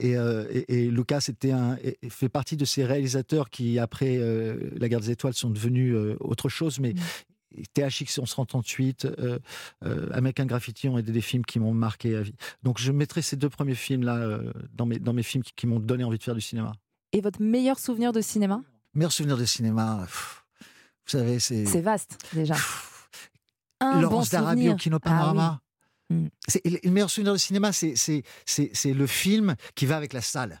Et, 0.00 0.16
euh, 0.16 0.44
et- 0.50 0.86
et 0.86 0.90
Lucas 0.90 1.24
était 1.28 1.52
un, 1.52 1.76
fait 2.08 2.28
partie 2.28 2.56
de 2.56 2.64
ces 2.64 2.84
réalisateurs 2.84 3.50
qui, 3.50 3.78
après 3.78 4.16
euh, 4.18 4.70
la 4.76 4.88
guerre 4.88 5.00
des 5.00 5.10
étoiles, 5.10 5.34
sont 5.34 5.50
devenus 5.50 5.94
euh, 5.94 6.16
autre 6.20 6.48
chose, 6.48 6.78
mais 6.80 6.94
THX 7.74 8.18
1138, 8.18 9.04
euh, 9.04 9.38
euh, 9.84 10.08
American 10.12 10.46
Graffiti 10.46 10.88
ont 10.88 10.98
été 10.98 11.12
des 11.12 11.20
films 11.20 11.44
qui 11.44 11.58
m'ont 11.60 11.74
marqué 11.74 12.16
à 12.16 12.22
vie. 12.22 12.34
Donc 12.62 12.78
je 12.78 12.90
mettrai 12.92 13.20
ces 13.22 13.36
deux 13.36 13.50
premiers 13.50 13.74
films-là 13.74 14.40
dans, 14.72 14.86
mes, 14.86 14.98
dans 14.98 15.12
mes 15.12 15.22
films 15.22 15.42
qui, 15.44 15.52
qui 15.54 15.66
m'ont 15.66 15.78
donné 15.80 16.02
envie 16.04 16.18
de 16.18 16.22
faire 16.22 16.34
du 16.34 16.40
cinéma. 16.40 16.72
Et 17.12 17.20
votre 17.20 17.42
meilleur 17.42 17.78
souvenir 17.78 18.12
de 18.12 18.20
cinéma? 18.22 18.62
Meilleur 18.94 19.12
souvenir 19.12 19.36
de 19.36 19.44
cinéma, 19.44 20.00
pff, 20.04 20.44
vous 20.60 21.10
savez, 21.10 21.38
c'est 21.40 21.66
C'est 21.66 21.80
vaste, 21.82 22.16
déjà. 22.32 22.54
Un 23.80 24.00
Laurence 24.00 24.30
bon 24.30 24.36
d'Arabie 24.38 24.68
au 24.68 24.76
Ah 25.04 25.32
oui. 25.32 25.61
Mm. 26.12 26.28
C'est- 26.48 26.64
Le 26.84 26.90
meilleur 26.90 27.10
souvenir 27.10 27.32
de 27.32 27.38
cinéma, 27.38 27.72
c'est- 27.72 27.94
le 28.84 29.06
film 29.06 29.54
qui 29.74 29.86
va 29.86 29.96
avec 29.96 30.12
la 30.12 30.20
salle. 30.20 30.60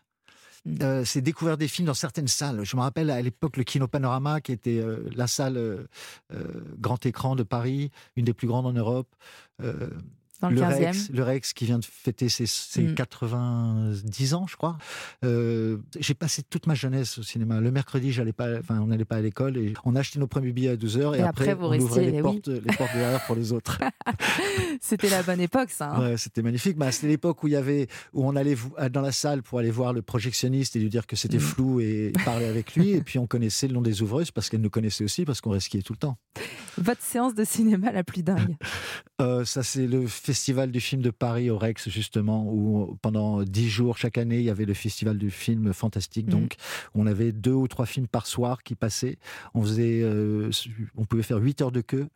Mm. 0.64 0.76
Euh, 0.82 1.04
c'est 1.04 1.20
découvrir 1.20 1.56
des 1.56 1.68
films 1.68 1.86
dans 1.86 1.94
certaines 1.94 2.28
salles. 2.28 2.64
Je 2.64 2.76
me 2.76 2.82
rappelle 2.82 3.10
à 3.10 3.20
l'époque 3.20 3.56
le 3.56 3.64
Kino 3.64 3.88
Panorama, 3.88 4.40
qui 4.40 4.52
était 4.52 4.78
euh, 4.78 5.08
la 5.16 5.26
salle 5.26 5.56
euh, 5.56 5.86
grand 6.78 7.04
écran 7.04 7.34
de 7.36 7.42
Paris, 7.42 7.90
une 8.16 8.24
des 8.24 8.34
plus 8.34 8.46
grandes 8.46 8.66
en 8.66 8.72
Europe. 8.72 9.08
Dans 10.42 10.50
le 10.50 10.56
le 10.56 10.62
15e. 10.62 10.84
Rex, 10.86 11.10
le 11.10 11.22
Rex 11.22 11.52
qui 11.54 11.64
vient 11.64 11.78
de 11.78 11.84
fêter 11.84 12.28
ses, 12.28 12.46
ses 12.46 12.82
Mm. 12.82 12.94
90 12.94 14.34
ans, 14.34 14.46
je 14.48 14.56
crois. 14.56 14.76
Euh, 15.24 15.78
j'ai 15.98 16.14
passé 16.14 16.42
toute 16.42 16.66
ma 16.66 16.74
jeunesse 16.74 17.18
au 17.18 17.22
cinéma. 17.22 17.60
Le 17.60 17.70
mercredi, 17.70 18.12
j'allais 18.12 18.32
pas, 18.32 18.58
enfin, 18.58 18.80
on 18.80 18.86
n'allait 18.88 19.04
pas 19.04 19.16
à 19.16 19.20
l'école 19.20 19.56
et 19.56 19.72
on 19.84 19.94
achetait 19.96 20.18
nos 20.18 20.26
premiers 20.26 20.52
billets 20.52 20.70
à 20.70 20.76
12 20.76 20.98
heures 20.98 21.14
et, 21.14 21.18
Et 21.18 21.22
après, 21.22 21.48
après, 21.50 21.54
vous 21.54 21.66
on 21.72 21.78
ouvrait 21.80 22.02
les 22.02 22.08
eh 22.08 22.12
oui. 22.16 22.22
portes, 22.22 22.48
les 22.48 22.60
portes 22.76 22.92
derrière 22.94 23.24
pour 23.26 23.36
les 23.36 23.52
autres. 23.52 23.78
C'était 24.80 25.08
la 25.10 25.22
bonne 25.22 25.40
époque, 25.40 25.70
ça. 25.70 25.92
hein. 25.94 26.00
Ouais, 26.10 26.16
c'était 26.16 26.42
magnifique. 26.42 26.76
Bah, 26.76 26.90
c'était 26.92 27.08
l'époque 27.08 27.42
où 27.42 27.48
il 27.48 27.52
y 27.52 27.56
avait, 27.56 27.86
où 28.12 28.26
on 28.26 28.36
allait 28.36 28.56
dans 28.90 29.00
la 29.00 29.12
salle 29.12 29.42
pour 29.42 29.58
aller 29.58 29.70
voir 29.70 29.92
le 29.92 30.02
projectionniste 30.02 30.76
et 30.76 30.80
lui 30.80 30.88
dire 30.88 31.06
que 31.06 31.16
c'était 31.16 31.36
Mm. 31.36 31.40
flou 31.40 31.80
et 31.80 32.12
parler 32.24 32.46
avec 32.46 32.74
lui. 32.74 32.90
Et 32.90 33.00
puis 33.00 33.18
on 33.18 33.26
connaissait 33.26 33.68
le 33.68 33.74
nom 33.74 33.82
des 33.82 34.02
ouvreuses 34.02 34.30
parce 34.30 34.48
qu'elles 34.50 34.60
nous 34.60 34.70
connaissaient 34.70 35.04
aussi 35.04 35.24
parce 35.24 35.40
qu'on 35.40 35.50
resquiait 35.50 35.82
tout 35.82 35.92
le 35.92 35.98
temps. 35.98 36.18
Votre 36.78 37.02
séance 37.02 37.34
de 37.34 37.44
cinéma 37.44 37.92
la 37.92 38.04
plus 38.04 38.22
dingue 38.22 38.56
Euh, 39.20 39.44
ça, 39.44 39.62
c'est 39.62 39.86
le 39.86 40.08
festival 40.08 40.72
du 40.72 40.80
film 40.80 41.00
de 41.00 41.10
Paris 41.10 41.48
au 41.48 41.56
Rex, 41.56 41.88
justement, 41.88 42.44
où 42.52 42.98
pendant 43.02 43.44
dix 43.44 43.68
jours, 43.68 43.96
chaque 43.96 44.18
année, 44.18 44.38
il 44.38 44.44
y 44.44 44.50
avait 44.50 44.64
le 44.64 44.74
festival 44.74 45.16
du 45.16 45.30
film 45.30 45.72
fantastique. 45.72 46.26
Mhm. 46.26 46.32
Donc, 46.32 46.54
on 46.94 47.06
avait 47.06 47.30
deux 47.30 47.52
ou 47.52 47.68
trois 47.68 47.86
films 47.86 48.08
par 48.08 48.26
soir 48.26 48.64
qui 48.64 48.74
passaient. 48.74 49.18
On 49.54 49.62
faisait, 49.62 50.00
euh, 50.02 50.50
on 50.96 51.04
pouvait 51.04 51.22
faire 51.22 51.36
8 51.36 51.62
heures 51.62 51.70
de 51.70 51.82
queue. 51.82 52.08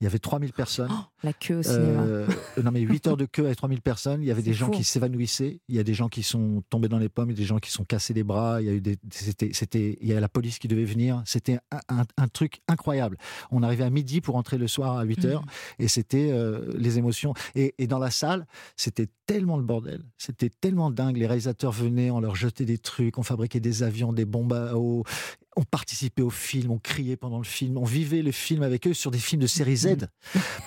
Il 0.00 0.04
y 0.04 0.06
avait 0.06 0.18
3000 0.20 0.54
personnes. 0.54 0.90
La 1.22 1.34
queue 1.34 1.56
au 1.58 1.62
cinéma. 1.62 2.02
Euh, 2.02 2.26
non, 2.62 2.70
mais 2.70 2.80
8 2.80 3.08
heures 3.08 3.16
de 3.18 3.26
queue 3.26 3.44
avec 3.44 3.58
3000 3.58 3.82
personnes. 3.82 4.22
Il 4.22 4.26
y 4.26 4.30
avait 4.30 4.40
des 4.40 4.54
gens 4.54 4.70
qui 4.70 4.84
s'évanouissaient. 4.84 5.60
Il 5.68 5.74
y 5.74 5.78
a 5.78 5.84
des 5.84 5.92
gens 5.94 6.08
qui 6.08 6.22
sont 6.22 6.62
tombés 6.70 6.88
dans 6.88 6.98
les 6.98 7.10
pommes. 7.10 7.28
Il 7.30 7.32
y 7.34 7.36
a 7.36 7.42
des 7.42 7.44
gens 7.46 7.58
qui 7.58 7.72
sont 7.72 7.84
cassés 7.84 8.14
les 8.14 8.24
bras. 8.24 8.62
Il 8.62 8.66
y 8.68 8.70
a 8.70 8.72
eu 8.72 8.80
des, 8.80 8.96
c'était, 9.10 9.50
c'était, 9.52 9.98
il 10.00 10.08
y 10.08 10.14
a 10.14 10.20
la 10.20 10.28
police 10.30 10.58
qui 10.58 10.68
devait 10.68 10.84
venir. 10.84 11.22
C'était 11.26 11.58
un, 11.70 11.98
un- 11.98 12.04
un 12.16 12.28
truc 12.28 12.62
incroyable. 12.68 13.18
On 13.50 13.62
arrivait 13.62 13.84
à 13.84 13.90
midi 13.90 14.03
pour 14.20 14.34
rentrer 14.34 14.58
le 14.58 14.68
soir 14.68 14.98
à 14.98 15.04
8 15.04 15.24
heures. 15.24 15.42
Mhm. 15.42 15.48
Et 15.80 15.88
c'était 15.88 16.30
euh, 16.30 16.72
les 16.76 16.98
émotions. 16.98 17.34
Et, 17.54 17.74
et 17.78 17.86
dans 17.86 17.98
la 17.98 18.10
salle, 18.10 18.46
c'était 18.76 19.08
tellement 19.26 19.56
le 19.56 19.62
bordel. 19.62 20.02
C'était 20.18 20.50
tellement 20.50 20.90
dingue. 20.90 21.16
Les 21.16 21.26
réalisateurs 21.26 21.72
venaient, 21.72 22.10
on 22.10 22.20
leur 22.20 22.36
jetait 22.36 22.64
des 22.64 22.78
trucs, 22.78 23.18
on 23.18 23.22
fabriquait 23.22 23.60
des 23.60 23.82
avions, 23.82 24.12
des 24.12 24.24
bombes 24.24 24.52
à 24.52 24.76
eau. 24.76 25.04
On 25.56 25.62
participait 25.62 26.22
au 26.22 26.30
film, 26.30 26.72
on 26.72 26.78
criait 26.78 27.16
pendant 27.16 27.38
le 27.38 27.44
film, 27.44 27.78
on 27.78 27.84
vivait 27.84 28.22
le 28.22 28.32
film 28.32 28.62
avec 28.62 28.88
eux 28.88 28.94
sur 28.94 29.12
des 29.12 29.18
films 29.18 29.42
de 29.42 29.46
série 29.46 29.76
Z, 29.76 30.08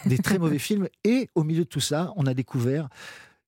des 0.05 0.17
très 0.17 0.39
mauvais 0.39 0.59
films. 0.59 0.87
Et 1.03 1.29
au 1.35 1.43
milieu 1.43 1.65
de 1.65 1.69
tout 1.69 1.81
ça, 1.81 2.13
on 2.15 2.25
a 2.25 2.33
découvert 2.33 2.87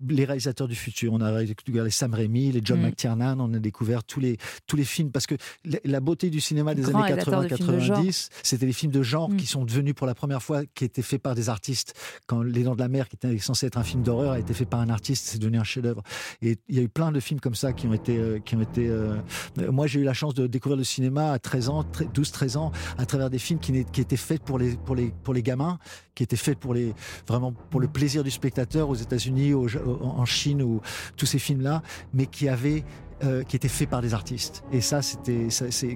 les 0.08 0.26
réalisateurs 0.26 0.68
du 0.68 0.76
futur. 0.76 1.14
On 1.14 1.22
a 1.22 1.44
découvert 1.44 1.84
les 1.84 1.90
Sam 1.90 2.14
Raimi, 2.14 2.52
les 2.52 2.62
John 2.64 2.80
Mm. 2.80 2.84
McTiernan, 2.84 3.40
on 3.40 3.54
a 3.54 3.60
découvert 3.60 4.04
tous 4.04 4.20
les, 4.20 4.38
tous 4.68 4.76
les 4.78 4.86
films. 4.86 5.12
Parce 5.12 5.28
que 5.28 5.36
la, 5.84 6.00
beauté 6.00 6.30
du 6.30 6.40
cinéma 6.40 6.74
des 6.76 6.84
Grand 6.84 7.00
années 7.02 7.14
réalisateur 7.14 7.42
de 7.44 7.48
films 7.56 7.68
de 7.76 7.80
genre. 7.80 8.02
80-90, 8.04 8.30
c'était 8.44 8.66
les 8.66 8.74
films 8.74 8.92
de 8.92 9.04
genre 9.04 9.30
Mm. 9.30 9.38
qui 9.38 9.46
sont 9.48 9.66
devenus 9.66 9.94
pour 9.96 10.08
la 10.08 10.16
première 10.16 10.42
fois, 10.42 10.62
qui 10.74 10.86
étaient 10.86 11.02
faits 11.02 11.22
par 11.22 11.36
des 11.36 11.50
artistes. 11.50 11.94
Quand 12.28 12.42
Les 12.42 12.64
Dents 12.64 12.76
de 12.76 12.80
la 12.80 12.88
Mer, 12.88 13.10
qui 13.10 13.16
était 13.18 13.38
censé 13.40 13.66
être 13.66 13.78
un 13.78 13.84
film 13.84 14.04
d'horreur, 14.04 14.32
a 14.32 14.40
été 14.40 14.54
fait 14.54 14.66
par 14.66 14.80
un 14.80 14.90
artiste, 14.90 15.26
c'est 15.28 15.40
devenu 15.40 15.58
un 15.60 15.64
chef-d'œuvre. 15.64 16.02
Et 16.42 16.58
il 16.70 16.76
y 16.76 16.80
a 16.80 16.84
eu 16.84 16.90
plein 16.90 17.12
de 17.12 17.20
films 17.20 17.40
comme 17.40 17.56
ça 17.56 17.74
qui 17.74 17.88
ont 17.88 17.94
été. 17.94 18.18
euh, 18.18 18.40
qui 18.40 18.56
ont 18.56 18.62
été 18.62 18.88
euh, 18.88 19.18
Moi, 19.70 19.88
j'ai 19.88 20.00
eu 20.00 20.04
la 20.04 20.14
chance 20.14 20.34
de 20.34 20.48
découvrir 20.48 20.78
le 20.78 20.84
cinéma 20.84 21.32
à 21.34 21.40
13 21.40 21.70
ans, 21.70 21.84
12-13 22.14 22.58
ans, 22.58 22.72
à 22.98 23.06
travers 23.06 23.30
des 23.30 23.40
films 23.40 23.60
qui, 23.60 23.84
qui 23.86 24.02
étaient 24.02 24.16
faits 24.18 24.42
pour 24.44 24.58
les, 24.60 24.76
pour, 24.78 24.96
les, 24.96 25.12
pour 25.24 25.34
les 25.34 25.44
gamins, 25.44 25.78
qui 26.16 26.24
étaient 26.24 26.36
faits 26.38 26.58
pour 26.58 26.74
les, 26.74 26.94
vraiment 27.28 27.52
pour 27.54 27.80
le 27.80 27.88
plaisir 27.88 28.24
du 28.24 28.32
spectateur 28.32 28.90
aux 28.90 28.96
États-Unis, 28.96 29.54
au- 29.54 29.68
en 30.02 30.26
Chine, 30.26 30.62
ou 30.62 30.82
tous 31.18 31.26
ces 31.26 31.40
films-là, 31.40 31.82
mais 32.14 32.26
qui 32.26 32.50
avaient 32.50 32.84
euh, 33.22 33.44
qui 33.44 33.58
étaient 33.58 33.68
faits 33.68 33.90
par 33.90 34.02
des 34.02 34.14
artistes. 34.14 34.64
Et 34.72 34.80
ça, 34.80 35.02
c'était, 35.02 35.50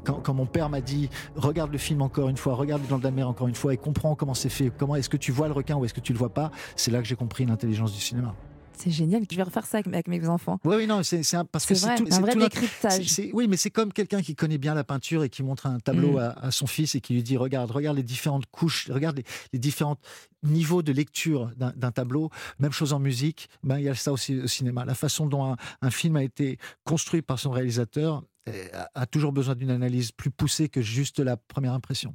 quand 0.04 0.34
mon 0.34 0.46
père 0.46 0.68
m'a 0.68 0.82
dit 0.82 1.10
regarde 1.38 1.72
le 1.72 1.78
film 1.78 2.02
encore 2.02 2.28
une 2.28 2.36
fois, 2.36 2.54
regarde 2.56 2.82
dans 2.90 2.98
de 2.98 3.04
la 3.06 3.12
mer 3.12 3.30
encore 3.30 3.48
une 3.48 3.56
fois 3.56 3.74
et 3.74 3.78
comprends 3.78 4.14
comment 4.14 4.34
c'est 4.34 4.50
fait. 4.50 4.74
Comment 4.78 4.98
est-ce 4.98 5.10
que 5.10 5.16
tu 5.16 5.32
vois 5.32 5.48
le 5.48 5.54
requin 5.54 5.78
ou 5.78 5.86
est-ce 5.86 5.94
que 5.94 6.02
tu 6.02 6.12
le 6.12 6.20
vois 6.20 6.34
pas 6.34 6.52
C'est 6.76 6.92
là 6.92 7.02
que 7.02 7.08
j'ai 7.08 7.16
compris 7.16 7.46
l'intelligence 7.46 7.94
du 7.94 8.02
cinéma. 8.02 8.36
C'est 8.78 8.92
génial. 8.92 9.24
Je 9.30 9.36
vais 9.36 9.44
refaire 9.44 9.66
ça 9.66 9.80
avec, 9.80 10.08
mes 10.08 10.28
enfants. 10.28 10.60
Oui, 10.66 10.76
oui, 10.78 10.88
non, 10.88 11.04
c'est 11.04 11.22
parce 11.52 11.66
que 11.66 11.76
C'est 11.76 11.88
un 11.88 12.20
vrai 12.22 12.34
tout 12.34 12.40
décryptage. 12.40 13.22
Oui, 13.34 13.48
mais 13.48 13.58
c'est 13.58 13.72
comme 13.72 13.92
quelqu'un 13.94 14.22
qui 14.22 14.36
connaît 14.36 14.58
bien 14.58 14.74
la 14.74 14.84
peinture 14.84 15.24
et 15.24 15.30
qui 15.30 15.44
montre 15.44 15.66
un 15.66 15.80
tableau 15.80 16.14
Mm. 16.14 16.18
à, 16.18 16.30
à 16.48 16.52
son 16.52 16.68
fils 16.68 16.96
et 16.96 17.02
qui 17.02 17.14
lui 17.14 17.24
dit 17.24 17.38
regarde, 17.38 17.72
regarde 17.72 17.98
les 17.98 18.04
différentes 18.04 18.46
couches, 18.48 18.90
regarde 18.90 19.18
les, 19.18 19.24
les 19.54 19.60
différents 19.60 19.98
niveaux 20.44 20.82
de 20.82 20.92
lecture 20.92 21.52
d'un 21.56 21.92
tableau. 21.92 22.30
Même 22.60 22.72
chose 22.72 22.94
en 22.94 23.00
musique. 23.00 23.50
Ben 23.64 23.78
il 23.80 23.86
y 23.86 23.90
a 23.90 23.96
ça 23.96 24.12
aussi 24.12 24.40
au 24.40 24.48
cinéma. 24.48 24.86
La 24.86 24.96
façon 24.96 25.26
dont 25.26 25.46
un, 25.46 25.58
un 25.82 25.92
film 25.92 26.16
a 26.18 26.24
été 26.24 26.58
construit 26.84 27.22
par 27.22 27.40
son 27.40 27.52
réalisateur 27.52 28.24
euh, 28.50 28.68
a, 28.94 29.06
toujours 29.06 29.32
besoin 29.32 29.56
d'une 29.56 29.72
analyse 29.72 30.12
plus 30.12 30.30
poussée 30.30 30.68
que 30.68 30.82
juste 30.82 31.20
la 31.20 31.38
première 31.38 31.74
impression. 31.74 32.14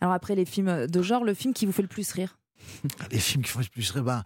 Alors 0.00 0.14
après 0.14 0.34
les 0.34 0.46
films 0.46 0.86
de 0.86 1.02
genre, 1.02 1.22
le 1.24 1.34
film 1.34 1.52
qui 1.52 1.66
vous 1.66 1.72
fait 1.72 1.82
le 1.82 1.88
plus 1.88 2.10
rire? 2.12 2.38
Les 3.10 3.18
films 3.18 3.42
qui 3.42 3.50
font 3.50 3.60
le 3.60 3.66
plus 3.66 3.90
rire, 3.90 4.02
ben, 4.02 4.22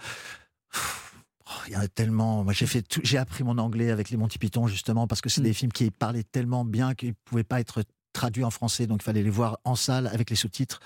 il 1.66 1.72
y 1.72 1.76
en 1.76 1.80
a 1.80 1.88
tellement. 1.88 2.44
Moi, 2.44 2.52
j'ai 2.52 2.66
fait 2.66 2.82
tout- 2.82 3.00
j'ai 3.02 3.18
appris 3.18 3.44
mon 3.44 3.58
anglais 3.58 3.90
avec 3.90 4.10
les 4.10 4.16
Monty 4.16 4.38
Python 4.38 4.66
justement 4.66 5.06
parce 5.06 5.20
que 5.20 5.28
c'est 5.28 5.40
des 5.40 5.52
films 5.52 5.72
qui 5.72 5.90
parlaient 5.90 6.22
tellement 6.24 6.64
bien 6.64 6.94
qu'ils 6.94 7.10
ne 7.10 7.14
pouvaient 7.24 7.44
pas 7.44 7.60
être 7.60 7.82
traduits 8.12 8.44
en 8.44 8.50
français, 8.50 8.86
donc 8.86 9.00
il 9.02 9.04
fallait 9.04 9.22
les 9.22 9.30
voir 9.30 9.58
en 9.64 9.74
salle 9.76 10.06
avec 10.08 10.30
les 10.30 10.36
sous-titres. 10.36 10.80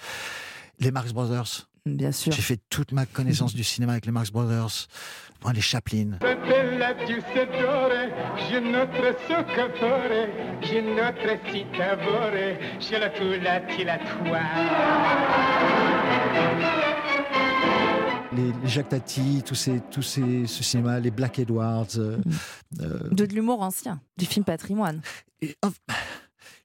Les 0.81 0.91
Marx 0.91 1.13
Brothers. 1.13 1.69
Bien 1.87 2.13
sûr. 2.13 2.33
J'ai 2.33 2.41
fait 2.43 2.61
toute 2.71 2.93
ma 2.93 3.05
connaissance 3.05 3.55
du 3.55 3.63
cinéma 3.63 3.93
avec 3.93 4.07
les 4.07 4.13
Marx 4.13 4.31
Brothers. 4.31 4.89
Moi, 5.43 5.53
les 5.53 5.61
Chaplin. 5.61 6.13
Les, 18.37 18.53
Jacques 18.69 18.89
Tati, 18.89 19.43
tous 19.45 19.55
ces, 19.55 19.81
tous 19.91 20.03
ces, 20.03 20.47
ce 20.47 20.63
cinéma, 20.65 20.99
les 21.01 21.11
Black 21.11 21.39
Edwards. 21.39 21.87
euh, 21.99 22.19
euh, 22.81 23.09
De, 23.11 23.27
de 23.27 23.35
l'humour 23.35 23.63
ancien, 23.63 24.01
du 24.17 24.27
film 24.27 24.45
patrimoine. 24.45 25.01
et, 25.41 25.57
oh, 25.65 25.69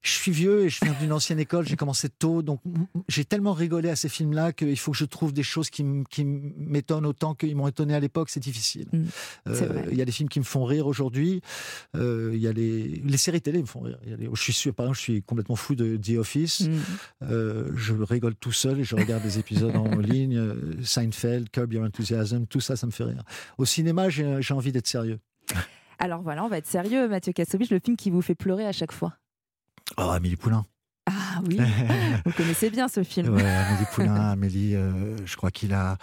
je 0.02 0.12
suis 0.12 0.32
vieux 0.32 0.64
et 0.66 0.70
je 0.70 0.80
viens 0.84 0.94
d'une 1.00 1.12
ancienne 1.12 1.40
école, 1.40 1.68
j'ai 1.68 1.76
commencé 1.76 2.08
tôt, 2.08 2.42
donc 2.42 2.62
j'ai 3.10 3.26
tellement 3.26 3.52
rigolé 3.54 3.90
à 3.90 3.96
ces 3.98 4.08
films-là 4.08 4.54
qu'il 4.54 4.78
faut 4.78 4.92
que 4.92 4.98
je 4.98 5.04
trouve 5.06 5.34
des 5.34 5.44
choses 5.44 5.70
qui, 5.70 5.84
m'étonnent 5.84 7.06
autant 7.06 7.36
qu'ils 7.36 7.56
m'ont 7.56 7.68
étonné 7.68 7.94
à 7.94 8.00
l'époque, 8.00 8.30
c'est 8.30 8.40
difficile. 8.40 8.88
Mm. 8.94 9.04
Euh. 9.48 9.84
Il 9.92 9.98
y 9.98 10.02
a 10.02 10.06
des 10.06 10.12
films 10.12 10.30
qui 10.30 10.40
me 10.40 10.46
font 10.46 10.64
rire 10.64 10.88
aujourd'hui, 10.88 11.42
euh, 11.98 12.32
il 12.34 12.40
y 12.40 12.48
a 12.48 12.54
les, 12.54 13.02
les 13.04 13.18
séries 13.18 13.42
télé 13.42 13.60
me 13.62 13.68
font 13.68 13.82
rire. 13.82 13.98
Il 14.04 14.12
y 14.12 14.14
a 14.14 14.18
les- 14.18 14.30
je 14.34 14.42
suis, 14.42 14.54
sûr- 14.54 14.74
par 14.74 14.86
exemple, 14.86 14.98
je 14.98 15.04
suis 15.04 15.22
complètement 15.24 15.56
fou 15.58 15.76
de 15.76 15.98
The 15.98 16.18
Office, 16.18 16.62
Mm. 16.62 16.78
Euh, 17.24 17.72
je 17.76 17.94
rigole 17.94 18.36
tout 18.36 18.52
seul 18.52 18.80
et 18.80 18.84
je 18.84 18.96
regarde 18.96 19.24
des 19.24 19.38
épisodes 19.40 19.76
en 19.76 19.84
ligne, 20.00 20.42
Seinfeld, 20.84 21.50
Curb 21.50 21.74
Your 21.74 21.84
Enthusiasm, 21.84 22.46
tout 22.48 22.60
ça, 22.62 22.76
ça 22.76 22.86
me 22.88 22.92
fait 22.92 23.04
rire. 23.04 23.24
Au 23.58 23.66
cinéma, 23.66 24.10
j'ai 24.10 24.42
j'ai 24.42 24.54
envie 24.54 24.72
d'être 24.72 24.88
sérieux. 24.88 25.20
Alors 25.98 26.22
voilà, 26.22 26.46
on 26.46 26.48
va 26.48 26.58
être 26.58 26.68
sérieux, 26.68 27.08
Mathieu 27.10 27.34
Kassovitch, 27.34 27.70
le 27.72 27.80
film 27.84 27.98
qui 27.98 28.10
vous 28.10 28.22
fait 28.22 28.36
pleurer 28.36 28.66
à 28.66 28.72
chaque 28.72 28.92
fois. 28.94 29.14
Oh, 29.98 30.02
Amélie 30.10 30.36
Poulain. 30.36 30.66
Ah 31.12 31.42
oui, 31.48 31.58
vous 32.26 32.32
connaissez 32.34 32.70
bien 32.70 32.88
ce 32.88 33.02
film. 33.02 33.34
Ouais, 33.34 33.44
Amélie 33.44 33.86
Poulain, 33.94 34.30
Amélie, 34.30 34.76
euh, 34.76 35.18
je 35.26 35.36
crois 35.38 35.50
qu'il 35.50 35.74
a. 35.74 35.98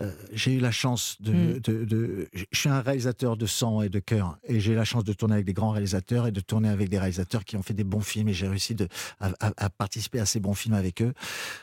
euh, 0.00 0.10
j'ai 0.32 0.54
eu 0.54 0.58
la 0.58 0.72
chance 0.72 1.16
de, 1.20 1.32
Mm. 1.32 1.52
de, 1.60 1.84
de- 1.84 2.28
Je 2.32 2.44
suis 2.52 2.68
un 2.68 2.80
réalisateur 2.80 3.36
de 3.36 3.46
sang 3.46 3.82
et 3.82 3.88
de 3.88 4.00
cœur, 4.00 4.36
et 4.42 4.58
j'ai 4.58 4.72
eu 4.72 4.74
la 4.74 4.84
chance 4.84 5.04
de 5.04 5.12
tourner 5.12 5.34
avec 5.34 5.46
des 5.46 5.52
grands 5.52 5.70
réalisateurs 5.70 6.26
et 6.26 6.32
de 6.32 6.40
tourner 6.40 6.70
avec 6.70 6.88
des 6.88 6.98
réalisateurs 6.98 7.44
qui 7.44 7.56
ont 7.56 7.62
fait 7.62 7.74
des 7.74 7.84
bons 7.84 8.00
films, 8.00 8.28
et 8.30 8.32
j'ai 8.34 8.48
réussi 8.48 8.74
de, 8.74 8.88
à, 9.20 9.28
à- 9.38 9.52
à 9.58 9.70
participer 9.70 10.18
à 10.18 10.26
ces 10.26 10.40
bons 10.40 10.54
films 10.54 10.74
avec 10.74 11.02
eux, 11.02 11.12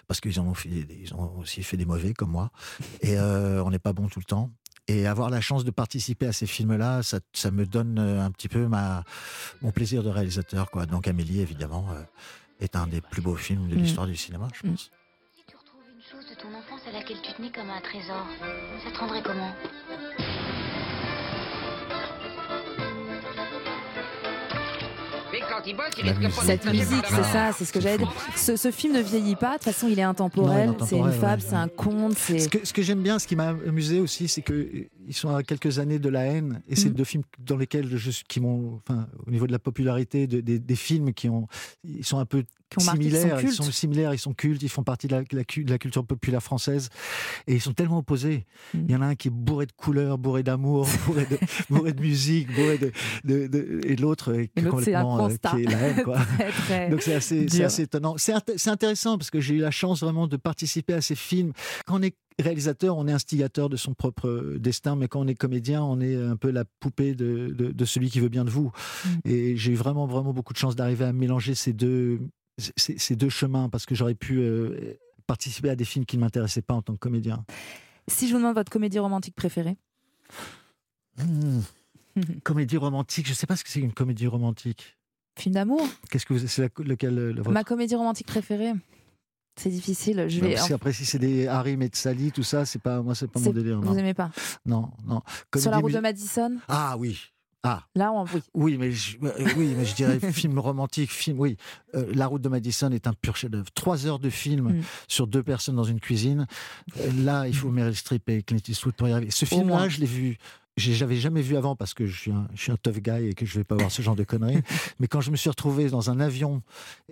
parce 0.07 0.21
qu'ils 0.21 0.39
en 0.39 0.45
ont 0.45 0.53
fait, 0.53 0.69
des- 0.69 0.97
ils 1.03 1.13
ont 1.15 1.37
aussi 1.39 1.63
fait 1.63 1.75
des 1.77 1.85
mauvais 1.85 2.13
comme 2.13 2.31
moi, 2.31 2.49
et 3.01 3.17
euh, 3.17 3.61
on 3.65 3.71
n'est 3.71 3.79
pas 3.79 3.91
bon 3.93 4.07
tout 4.07 4.19
le 4.19 4.25
temps. 4.25 4.51
Et 4.87 5.07
avoir 5.07 5.29
la 5.31 5.41
chance 5.41 5.63
de 5.63 5.71
participer 5.71 6.27
à 6.27 6.31
ces 6.33 6.45
films-là, 6.45 7.01
ça, 7.01 7.19
ça 7.33 7.49
me 7.49 7.65
donne 7.65 7.97
euh, 7.97 8.23
un 8.23 8.29
petit 8.29 8.47
peu 8.47 8.67
ma, 8.67 9.03
mon 9.61 9.71
plaisir 9.71 10.03
de 10.03 10.09
réalisateur. 10.09 10.69
Quoi. 10.69 10.85
Donc 10.85 11.07
Amélie, 11.07 11.41
évidemment, 11.41 11.87
euh, 11.91 12.03
est 12.59 12.75
un 12.75 12.85
des 12.85 13.01
plus 13.01 13.21
beaux 13.21 13.35
films 13.35 13.67
de 13.67 13.75
Mm. 13.75 13.79
l'histoire 13.79 14.05
du 14.07 14.15
cinéma, 14.15 14.47
je 14.53 14.67
pense. 14.69 14.91
Une 15.49 16.03
chose 16.21 16.29
de 16.29 16.35
ton 16.39 16.49
enfance 16.55 16.81
à 16.87 16.91
laquelle 16.91 17.17
tu 17.23 17.33
tenais 17.33 17.51
comme 17.51 17.69
un 17.69 17.81
trésor. 17.81 18.27
Ça 18.83 18.91
te 18.91 18.97
rendrait 18.99 19.23
comment? 19.23 19.51
Quand 25.57 25.63
il 25.65 25.75
bosse, 25.75 25.85
il 25.97 26.05
La 26.05 26.11
risque 26.13 26.21
pas 26.21 26.27
musique. 26.27 26.47
d'être 26.47 26.63
Cette 26.63 26.73
musique, 26.73 27.05
c'est 27.09 27.23
ça, 27.23 27.51
c'est 27.53 27.65
ce 27.65 27.71
que 27.73 27.79
j'allais 27.81 27.97
dire. 27.97 28.13
Ce, 28.35 28.55
ce 28.55 28.71
film 28.71 28.93
ne 28.93 29.01
vieillit 29.01 29.35
pas, 29.35 29.53
de 29.57 29.63
toute 29.63 29.73
façon, 29.73 29.87
il 29.87 29.97
est 29.99 30.03
intemporel, 30.03 30.73
c'est 30.85 30.97
une 30.97 31.11
fable, 31.11 31.41
ouais. 31.41 31.47
c'est 31.49 31.55
un 31.55 31.67
conte. 31.67 32.17
Ce 32.17 32.47
que, 32.47 32.65
ce 32.65 32.73
que 32.73 32.81
j'aime 32.81 33.01
bien, 33.01 33.19
ce 33.19 33.27
qui 33.27 33.35
m'a 33.35 33.49
amusé 33.49 33.99
aussi, 33.99 34.27
c'est 34.27 34.41
qu'ils 34.41 34.87
sont 35.11 35.33
à 35.35 35.43
quelques 35.43 35.79
années 35.79 35.99
de 35.99 36.09
la 36.09 36.23
haine, 36.25 36.61
et 36.67 36.75
c'est 36.75 36.89
Mhm. 36.89 36.95
deux 36.95 37.03
films 37.03 37.23
dans 37.39 37.57
lesquels 37.57 37.95
je, 37.97 38.11
qui 38.27 38.39
m'ont, 38.39 38.79
enfin, 38.87 39.07
au 39.25 39.31
niveau 39.31 39.47
de 39.47 39.51
la 39.51 39.59
popularité, 39.59 40.27
de- 40.27 40.41
des, 40.41 40.59
des 40.59 40.75
films 40.75 41.13
qui 41.13 41.29
ont, 41.29 41.47
ils 41.83 42.05
sont 42.05 42.19
un 42.19 42.25
peu 42.25 42.43
Qui 42.69 42.81
ont 42.81 42.85
marqué, 42.85 42.99
qui 43.01 43.09
sont 43.11 43.17
similaires, 43.21 43.41
ils 43.43 43.53
sont 43.53 43.71
similaires, 43.71 44.13
ils 44.13 44.19
sont 44.19 44.33
cultes, 44.33 44.63
ils 44.63 44.69
font 44.69 44.83
partie 44.83 45.07
de 45.07 45.13
la, 45.15 45.21
de 45.23 45.77
culture 45.77 46.05
populaire 46.05 46.41
française, 46.41 46.89
et 47.45 47.53
ils 47.53 47.61
sont 47.61 47.73
tellement 47.73 47.99
opposés. 47.99 48.45
Mhm. 48.73 48.85
Il 48.87 48.91
y 48.91 48.95
en 48.95 49.01
a 49.01 49.05
un 49.05 49.15
qui 49.15 49.27
est 49.27 49.31
bourré 49.31 49.65
de 49.67 49.71
couleurs, 49.71 50.17
bourré 50.17 50.41
d'amour, 50.41 50.87
bourré 51.05 51.25
de, 51.29 51.37
bourré 51.69 51.93
de 51.93 52.01
musique, 52.01 52.51
bourré 52.55 52.77
de, 52.79 52.91
de- 53.23 53.47
de- 53.47 53.81
et 53.85 53.95
l'autre 53.95 54.33
est 54.33 54.49
Et 54.55 54.63
complètement 54.63 55.27
euh, 55.29 55.35
qui 55.35 55.63
est 55.63 55.69
la 55.71 55.77
haine, 55.79 56.03
quoi. 56.03 56.17
Très, 56.37 56.49
très 56.51 56.89
Donc 56.89 57.01
c'est 57.03 57.13
assez, 57.13 57.61
assez 57.61 57.83
étonnant. 57.83 58.15
C'est 58.17 58.33
int- 58.33 58.57
c'est 58.57 58.69
intéressant 58.71 59.17
parce 59.19 59.29
que 59.29 59.39
j'ai 59.39 59.55
eu 59.55 59.59
la 59.59 59.71
chance 59.71 60.01
vraiment 60.01 60.27
de 60.27 60.35
participer 60.37 60.93
à 60.95 61.01
ces 61.01 61.15
films. 61.15 61.53
Quand 61.85 61.99
on 61.99 62.01
est 62.01 62.15
réalisateur, 62.39 62.97
on 62.97 63.07
est 63.07 63.13
instigateur 63.13 63.69
de 63.69 63.77
son 63.77 63.93
propre 63.93 64.55
destin, 64.57 64.95
mais 64.95 65.07
quand 65.07 65.21
on 65.21 65.27
est 65.27 65.35
comédien, 65.35 65.83
on 65.83 66.01
est 66.01 66.15
un 66.15 66.35
peu 66.35 66.49
la 66.51 66.65
poupée 66.79 67.13
de, 67.15 67.53
de- 67.55 67.71
de 67.71 67.85
celui 67.85 68.09
qui 68.09 68.19
veut 68.19 68.27
bien 68.29 68.43
de 68.43 68.49
vous. 68.49 68.71
Mm. 69.05 69.09
Et 69.29 69.55
j'ai 69.55 69.71
eu 69.71 69.75
vraiment, 69.75 70.07
vraiment 70.07 70.33
beaucoup 70.33 70.51
de 70.53 70.57
chance 70.57 70.75
d'arriver 70.75 71.05
à 71.05 71.13
mélanger 71.13 71.55
ces 71.55 71.71
deux, 71.71 72.19
ces, 72.57 73.15
deux 73.15 73.29
chemins 73.29 73.69
parce 73.69 73.85
que 73.85 73.95
j'aurais 73.95 74.15
pu 74.15 74.37
euh, 74.39 74.97
participer 75.27 75.69
à 75.69 75.75
des 75.75 75.85
films 75.85 76.05
qui 76.05 76.17
ne 76.17 76.21
m'intéressaient 76.21 76.61
pas 76.61 76.73
en 76.73 76.81
tant 76.81 76.93
que 76.93 76.99
comédien. 76.99 77.45
Si 78.07 78.27
je 78.27 78.33
vous 78.33 78.39
demande 78.39 78.55
votre 78.55 78.71
comédie 78.71 78.99
romantique 78.99 79.35
préférée 79.35 79.77
Hmm. 81.17 81.61
Comédie 82.43 82.77
romantique, 82.77 83.25
je 83.25 83.31
ne 83.31 83.35
sais 83.35 83.47
pas 83.47 83.55
ce 83.55 83.63
que 83.63 83.69
c'est 83.69 83.79
une 83.79 83.93
comédie 83.93 84.27
romantique. 84.27 84.97
Film 85.37 85.55
d'amour 85.55 85.85
Qu'est-ce 86.09 86.25
que 86.25 86.33
vous, 86.33 86.47
c'est 86.47 86.69
lequel 86.79 87.15
le 87.15 87.35
vôtre? 87.37 87.51
Ma 87.51 87.63
comédie 87.63 87.95
romantique 87.95 88.27
préférée 88.27 88.71
C'est 89.57 89.69
difficile. 89.69 90.25
Je 90.29 90.39
vais. 90.39 90.55
qu'après, 90.67 90.93
si 90.93 91.05
c'est 91.05 91.19
des 91.19 91.47
Harim 91.47 91.81
et 91.81 91.89
de 91.89 91.95
Sally, 91.95 92.31
tout 92.31 92.43
ça, 92.43 92.65
c'est 92.65 92.79
pas 92.81 93.01
moi, 93.01 93.15
c'est 93.15 93.29
pas 93.29 93.39
mon 93.39 93.51
délire. 93.51 93.79
Vous 93.81 93.85
Non, 93.93 93.97
aimez 93.97 94.13
pas 94.13 94.31
non, 94.65 94.91
non. 95.05 95.21
Sur 95.57 95.71
la 95.71 95.77
route 95.77 95.93
de 95.93 95.99
Madison? 95.99 96.57
Ah 96.67 96.95
oui. 96.97 97.19
Ah 97.67 97.83
Là, 97.95 98.11
on... 98.13 98.23
oui. 98.25 98.41
oui, 98.53 98.77
mais 98.77 98.91
je, 98.91 99.17
euh, 99.23 99.31
oui, 99.57 99.73
mais 99.77 99.85
je 99.85 99.95
dirais 99.95 100.19
film 100.31 100.59
romantique, 100.59 101.11
film. 101.11 101.39
Oui, 101.39 101.57
Euh, 101.95 102.05
La 102.13 102.27
route 102.27 102.41
de 102.43 102.49
Madison 102.49 102.91
est 102.91 103.07
un 103.07 103.13
pur 103.13 103.35
chef-d'œuvre. 103.35 103.71
Trois 103.73 104.05
heures 104.05 104.19
de 104.19 104.29
film 104.29 104.69
Mm. 104.69 104.81
sur 105.07 105.25
deux 105.27 105.43
personnes 105.43 105.75
dans 105.75 105.83
une 105.83 105.99
cuisine. 105.99 106.45
Euh, 106.99 107.11
Là, 107.23 107.47
il 107.47 107.55
faut 107.55 107.69
Meryl 107.69 107.95
Streep 107.95 108.29
et 108.29 108.43
Clint 108.43 108.59
Eastwood 108.67 108.93
pour 108.93 109.07
y 109.07 109.11
arriver. 109.11 109.31
Ce 109.31 109.45
film-là, 109.45 109.89
je 109.89 109.99
l'ai 109.99 110.05
vu. 110.05 110.37
J'avais 110.77 111.15
jamais 111.15 111.41
vu 111.41 111.55
avant 111.55 111.75
parce 111.77 111.93
que 111.93 112.05
je 112.05 112.19
suis, 112.19 112.31
un, 112.31 112.47
je 112.53 112.61
suis 112.63 112.71
un 112.71 112.75
tough 112.75 112.99
guy 112.99 113.29
et 113.29 113.33
que 113.33 113.45
je 113.45 113.57
vais 113.57 113.63
pas 113.63 113.75
voir 113.75 113.89
ce 113.89 114.01
genre 114.01 114.15
de 114.17 114.25
conneries. 114.25 114.61
Mais 114.99 115.07
quand 115.07 115.21
je 115.21 115.31
me 115.31 115.37
suis 115.37 115.49
retrouvé 115.49 115.89
dans 115.89 116.09
un 116.09 116.19
avion 116.19 116.61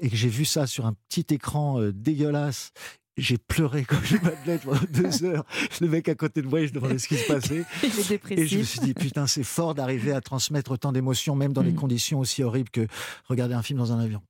et 0.02 0.10
que 0.10 0.18
j'ai 0.18 0.28
vu 0.28 0.44
ça 0.44 0.68
sur 0.68 0.86
un 0.86 0.94
petit 1.10 1.34
écran 1.34 1.80
euh, 1.80 1.94
dégueulasse, 1.94 2.72
j'ai 3.18 3.38
pleuré 3.38 3.84
comme 3.86 4.04
je 4.04 4.18
m'appelais 4.18 4.58
pendant 4.58 4.80
deux 4.90 5.24
heures. 5.24 5.46
Le 5.82 5.88
mec 5.88 6.10
à 6.10 6.16
côté 6.16 6.42
de 6.42 6.48
moi, 6.48 6.62
il 6.62 6.70
se 6.70 6.74
demandait 6.74 6.98
ce 6.98 7.08
qui 7.08 7.18
se 7.18 7.28
passait. 7.28 7.64
Et 8.32 8.48
je 8.48 8.58
me 8.58 8.64
suis 8.64 8.80
dit, 8.80 8.94
putain, 8.94 9.28
c'est 9.28 9.44
fort 9.44 9.76
d'arriver 9.76 10.12
à 10.14 10.22
transmettre 10.22 10.72
autant 10.72 10.92
d'émotions, 10.92 11.36
même 11.36 11.54
dans 11.54 11.62
les 11.62 11.72
Mm. 11.72 11.76
conditions 11.76 12.20
aussi 12.20 12.44
horribles 12.44 12.70
que 12.70 12.88
regarder 13.26 13.54
un 13.54 13.62
film 13.62 13.80
dans 13.80 13.92
un 13.92 14.00
avion. 14.00 14.22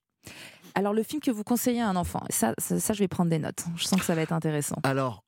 Alors, 0.76 0.94
le 0.94 1.04
film 1.04 1.22
que 1.22 1.30
vous 1.32 1.44
conseillez 1.44 1.82
à 1.82 1.88
un 1.90 1.96
enfant, 1.96 2.24
ça, 2.30 2.54
ça, 2.58 2.80
ça, 2.80 2.94
je 2.94 3.00
vais 3.00 3.08
prendre 3.08 3.30
des 3.30 3.40
notes. 3.40 3.64
Je 3.76 3.84
sens 3.84 4.00
que 4.00 4.06
ça 4.06 4.16
va 4.16 4.22
être 4.22 4.34
intéressant. 4.34 4.78
Alors, 4.84 5.24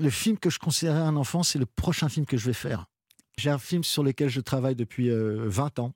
le 0.00 0.10
film 0.10 0.36
que 0.38 0.50
je 0.50 0.58
conseillerais 0.58 0.98
à 0.98 1.04
un 1.04 1.16
enfant, 1.16 1.42
c'est 1.42 1.58
le 1.60 1.66
prochain 1.66 2.08
film 2.08 2.26
que 2.26 2.36
je 2.36 2.46
vais 2.46 2.52
faire. 2.54 2.86
J'ai 3.38 3.50
un 3.50 3.58
film 3.58 3.84
sur 3.84 4.02
lequel 4.02 4.28
je 4.28 4.40
travaille 4.40 4.74
depuis 4.74 5.10
euh, 5.10 5.44
20 5.48 5.78
ans. 5.78 5.92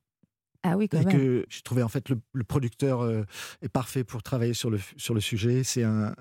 Ah 0.73 0.77
oui, 0.77 0.89
quand 0.89 1.01
et 1.01 1.05
même. 1.05 1.17
que 1.17 1.47
j'ai 1.49 1.63
trouvé 1.63 1.83
en 1.83 1.89
fait 1.89 2.09
le, 2.09 2.19
le 2.33 2.45
producteur 2.45 3.01
euh, 3.03 3.25
est 3.63 3.69
parfait 3.69 4.05
pour 4.05 4.23
travailler 4.23 4.55
sur 4.55 4.71
le, 4.71 4.79
sur 4.97 5.15
le 5.15 5.21
sujet. 5.21 5.65
C'est 5.65 5.83
un, 5.85 6.15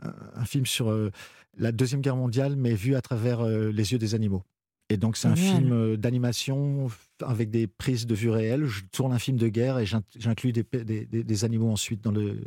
film 0.46 0.66
sur 0.66 0.90
euh, 0.92 1.12
la 1.58 1.72
Deuxième 1.72 2.02
Guerre 2.02 2.16
mondiale, 2.16 2.56
mais 2.56 2.74
vu 2.74 2.96
à 2.96 3.02
travers 3.02 3.42
euh, 3.42 3.70
les 3.72 3.92
yeux 3.92 3.98
des 4.00 4.16
animaux. 4.16 4.44
Et 4.90 4.96
donc 4.98 5.18
c'est 5.18 5.28
un 5.28 5.36
Génial. 5.36 5.56
film 5.58 5.98
d'animation 5.98 6.88
avec 7.22 7.50
des 7.52 7.68
prises 7.68 8.06
de 8.08 8.16
vue 8.16 8.30
réelles. 8.30 8.66
Je 8.66 8.84
tourne 8.92 9.12
un 9.12 9.20
film 9.20 9.36
de 9.38 9.50
guerre 9.50 9.80
et 9.80 9.86
j'in- 9.86 10.02
j'inclus 10.18 10.54
des, 10.54 10.64
des, 10.64 11.06
des- 11.06 11.24
des 11.26 11.44
animaux 11.46 11.70
ensuite 11.70 12.02
dans 12.02 12.12
le, 12.12 12.40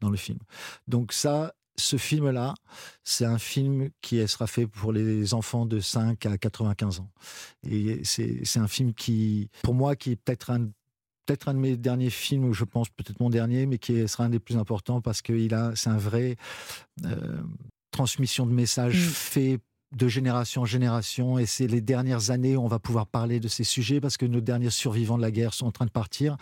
dans 0.00 0.08
le 0.08 0.16
film. 0.16 0.38
Donc 0.88 1.12
ça, 1.12 1.52
ce 1.76 1.96
film-là, 1.98 2.54
c'est 3.04 3.24
un 3.26 3.36
film 3.38 3.90
qui 4.00 4.26
sera 4.28 4.46
fait 4.46 4.66
pour 4.66 4.92
les 4.92 5.34
enfants 5.34 5.66
de 5.66 5.80
5 5.80 6.24
à 6.26 6.38
95 6.38 7.00
ans. 7.00 7.10
Et 7.68 8.00
c'est 8.04 8.58
un 8.58 8.68
film 8.68 8.94
qui, 8.94 9.50
pour 9.62 9.74
moi, 9.74 9.94
qui 9.96 10.12
est 10.12 10.16
peut-être 10.16 10.50
un 10.50 10.68
peut-être 11.26 11.48
un 11.48 11.54
de 11.54 11.58
mes 11.58 11.76
derniers 11.76 12.10
films, 12.10 12.44
ou 12.44 12.54
je 12.54 12.64
pense 12.64 12.88
peut-être 12.88 13.20
mon 13.20 13.30
dernier, 13.30 13.66
mais 13.66 13.78
qui 13.78 14.06
sera 14.08 14.24
un 14.24 14.28
des 14.28 14.38
plus 14.38 14.56
importants 14.56 15.00
parce 15.00 15.22
que 15.22 15.32
c'est 15.74 15.90
un 15.90 15.96
vrai 15.96 16.36
euh, 17.04 17.42
transmission 17.90 18.46
de 18.46 18.52
messages 18.52 19.06
Mm. 19.06 19.10
fait 19.10 19.58
de 19.96 20.08
génération 20.08 20.62
en 20.62 20.64
génération, 20.66 21.38
et 21.38 21.44
c'est 21.44 21.66
les 21.66 21.82
dernières 21.82 22.30
années 22.30 22.56
où 22.56 22.62
on 22.62 22.68
va 22.68 22.78
pouvoir 22.78 23.06
parler 23.06 23.40
de 23.40 23.48
ces 23.48 23.64
sujets 23.64 24.00
parce 24.00 24.16
que 24.16 24.24
nos 24.24 24.40
derniers 24.40 24.70
survivants 24.70 25.18
de 25.18 25.22
la 25.22 25.30
guerre 25.30 25.52
sont 25.52 25.66
en 25.66 25.70
train 25.70 25.84
de 25.84 25.90
partir. 25.90 26.36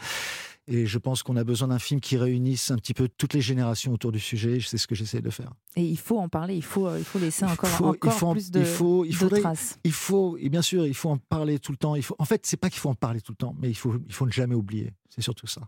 Et 0.72 0.86
je 0.86 0.98
pense 0.98 1.24
qu'on 1.24 1.34
a 1.36 1.42
besoin 1.42 1.66
d'un 1.68 1.80
film 1.80 2.00
qui 2.00 2.16
réunisse 2.16 2.70
un 2.70 2.76
petit 2.76 2.94
peu 2.94 3.08
toutes 3.08 3.34
les 3.34 3.40
générations 3.40 3.92
autour 3.92 4.12
du 4.12 4.20
sujet. 4.20 4.58
C'est 4.60 4.78
ce 4.78 4.86
que 4.86 4.94
j'essaie 4.94 5.20
de 5.20 5.28
faire. 5.28 5.52
Et 5.74 5.82
il 5.84 5.98
faut 5.98 6.18
en 6.18 6.28
parler, 6.28 6.54
il 6.54 6.62
faut, 6.62 6.86
euh, 6.86 6.96
il 6.98 7.04
faut 7.04 7.18
laisser 7.18 7.44
encore, 7.44 7.68
Il 7.68 7.76
faut- 7.76 7.86
encore 7.88 8.12
il 8.12 8.16
faut 8.18 8.32
plus 8.32 8.50
de, 8.52 8.60
il 8.60 8.66
faut, 8.66 9.04
il 9.04 9.18
de 9.18 9.28
traces. 9.40 9.78
Il 9.82 9.92
faut, 9.92 10.36
et 10.38 10.48
bien 10.48 10.62
sûr, 10.62 10.86
il 10.86 10.94
faut 10.94 11.10
en 11.10 11.18
parler 11.18 11.58
tout 11.58 11.72
le 11.72 11.76
temps. 11.76 11.96
Il 11.96 12.02
faut, 12.04 12.14
en 12.20 12.24
fait, 12.24 12.46
c'est 12.46 12.56
pas 12.56 12.70
qu'il 12.70 12.78
faut 12.78 12.88
en 12.88 12.94
parler 12.94 13.20
tout 13.20 13.32
le 13.32 13.36
temps, 13.36 13.56
mais 13.60 13.68
il 13.68 13.74
faut, 13.74 13.94
il 14.06 14.12
faut 14.14 14.26
ne 14.26 14.30
jamais 14.32 14.54
oublier. 14.54 14.92
C'est 15.08 15.22
surtout 15.22 15.48
ça. 15.48 15.62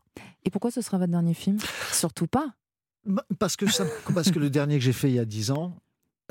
Et 0.44 0.50
pourquoi 0.50 0.70
ce 0.70 0.80
sera 0.80 0.98
votre 0.98 1.10
dernier 1.10 1.34
film? 1.34 1.58
Surtout 1.90 2.28
pas. 2.28 2.54
Bah, 3.04 3.24
Parce 3.40 3.56
que, 3.56 3.68
ça, 3.68 3.84
parce 4.14 4.30
que 4.30 4.38
le 4.38 4.50
dernier 4.50 4.78
que 4.78 4.84
j'ai 4.84 4.92
fait 4.92 5.08
il 5.10 5.14
y 5.14 5.18
a 5.18 5.24
10 5.24 5.50
ans, 5.50 5.76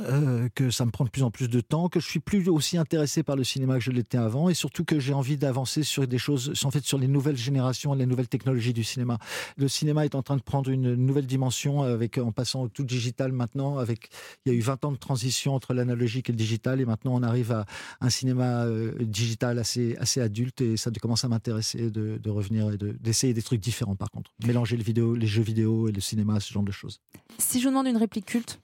euh, 0.01 0.49
que 0.55 0.69
ça 0.69 0.85
me 0.85 0.91
prend 0.91 1.05
de 1.05 1.09
plus 1.09 1.23
en 1.23 1.31
plus 1.31 1.47
de 1.49 1.61
temps, 1.61 1.89
que 1.89 1.99
je 1.99 2.07
suis 2.07 2.19
plus 2.19 2.47
aussi 2.49 2.77
intéressé 2.77 3.23
par 3.23 3.35
le 3.35 3.43
cinéma 3.43 3.75
que 3.77 3.83
je 3.83 3.91
l'étais 3.91 4.17
avant, 4.17 4.49
et 4.49 4.53
surtout 4.53 4.83
que 4.83 4.99
j'ai 4.99 5.13
envie 5.13 5.37
d'avancer 5.37 5.83
sur 5.83 6.07
des 6.07 6.17
choses, 6.17 6.53
en 6.63 6.71
fait, 6.71 6.83
sur 6.83 6.97
les 6.97 7.07
nouvelles 7.07 7.37
générations, 7.37 7.93
les 7.93 8.05
nouvelles 8.05 8.27
technologies 8.27 8.73
du 8.73 8.83
cinéma. 8.83 9.17
Le 9.57 9.67
cinéma 9.67 10.05
est 10.05 10.15
en 10.15 10.21
train 10.21 10.37
de 10.37 10.41
prendre 10.41 10.69
une 10.69 10.95
nouvelle 10.95 11.27
dimension 11.27 11.81
avec, 11.83 12.17
en 12.17 12.31
passant 12.31 12.63
au 12.63 12.67
tout 12.67 12.83
digital 12.83 13.31
maintenant. 13.31 13.77
Avec, 13.77 14.09
il 14.45 14.51
y 14.51 14.55
a 14.55 14.57
eu 14.57 14.61
20 14.61 14.85
ans 14.85 14.91
de 14.91 14.97
transition 14.97 15.55
entre 15.55 15.73
l'analogique 15.73 16.29
et 16.29 16.31
le 16.31 16.37
digital, 16.37 16.81
et 16.81 16.85
maintenant 16.85 17.15
on 17.15 17.23
arrive 17.23 17.51
à 17.51 17.65
un 17.99 18.09
cinéma 18.09 18.65
euh, 18.65 18.93
digital 18.99 19.59
assez, 19.59 19.95
assez 19.97 20.21
adulte, 20.21 20.61
et 20.61 20.77
ça 20.77 20.91
commence 21.01 21.25
à 21.25 21.27
m'intéresser 21.27 21.89
de, 21.89 22.29
revenir 22.29 22.71
et 22.71 22.77
de- 22.77 22.91
d'essayer 22.91 23.33
des 23.33 23.41
trucs 23.41 23.59
différents 23.59 23.95
par 23.95 24.11
contre. 24.11 24.31
Mélanger 24.45 24.77
les 24.77 25.27
jeux 25.27 25.41
vidéo 25.41 25.87
et 25.87 25.91
le 25.91 26.01
cinéma, 26.01 26.39
ce 26.39 26.53
genre 26.53 26.63
de 26.63 26.71
choses. 26.71 26.99
Si 27.37 27.59
je 27.59 27.65
vous 27.65 27.69
demande 27.69 27.87
une 27.87 27.97
réplique 27.97 28.25
culte, 28.25 28.59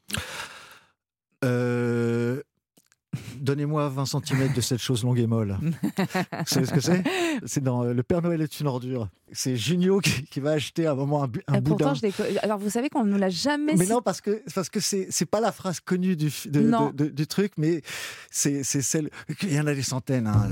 Euh, 1.46 2.42
Donnez-moi 3.40 3.90
20 3.90 4.06
cm 4.06 4.54
de 4.54 4.62
cette 4.62 4.80
chose 4.82 5.04
longue 5.04 5.18
et 5.20 5.26
molle. 5.28 5.58
Vous 5.62 5.72
savez 6.46 6.66
ce 6.68 6.74
que 6.74 6.80
c'est? 6.82 7.04
C'est 7.46 7.64
dans 7.64 7.84
euh, 7.84 7.94
Le 7.94 8.04
Père 8.04 8.22
Noël 8.22 8.42
est 8.42 8.60
une 8.60 8.68
ordure. 8.68 9.08
C'est 9.32 9.56
Junio 9.56 10.00
qui, 10.02 10.24
qui 10.26 10.40
va 10.40 10.52
acheter 10.52 10.86
à 10.86 10.92
un 10.92 10.96
moment 10.96 11.24
un, 11.24 11.28
bu- 11.28 11.42
un 11.48 11.56
Et 11.56 11.62
pourtant, 11.62 11.94
boudin. 11.94 12.12
je 12.18 12.38
Alors, 12.44 12.60
vous 12.60 12.70
savez 12.70 12.90
qu'on 12.90 13.06
ne 13.06 13.18
l'a 13.18 13.30
jamais 13.30 13.74
Mais 13.76 13.86
non, 13.88 14.02
parce 14.04 14.22
que 14.22 14.44
parce 14.54 14.70
que 14.70 14.80
c'est 14.80 15.08
c'est 15.10 15.26
pas 15.26 15.40
la 15.40 15.52
phrase 15.52 15.80
connue 15.80 16.16
du 16.16 16.30
fi- 16.30 16.50
de- 16.50 16.62
Non. 16.62 16.92
de- 16.92 17.06
de- 17.06 17.10
du 17.10 17.26
truc, 17.28 17.54
mais 17.58 17.82
c'est 18.30 18.64
c'est 18.64 18.82
celle. 18.84 19.10
Il 19.44 19.54
y 19.54 19.60
en 19.60 19.68
a 19.68 19.74
des 19.74 19.84
centaines. 19.84 20.28
hein. 20.28 20.48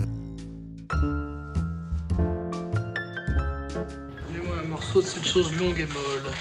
Donnez-moi 4.28 4.56
un 4.64 4.68
morceau 4.68 5.02
de 5.02 5.06
cette 5.08 5.26
chose 5.26 5.56
longue 5.58 5.80
et 5.80 5.86
molle. 5.88 6.32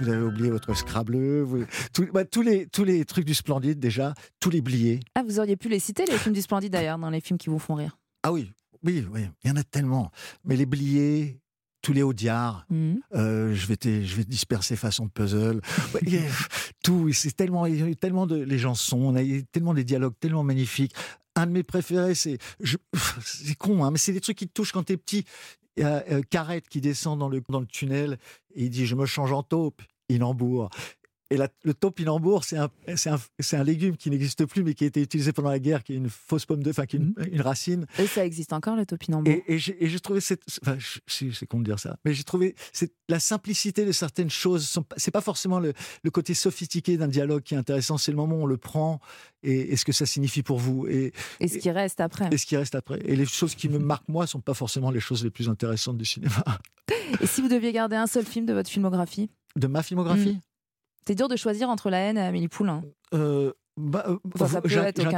Vous 0.00 0.08
avez 0.08 0.22
oublié 0.22 0.50
votre 0.50 0.74
Scrabble, 0.74 1.42
vous- 1.42 1.64
tous, 1.92 2.06
bah, 2.12 2.24
tous 2.24 2.42
les 2.42 2.66
tous 2.66 2.84
les 2.84 3.04
trucs 3.04 3.24
du 3.24 3.34
Splendide 3.34 3.78
déjà, 3.78 4.14
tous 4.40 4.50
les 4.50 4.60
bliés. 4.60 5.00
Ah, 5.14 5.22
vous 5.22 5.38
auriez 5.40 5.56
pu 5.56 5.68
les 5.68 5.78
citer, 5.80 6.04
les 6.06 6.18
films 6.18 6.34
du 6.34 6.42
Splendide 6.42 6.72
d'ailleurs, 6.72 6.98
dans 6.98 7.10
les 7.10 7.20
films 7.20 7.38
qui 7.38 7.48
vous 7.50 7.58
font 7.58 7.74
rire. 7.74 7.98
Ah 8.22 8.32
oui, 8.32 8.50
oui, 8.84 9.04
oui, 9.12 9.22
il 9.44 9.48
y 9.48 9.50
en 9.52 9.56
a 9.56 9.64
tellement. 9.64 10.10
Mais 10.44 10.56
les 10.56 10.66
bliés, 10.66 11.40
tous 11.82 11.92
les 11.92 12.02
Audiards, 12.02 12.66
euh, 13.14 13.54
je 13.54 13.66
vais 13.66 13.76
te- 13.76 14.02
je 14.04 14.16
vais 14.16 14.24
te 14.24 14.30
disperser 14.30 14.76
façon 14.76 15.06
de 15.06 15.10
puzzle. 15.10 15.60
Tout, 16.82 17.12
c'est 17.12 17.34
tellement, 17.36 17.66
il 17.66 17.78
y 17.78 17.82
a 17.82 17.86
eu 17.86 17.96
tellement 17.96 18.26
de 18.26 18.36
les 18.36 18.58
chansons, 18.58 18.98
on 18.98 19.16
a 19.16 19.22
eu 19.22 19.44
tellement 19.44 19.74
des 19.74 19.84
dialogues 19.84 20.14
tellement 20.20 20.42
magnifiques. 20.44 20.94
Un 21.36 21.46
de 21.46 21.52
mes 21.52 21.62
préférés, 21.62 22.16
c'est, 22.16 22.38
c'est 23.24 23.54
con, 23.54 23.84
hein, 23.84 23.92
mais 23.92 23.98
c'est 23.98 24.12
des 24.12 24.20
trucs 24.20 24.36
qui 24.38 24.48
te 24.48 24.52
touchent 24.52 24.72
quand 24.72 24.82
t'es 24.82 24.96
petit. 24.96 25.24
Il 25.78 25.82
y 25.82 25.84
a 25.84 26.02
euh, 26.10 26.22
Carrette 26.28 26.68
qui 26.68 26.80
descend 26.80 27.20
dans 27.20 27.28
le 27.28 27.40
tunnel 27.66 28.18
et 28.56 28.64
il 28.64 28.70
dit 28.70 28.84
je 28.84 28.96
me 28.96 29.06
change 29.06 29.30
en 29.30 29.44
taupe, 29.44 29.80
Inambour. 30.08 30.70
Et 31.30 31.36
la- 31.36 31.48
le 31.62 31.74
topinambour, 31.74 32.42
c'est 32.44 32.56
un, 32.56 32.70
c'est 32.96 33.10
un, 33.10 33.18
c'est 33.38 33.56
un 33.58 33.62
légume 33.64 33.98
qui 33.98 34.08
n'existe 34.08 34.46
plus, 34.46 34.64
mais 34.64 34.72
qui 34.72 34.84
a 34.84 34.86
été 34.86 35.02
utilisé 35.02 35.32
pendant 35.32 35.50
la 35.50 35.58
guerre, 35.58 35.84
qui 35.84 35.92
est 35.92 35.96
une 35.96 36.08
fausse 36.08 36.46
pomme 36.46 36.62
de, 36.62 36.70
enfin, 36.70 36.86
qui 36.86 36.96
est 36.96 37.00
une, 37.00 37.12
une 37.30 37.42
racine. 37.42 37.84
Et 37.98 38.06
ça 38.06 38.24
existe 38.24 38.54
encore, 38.54 38.76
le 38.76 38.86
topinambour? 38.86 39.30
Et, 39.30 39.44
et 39.46 39.58
j'ai 39.58 39.84
et 39.84 39.88
j'ai 39.88 40.00
trouvé 40.00 40.20
cette, 40.22 40.40
enfin, 40.62 40.76
je- 40.78 41.00
c'est 41.06 41.30
c'est 41.34 41.46
con 41.46 41.58
de 41.60 41.64
dire 41.64 41.78
ça, 41.78 41.98
mais 42.04 42.14
j'ai 42.14 42.24
trouvé 42.24 42.54
la 43.10 43.20
simplicité 43.20 43.84
de 43.84 43.92
certaines 43.92 44.30
choses. 44.30 44.74
C'est 44.96 45.10
pas 45.10 45.20
forcément 45.20 45.60
le, 45.60 45.74
le 46.02 46.10
côté 46.10 46.32
sophistiqué 46.32 46.96
d'un 46.96 47.08
dialogue 47.08 47.42
qui 47.42 47.52
est 47.54 47.58
intéressant, 47.58 47.98
c'est 47.98 48.10
le 48.10 48.16
moment 48.16 48.36
où 48.36 48.42
on 48.44 48.46
le 48.46 48.56
prend 48.56 48.98
et, 49.42 49.72
et 49.72 49.76
ce 49.76 49.84
que 49.84 49.92
ça 49.92 50.06
signifie 50.06 50.42
pour 50.42 50.58
vous 50.58 50.86
et, 50.86 51.12
Et 51.40 51.48
ce 51.48 51.58
qui 51.58 51.70
reste 51.70 52.00
après. 52.00 52.30
et 52.32 52.38
ce 52.38 52.46
qui 52.46 52.56
reste 52.56 52.74
après. 52.74 53.00
Et 53.04 53.16
les 53.16 53.26
choses 53.26 53.54
qui 53.54 53.68
me 53.68 53.78
marquent 53.78 54.08
moi 54.08 54.26
sont 54.26 54.40
pas 54.40 54.54
forcément 54.54 54.90
les 54.90 55.00
choses 55.00 55.24
les 55.24 55.30
plus 55.30 55.50
intéressantes 55.50 55.98
du 55.98 56.06
cinéma. 56.06 56.42
Et 57.20 57.26
si 57.26 57.42
vous 57.42 57.48
deviez 57.48 57.72
garder 57.72 57.96
un 57.96 58.06
seul 58.06 58.24
film 58.24 58.46
de 58.46 58.54
votre 58.54 58.70
filmographie? 58.70 59.28
De 59.56 59.66
ma 59.66 59.82
filmographie? 59.82 60.36
Mm. 60.36 60.40
C'est 61.08 61.14
dur 61.14 61.28
de 61.28 61.36
choisir 61.36 61.70
entre 61.70 61.88
La 61.88 62.00
haine 62.00 62.18
et 62.18 62.20
Amélie 62.20 62.48
Poulain. 62.48 62.82
Euh, 63.14 63.54
bah, 63.78 64.04
euh, 64.08 64.18
Enfin, 64.38 64.60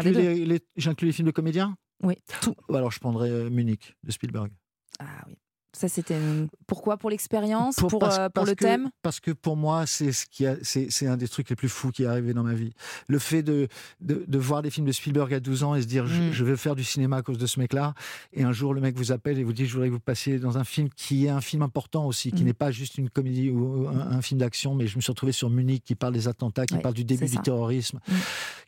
les, 0.04 0.44
les- 0.46 0.60
j'inclus 0.76 1.06
les 1.06 1.12
films 1.12 1.26
de 1.26 1.32
comédiens? 1.32 1.76
Oui, 2.04 2.14
tout. 2.42 2.54
Alors 2.72 2.92
je 2.92 3.00
prendrais 3.00 3.28
euh, 3.28 3.50
Munich 3.50 3.96
de 4.04 4.12
Spielberg. 4.12 4.52
Ah 5.00 5.24
oui. 5.26 5.36
Ça, 5.72 5.88
c'était. 5.88 6.14
une- 6.14 6.46
Pourquoi 6.70 6.96
Pour 6.96 7.10
l'expérience 7.10 7.74
Pour, 7.76 7.98
parce- 7.98 8.16
euh, 8.18 8.24
pour 8.28 8.32
parce 8.32 8.48
le 8.48 8.54
que- 8.54 8.64
thème? 8.64 8.90
Parce 9.02 9.18
que 9.18 9.32
pour 9.32 9.56
moi, 9.56 9.86
c'est 9.86 10.12
ce 10.12 10.24
qui 10.26 10.44
c'est 10.62 10.88
c'est 10.90 11.06
un 11.08 11.16
des 11.16 11.26
trucs 11.28 11.50
les 11.50 11.56
plus 11.56 11.68
fous 11.68 11.90
qui 11.90 12.04
est 12.04 12.06
arrivé 12.06 12.32
dans 12.32 12.44
ma 12.44 12.54
vie. 12.54 12.72
Le 13.08 13.18
fait 13.18 13.42
de, 13.42 13.66
de, 14.00 14.24
de 14.26 14.38
voir 14.38 14.62
des 14.62 14.70
films 14.70 14.86
de 14.86 14.92
Spielberg 14.92 15.34
à 15.34 15.40
12 15.40 15.64
ans 15.64 15.74
et 15.74 15.82
se 15.82 15.86
dire 15.88 16.06
je, 16.06 16.20
Mm. 16.22 16.32
je 16.32 16.44
veux 16.44 16.54
faire 16.56 16.76
du 16.76 16.84
cinéma 16.84 17.16
à 17.16 17.22
cause 17.22 17.38
de 17.38 17.46
ce 17.46 17.58
mec-là. 17.58 17.94
Et 18.32 18.44
un 18.44 18.52
jour, 18.52 18.72
le 18.72 18.80
mec 18.80 18.96
vous 18.96 19.10
appelle 19.10 19.38
et 19.38 19.42
vous 19.44 19.52
dit 19.52 19.66
je 19.66 19.72
voudrais 19.74 19.88
que 19.88 19.94
vous 19.94 19.98
passiez 20.00 20.38
dans 20.38 20.58
un 20.58 20.64
film 20.64 20.88
qui 20.94 21.26
est 21.26 21.30
un 21.30 21.40
film 21.40 21.62
important 21.62 22.06
aussi, 22.06 22.30
qui 22.30 22.42
Mm. 22.44 22.46
n'est 22.46 22.52
pas 22.54 22.70
juste 22.70 22.98
une 22.98 23.10
comédie 23.10 23.50
ou 23.50 23.88
un, 23.88 23.98
un 24.12 24.22
film 24.22 24.38
d'action. 24.38 24.74
Mais 24.76 24.86
je 24.86 24.94
me 24.96 25.00
suis 25.00 25.10
retrouvé 25.10 25.32
sur 25.32 25.50
Munich 25.50 25.82
qui 25.84 25.96
parle 25.96 26.14
des 26.14 26.28
attentats, 26.28 26.66
qui 26.66 26.78
parle 26.78 26.94
du 26.94 27.04
début 27.04 27.26
du 27.26 27.38
terrorisme, 27.38 27.98
Mm. 28.06 28.12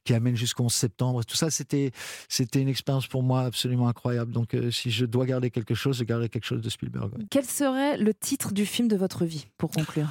qui 0.04 0.14
amène 0.14 0.34
jusqu'au 0.36 0.64
11 0.64 0.72
septembre. 0.74 1.22
Tout 1.24 1.36
ça, 1.36 1.50
c'était 1.50 1.92
c'était 2.28 2.60
une 2.60 2.68
expérience 2.68 3.06
pour 3.06 3.22
moi 3.22 3.42
absolument 3.42 3.86
incroyable. 3.86 4.32
Donc 4.32 4.54
euh, 4.54 4.70
si 4.72 4.90
je 4.90 5.04
dois 5.06 5.24
garder 5.26 5.50
quelque 5.50 5.74
chose, 5.74 5.98
je 5.98 6.04
garderai 6.04 6.28
quelque 6.28 6.44
chose 6.46 6.60
de 6.62 6.68
Spielberg. 6.68 7.12
ouais. 7.16 7.24
Quel 7.30 7.44
serait 7.44 7.91
le 7.96 8.12
titre 8.14 8.52
du 8.52 8.66
film 8.66 8.88
de 8.88 8.96
votre 8.96 9.24
vie, 9.24 9.46
pour 9.58 9.70
conclure 9.70 10.08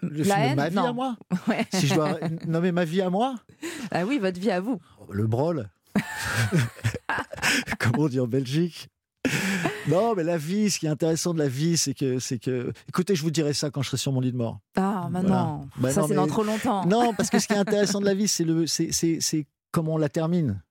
Le 0.00 0.22
La 0.24 0.34
film 0.36 0.36
de 0.36 0.50
haine 0.50 0.56
ma 0.56 0.68
vie 0.68 0.76
Non. 0.76 0.84
à 0.86 0.92
moi 0.92 1.16
Ouais. 1.48 1.66
Si 1.72 1.86
je 1.86 1.94
dois 1.94 2.18
nommer 2.46 2.72
ma 2.72 2.84
vie 2.84 3.00
à 3.02 3.10
moi 3.10 3.34
Ah 3.90 4.04
oui, 4.04 4.18
votre 4.18 4.38
vie 4.40 4.50
à 4.50 4.60
vous. 4.60 4.78
Le 5.10 5.26
brol. 5.26 5.68
Comme 7.78 7.92
on 7.98 8.08
dit 8.08 8.20
en 8.20 8.26
Belgique. 8.26 8.88
Non, 9.88 10.14
mais 10.14 10.22
la 10.24 10.36
vie, 10.38 10.70
ce 10.70 10.78
qui 10.78 10.86
est 10.86 10.90
intéressant 10.90 11.32
de 11.34 11.38
la 11.38 11.48
vie, 11.48 11.76
c'est 11.76 11.94
que, 11.94 12.18
c'est 12.18 12.38
que. 12.38 12.72
Écoutez, 12.88 13.14
je 13.16 13.22
vous 13.22 13.30
dirai 13.30 13.52
ça 13.54 13.70
quand 13.70 13.82
je 13.82 13.88
serai 13.88 13.96
sur 13.96 14.12
mon 14.12 14.20
lit 14.20 14.32
de 14.32 14.36
mort. 14.36 14.60
Ah, 14.76 15.08
maintenant. 15.10 15.68
Bah 15.78 15.90
ça, 15.90 16.00
non, 16.02 16.06
c'est 16.06 16.10
mais- 16.14 16.16
dans 16.16 16.26
trop 16.26 16.44
longtemps. 16.44 16.84
Non, 16.86 17.12
parce 17.14 17.30
que 17.30 17.38
ce 17.38 17.46
qui 17.48 17.52
est 17.54 17.56
intéressant 17.58 18.00
de 18.00 18.04
la 18.04 18.14
vie, 18.14 18.28
c'est 18.28 18.44
le, 18.44 18.66
c'est, 18.66 18.92
c'est, 18.92 19.18
c'est 19.20 19.46
comment 19.72 19.94
on 19.94 19.98
la 19.98 20.08
termine. 20.08 20.62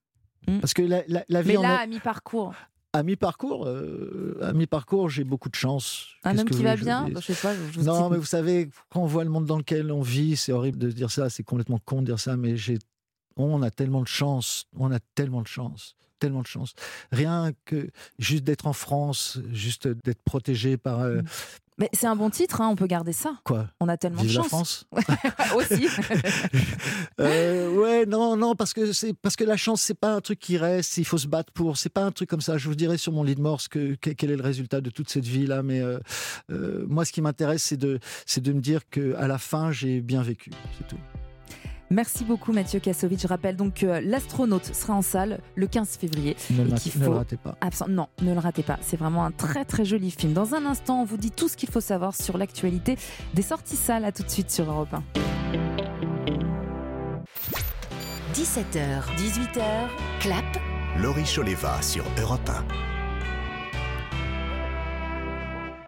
Parce 0.62 0.74
que 0.74 0.84
la, 0.84 1.02
la, 1.08 1.26
la 1.28 1.42
vie 1.42 1.54
Mm. 1.58 1.62
Mais 1.62 1.68
là, 1.68 1.80
à 1.80 1.88
mi-parcours, 1.88 2.54
à 2.96 3.04
mi-parcours, 3.04 3.68
euh, 3.68 4.40
à 4.42 4.54
mi-parcours, 4.54 5.10
j'ai 5.10 5.24
beaucoup 5.24 5.50
de 5.50 5.56
chance. 5.56 6.08
un 6.24 6.38
homme 6.38 6.50
qui 6.50 6.64
va 6.64 6.76
bien 6.78 7.08
Je 7.14 7.20
sais 7.20 7.34
pas. 7.34 7.54
je 7.54 7.80
vous 7.80 7.86
Non, 7.86 8.10
mais 8.10 8.18
vous 8.18 8.26
savez, 8.26 8.70
quand 8.90 9.02
on 9.02 9.06
voit 9.06 9.24
le 9.26 9.30
monde 9.30 9.46
dans 9.46 9.58
lequel 9.58 9.92
on 9.92 10.02
vit, 10.02 10.38
c'est 10.38 10.54
horrible 10.54 10.78
de 10.78 10.90
dire 10.92 11.12
ça, 11.12 11.30
c'est 11.30 11.44
complètement 11.44 11.80
con 11.84 12.02
de 12.02 12.06
dire 12.06 12.20
ça, 12.20 12.38
mais 12.38 12.56
j'ai, 12.56 12.80
on 13.36 13.62
a 13.62 13.70
tellement 13.70 14.02
de 14.02 14.08
chance, 14.08 14.68
on 14.78 14.92
a 14.92 15.00
tellement 15.14 15.42
de 15.42 15.48
chance, 15.48 15.96
tellement 16.20 16.42
de 16.42 16.48
chance. 16.48 16.74
Rien 17.12 17.52
que 17.66 17.90
juste 18.18 18.46
d'être 18.46 18.66
en 18.66 18.74
France, 18.74 19.40
juste 19.52 19.88
d'être 19.88 20.24
protégé 20.24 20.78
par 20.78 21.02
euh, 21.02 21.22
Mais 21.78 21.90
c'est 21.92 22.08
un 22.08 22.16
bon 22.16 22.30
titre, 22.30 22.62
hein, 22.62 22.70
on 22.70 22.76
peut 22.76 22.88
garder 22.88 23.12
ça. 23.12 23.36
quoi 23.44 23.68
On 23.82 23.90
a 23.90 23.98
tellement 23.98 24.22
Vive 24.22 24.32
de 24.32 24.38
la 24.38 24.44
chance. 24.44 24.86
France. 24.92 25.56
Aussi. 25.56 25.88
Euh, 27.22 27.70
ouais, 27.74 28.06
non, 28.06 28.36
non, 28.36 28.56
parce 28.56 28.74
que 28.74 28.92
c'est 28.92 29.14
parce 29.14 29.36
que 29.38 29.44
la 29.46 29.56
chance, 29.56 29.82
c'est 29.82 29.94
pas 29.98 30.14
un 30.14 30.20
truc 30.22 30.38
qui 30.40 30.58
reste. 30.58 30.98
Il 30.98 31.06
faut 31.06 31.18
se 31.18 31.28
battre 31.28 31.54
pour. 31.54 31.78
C'est 31.78 31.90
pas 31.90 32.04
un 32.04 32.12
truc 32.12 32.30
comme 32.30 32.42
ça. 32.42 32.58
Je 32.58 32.68
vous 32.68 32.76
dirai 32.76 32.98
sur 32.98 33.14
mon 33.14 33.24
lit 33.24 33.36
de 33.36 33.42
mort 33.42 33.62
ce 33.62 33.70
que, 33.70 33.96
que- 33.96 34.10
quel 34.10 34.32
est 34.32 34.36
le 34.36 34.44
résultat 34.44 34.82
de 34.82 34.90
toute 34.90 35.10
cette 35.10 35.26
vie 35.26 35.46
là. 35.48 35.64
Mais 35.64 35.80
euh, 35.80 35.98
euh, 36.52 36.86
moi, 36.90 37.06
ce 37.06 37.14
qui 37.14 37.22
m'intéresse, 37.22 37.64
c'est 37.64 37.78
de 37.78 38.00
c'est 38.26 38.42
de 38.42 38.52
me 38.52 38.60
dire 38.60 38.82
que 38.90 39.16
à 39.16 39.28
la 39.28 39.38
fin, 39.38 39.72
j'ai 39.72 40.02
bien 40.02 40.22
vécu. 40.24 40.52
C'est 40.78 40.88
tout. 40.88 40.98
Merci 41.90 42.26
beaucoup 42.26 42.52
Mathieu 42.52 42.80
Kassovitch. 42.80 43.22
Je 43.22 43.28
rappelle 43.28 43.56
donc 43.56 43.76
que 43.76 43.86
l'astronaute 43.86 44.74
sera 44.74 44.94
en 44.94 45.02
salle 45.02 45.40
le 45.56 45.68
15 45.68 45.98
février. 45.98 46.36
Ne 46.52 46.64
le 46.64 46.70
ne 46.70 47.08
ratez 47.08 47.38
pas. 47.38 47.56
Non, 47.88 48.08
ne 48.22 48.34
le 48.34 48.40
ratez 48.40 48.64
pas. 48.64 48.80
C'est 48.82 48.98
vraiment 48.98 49.26
un 49.26 49.32
très 49.32 49.66
très 49.66 49.86
joli 49.86 50.12
film. 50.12 50.34
Dans 50.34 50.56
un 50.56 50.66
instant, 50.66 51.02
on 51.02 51.06
vous 51.06 51.18
dit 51.18 51.32
tout 51.32 51.48
ce 51.48 51.58
qu'il 51.58 51.70
faut 51.70 51.82
savoir 51.82 52.16
sur 52.16 52.38
l'actualité 52.38 52.98
des 53.34 53.42
sorties 53.42 53.76
salles. 53.76 54.06
À 54.06 54.12
tout 54.12 54.24
de 54.24 54.30
suite 54.30 54.52
sur 54.52 54.70
Europe 54.70 54.94
1. 54.94 55.04
17h, 58.34 59.04
18h, 59.18 59.88
clap. 60.20 60.44
Laurie 61.00 61.24
Choleva 61.24 61.82
sur 61.82 62.04
Europe 62.20 62.50
1. 62.50 62.95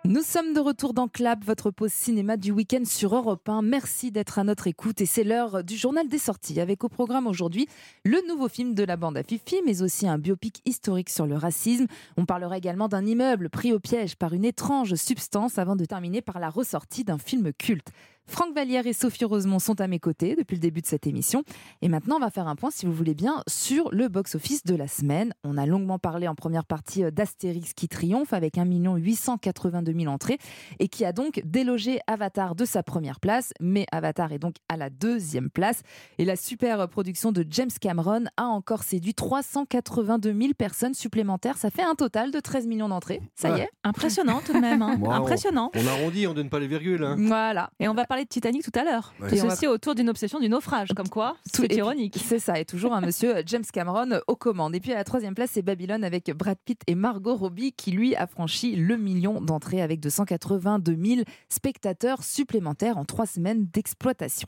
Nous 0.09 0.21
sommes 0.21 0.53
de 0.53 0.61
retour 0.61 0.93
dans 0.93 1.09
Clap, 1.09 1.43
votre 1.43 1.69
pause 1.69 1.91
cinéma 1.91 2.37
du 2.37 2.53
week-end 2.53 2.83
sur 2.85 3.13
Europe 3.13 3.49
1. 3.49 3.61
Merci 3.61 4.09
d'être 4.09 4.39
à 4.39 4.45
notre 4.45 4.67
écoute 4.67 5.01
et 5.01 5.05
c'est 5.05 5.25
l'heure 5.25 5.65
du 5.65 5.75
journal 5.75 6.07
des 6.07 6.17
sorties 6.17 6.61
avec 6.61 6.85
au 6.85 6.87
programme 6.87 7.27
aujourd'hui 7.27 7.67
le 8.05 8.25
nouveau 8.25 8.47
film 8.47 8.73
de 8.73 8.85
la 8.85 8.95
bande 8.95 9.17
à 9.17 9.23
Fifi 9.23 9.57
mais 9.65 9.81
aussi 9.81 10.07
un 10.07 10.17
biopic 10.17 10.61
historique 10.63 11.09
sur 11.09 11.27
le 11.27 11.35
racisme. 11.35 11.87
On 12.15 12.23
parlera 12.23 12.57
également 12.57 12.87
d'un 12.87 13.05
immeuble 13.05 13.49
pris 13.49 13.73
au 13.73 13.81
piège 13.81 14.15
par 14.15 14.31
une 14.31 14.45
étrange 14.45 14.95
substance 14.95 15.57
avant 15.57 15.75
de 15.75 15.83
terminer 15.83 16.21
par 16.21 16.39
la 16.39 16.49
ressortie 16.49 17.03
d'un 17.03 17.17
film 17.17 17.51
culte. 17.51 17.91
Franck 18.29 18.53
Vallière 18.53 18.85
et 18.87 18.93
Sophie 18.93 19.25
Rosemont 19.25 19.59
sont 19.59 19.79
à 19.79 19.87
mes 19.87 19.99
côtés 19.99 20.35
depuis 20.35 20.55
le 20.55 20.59
début 20.59 20.81
de 20.81 20.85
cette 20.85 21.07
émission. 21.07 21.43
Et 21.81 21.89
maintenant, 21.89 22.17
on 22.17 22.19
va 22.19 22.29
faire 22.29 22.47
un 22.47 22.55
point, 22.55 22.71
si 22.71 22.85
vous 22.85 22.91
voulez 22.93 23.13
bien, 23.13 23.41
sur 23.47 23.89
le 23.91 24.09
box-office 24.09 24.63
de 24.65 24.75
la 24.75 24.87
semaine. 24.87 25.33
On 25.43 25.57
a 25.57 25.65
longuement 25.65 25.97
parlé 25.99 26.27
en 26.27 26.35
première 26.35 26.65
partie 26.65 27.03
euh, 27.03 27.11
d'Astérix 27.11 27.73
qui 27.73 27.87
triomphe 27.87 28.33
avec 28.33 28.57
1 28.57 28.65
882 28.65 29.93
000 29.93 30.11
entrées 30.13 30.37
et 30.79 30.87
qui 30.89 31.05
a 31.05 31.13
donc 31.13 31.41
délogé 31.45 31.99
Avatar 32.07 32.55
de 32.55 32.65
sa 32.65 32.83
première 32.83 33.19
place. 33.19 33.53
Mais 33.61 33.85
Avatar 33.91 34.31
est 34.33 34.39
donc 34.39 34.55
à 34.69 34.77
la 34.77 34.89
deuxième 34.89 35.49
place. 35.49 35.81
Et 36.17 36.25
la 36.25 36.35
super 36.35 36.87
production 36.89 37.31
de 37.31 37.45
James 37.49 37.69
Cameron 37.79 38.25
a 38.35 38.43
encore 38.45 38.83
séduit 38.83 39.13
382 39.13 40.33
000 40.37 40.53
personnes 40.53 40.93
supplémentaires. 40.93 41.57
Ça 41.57 41.69
fait 41.69 41.83
un 41.83 41.95
total 41.95 42.31
de 42.31 42.39
13 42.39 42.67
millions 42.67 42.89
d'entrées. 42.89 43.21
Ça 43.35 43.57
y 43.57 43.61
est 43.61 43.69
Impressionnant 43.83 44.41
tout 44.45 44.53
de 44.53 44.59
même. 44.59 44.81
hein. 44.81 44.99
Impressionnant. 45.11 45.71
On, 45.75 45.87
arrondit, 45.87 46.27
on 46.27 46.33
donne 46.33 46.49
pas 46.49 46.59
les 46.59 46.67
virgules. 46.67 47.03
hein. 47.03 47.15
Voilà. 47.17 47.69
Et 47.79 47.87
on 47.87 47.93
va 47.93 48.05
parler 48.05 48.16
de 48.23 48.29
Titanic 48.29 48.63
tout 48.63 48.77
à 48.79 48.83
l'heure. 48.83 49.13
Ouais. 49.21 49.35
Et 49.35 49.41
on 49.41 49.47
va- 49.47 49.55
ceci 49.55 49.67
autour 49.67 49.95
d'une 49.95 50.09
obsession 50.09 50.39
du 50.39 50.49
naufrage, 50.49 50.89
comme 50.95 51.09
quoi 51.09 51.35
Tout- 51.53 51.63
c'est 51.69 51.75
ironique. 51.75 52.17
C'est 52.25 52.39
ça, 52.39 52.59
et 52.59 52.65
toujours 52.65 52.93
un 52.93 53.01
monsieur 53.01 53.35
James 53.45 53.63
Cameron 53.71 54.19
aux 54.27 54.35
commandes. 54.35 54.75
Et 54.75 54.79
puis 54.79 54.91
à 54.91 54.95
la 54.95 55.03
troisième 55.03 55.33
place, 55.35 55.51
c'est 55.53 55.61
Babylone 55.61 56.03
avec 56.03 56.31
Brad 56.35 56.57
Pitt 56.63 56.81
et 56.87 56.95
Margot 56.95 57.35
Robbie 57.35 57.73
qui, 57.73 57.91
lui, 57.91 58.15
a 58.15 58.27
franchi 58.27 58.75
le 58.75 58.97
million 58.97 59.41
d'entrées 59.41 59.81
avec 59.81 59.99
282 59.99 60.95
000 61.01 61.21
spectateurs 61.49 62.23
supplémentaires 62.23 62.97
en 62.97 63.05
trois 63.05 63.25
semaines 63.25 63.67
d'exploitation. 63.73 64.47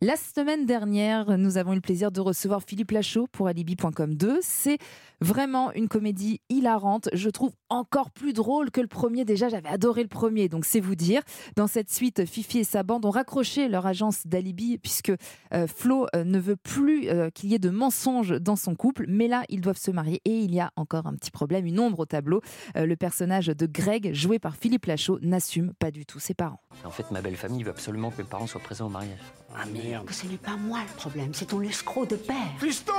La 0.00 0.14
semaine 0.16 0.64
dernière, 0.64 1.36
nous 1.38 1.56
avons 1.58 1.72
eu 1.72 1.76
le 1.76 1.80
plaisir 1.80 2.12
de 2.12 2.20
recevoir 2.20 2.62
Philippe 2.62 2.92
Lachaud 2.92 3.26
pour 3.32 3.48
Alibi.com 3.48 4.14
2. 4.14 4.38
C'est 4.42 4.78
vraiment 5.20 5.72
une 5.72 5.88
comédie 5.88 6.40
hilarante. 6.48 7.08
Je 7.12 7.28
trouve 7.30 7.50
encore 7.68 8.10
plus 8.12 8.32
drôle 8.32 8.70
que 8.70 8.80
le 8.80 8.86
premier. 8.86 9.24
Déjà, 9.24 9.48
j'avais 9.48 9.68
adoré 9.68 10.02
le 10.02 10.08
premier, 10.08 10.48
donc 10.48 10.64
c'est 10.64 10.78
vous 10.80 10.94
dire. 10.94 11.22
Dans 11.56 11.66
cette 11.66 11.90
suite, 11.92 12.24
Fifi 12.26 12.58
et 12.60 12.64
sa 12.64 12.82
bande 12.84 12.97
bande 12.98 13.04
ont 13.04 13.10
raccroché 13.10 13.68
leur 13.68 13.86
agence 13.86 14.26
d'alibi 14.26 14.78
puisque 14.78 15.12
euh, 15.54 15.66
Flo 15.66 16.06
euh, 16.14 16.24
ne 16.24 16.38
veut 16.38 16.56
plus 16.56 17.08
euh, 17.08 17.30
qu'il 17.30 17.50
y 17.50 17.54
ait 17.54 17.58
de 17.58 17.70
mensonges 17.70 18.30
dans 18.40 18.56
son 18.56 18.74
couple. 18.74 19.04
Mais 19.08 19.28
là, 19.28 19.44
ils 19.48 19.60
doivent 19.60 19.78
se 19.78 19.90
marier 19.90 20.20
et 20.24 20.38
il 20.38 20.54
y 20.54 20.60
a 20.60 20.72
encore 20.76 21.06
un 21.06 21.14
petit 21.14 21.30
problème, 21.30 21.66
une 21.66 21.80
ombre 21.80 22.00
au 22.00 22.06
tableau. 22.06 22.42
Euh, 22.76 22.86
le 22.86 22.96
personnage 22.96 23.46
de 23.46 23.66
Greg, 23.66 24.12
joué 24.14 24.38
par 24.38 24.56
Philippe 24.56 24.86
Lachaud, 24.86 25.18
n'assume 25.22 25.72
pas 25.74 25.90
du 25.90 26.06
tout 26.06 26.18
ses 26.18 26.34
parents. 26.34 26.60
En 26.84 26.90
fait, 26.90 27.10
ma 27.10 27.20
belle 27.20 27.36
famille 27.36 27.62
veut 27.62 27.70
absolument 27.70 28.10
que 28.10 28.22
mes 28.22 28.28
parents 28.28 28.46
soient 28.46 28.60
présents 28.60 28.86
au 28.86 28.90
mariage. 28.90 29.18
Ah 29.54 29.64
merde. 29.66 30.10
Ce 30.10 30.26
n'est 30.26 30.36
pas 30.36 30.56
moi 30.56 30.80
le 30.80 30.96
problème, 30.96 31.32
c'est 31.32 31.46
ton 31.46 31.62
escroc 31.62 32.06
de 32.06 32.16
père. 32.16 32.36
Fiston 32.58 32.92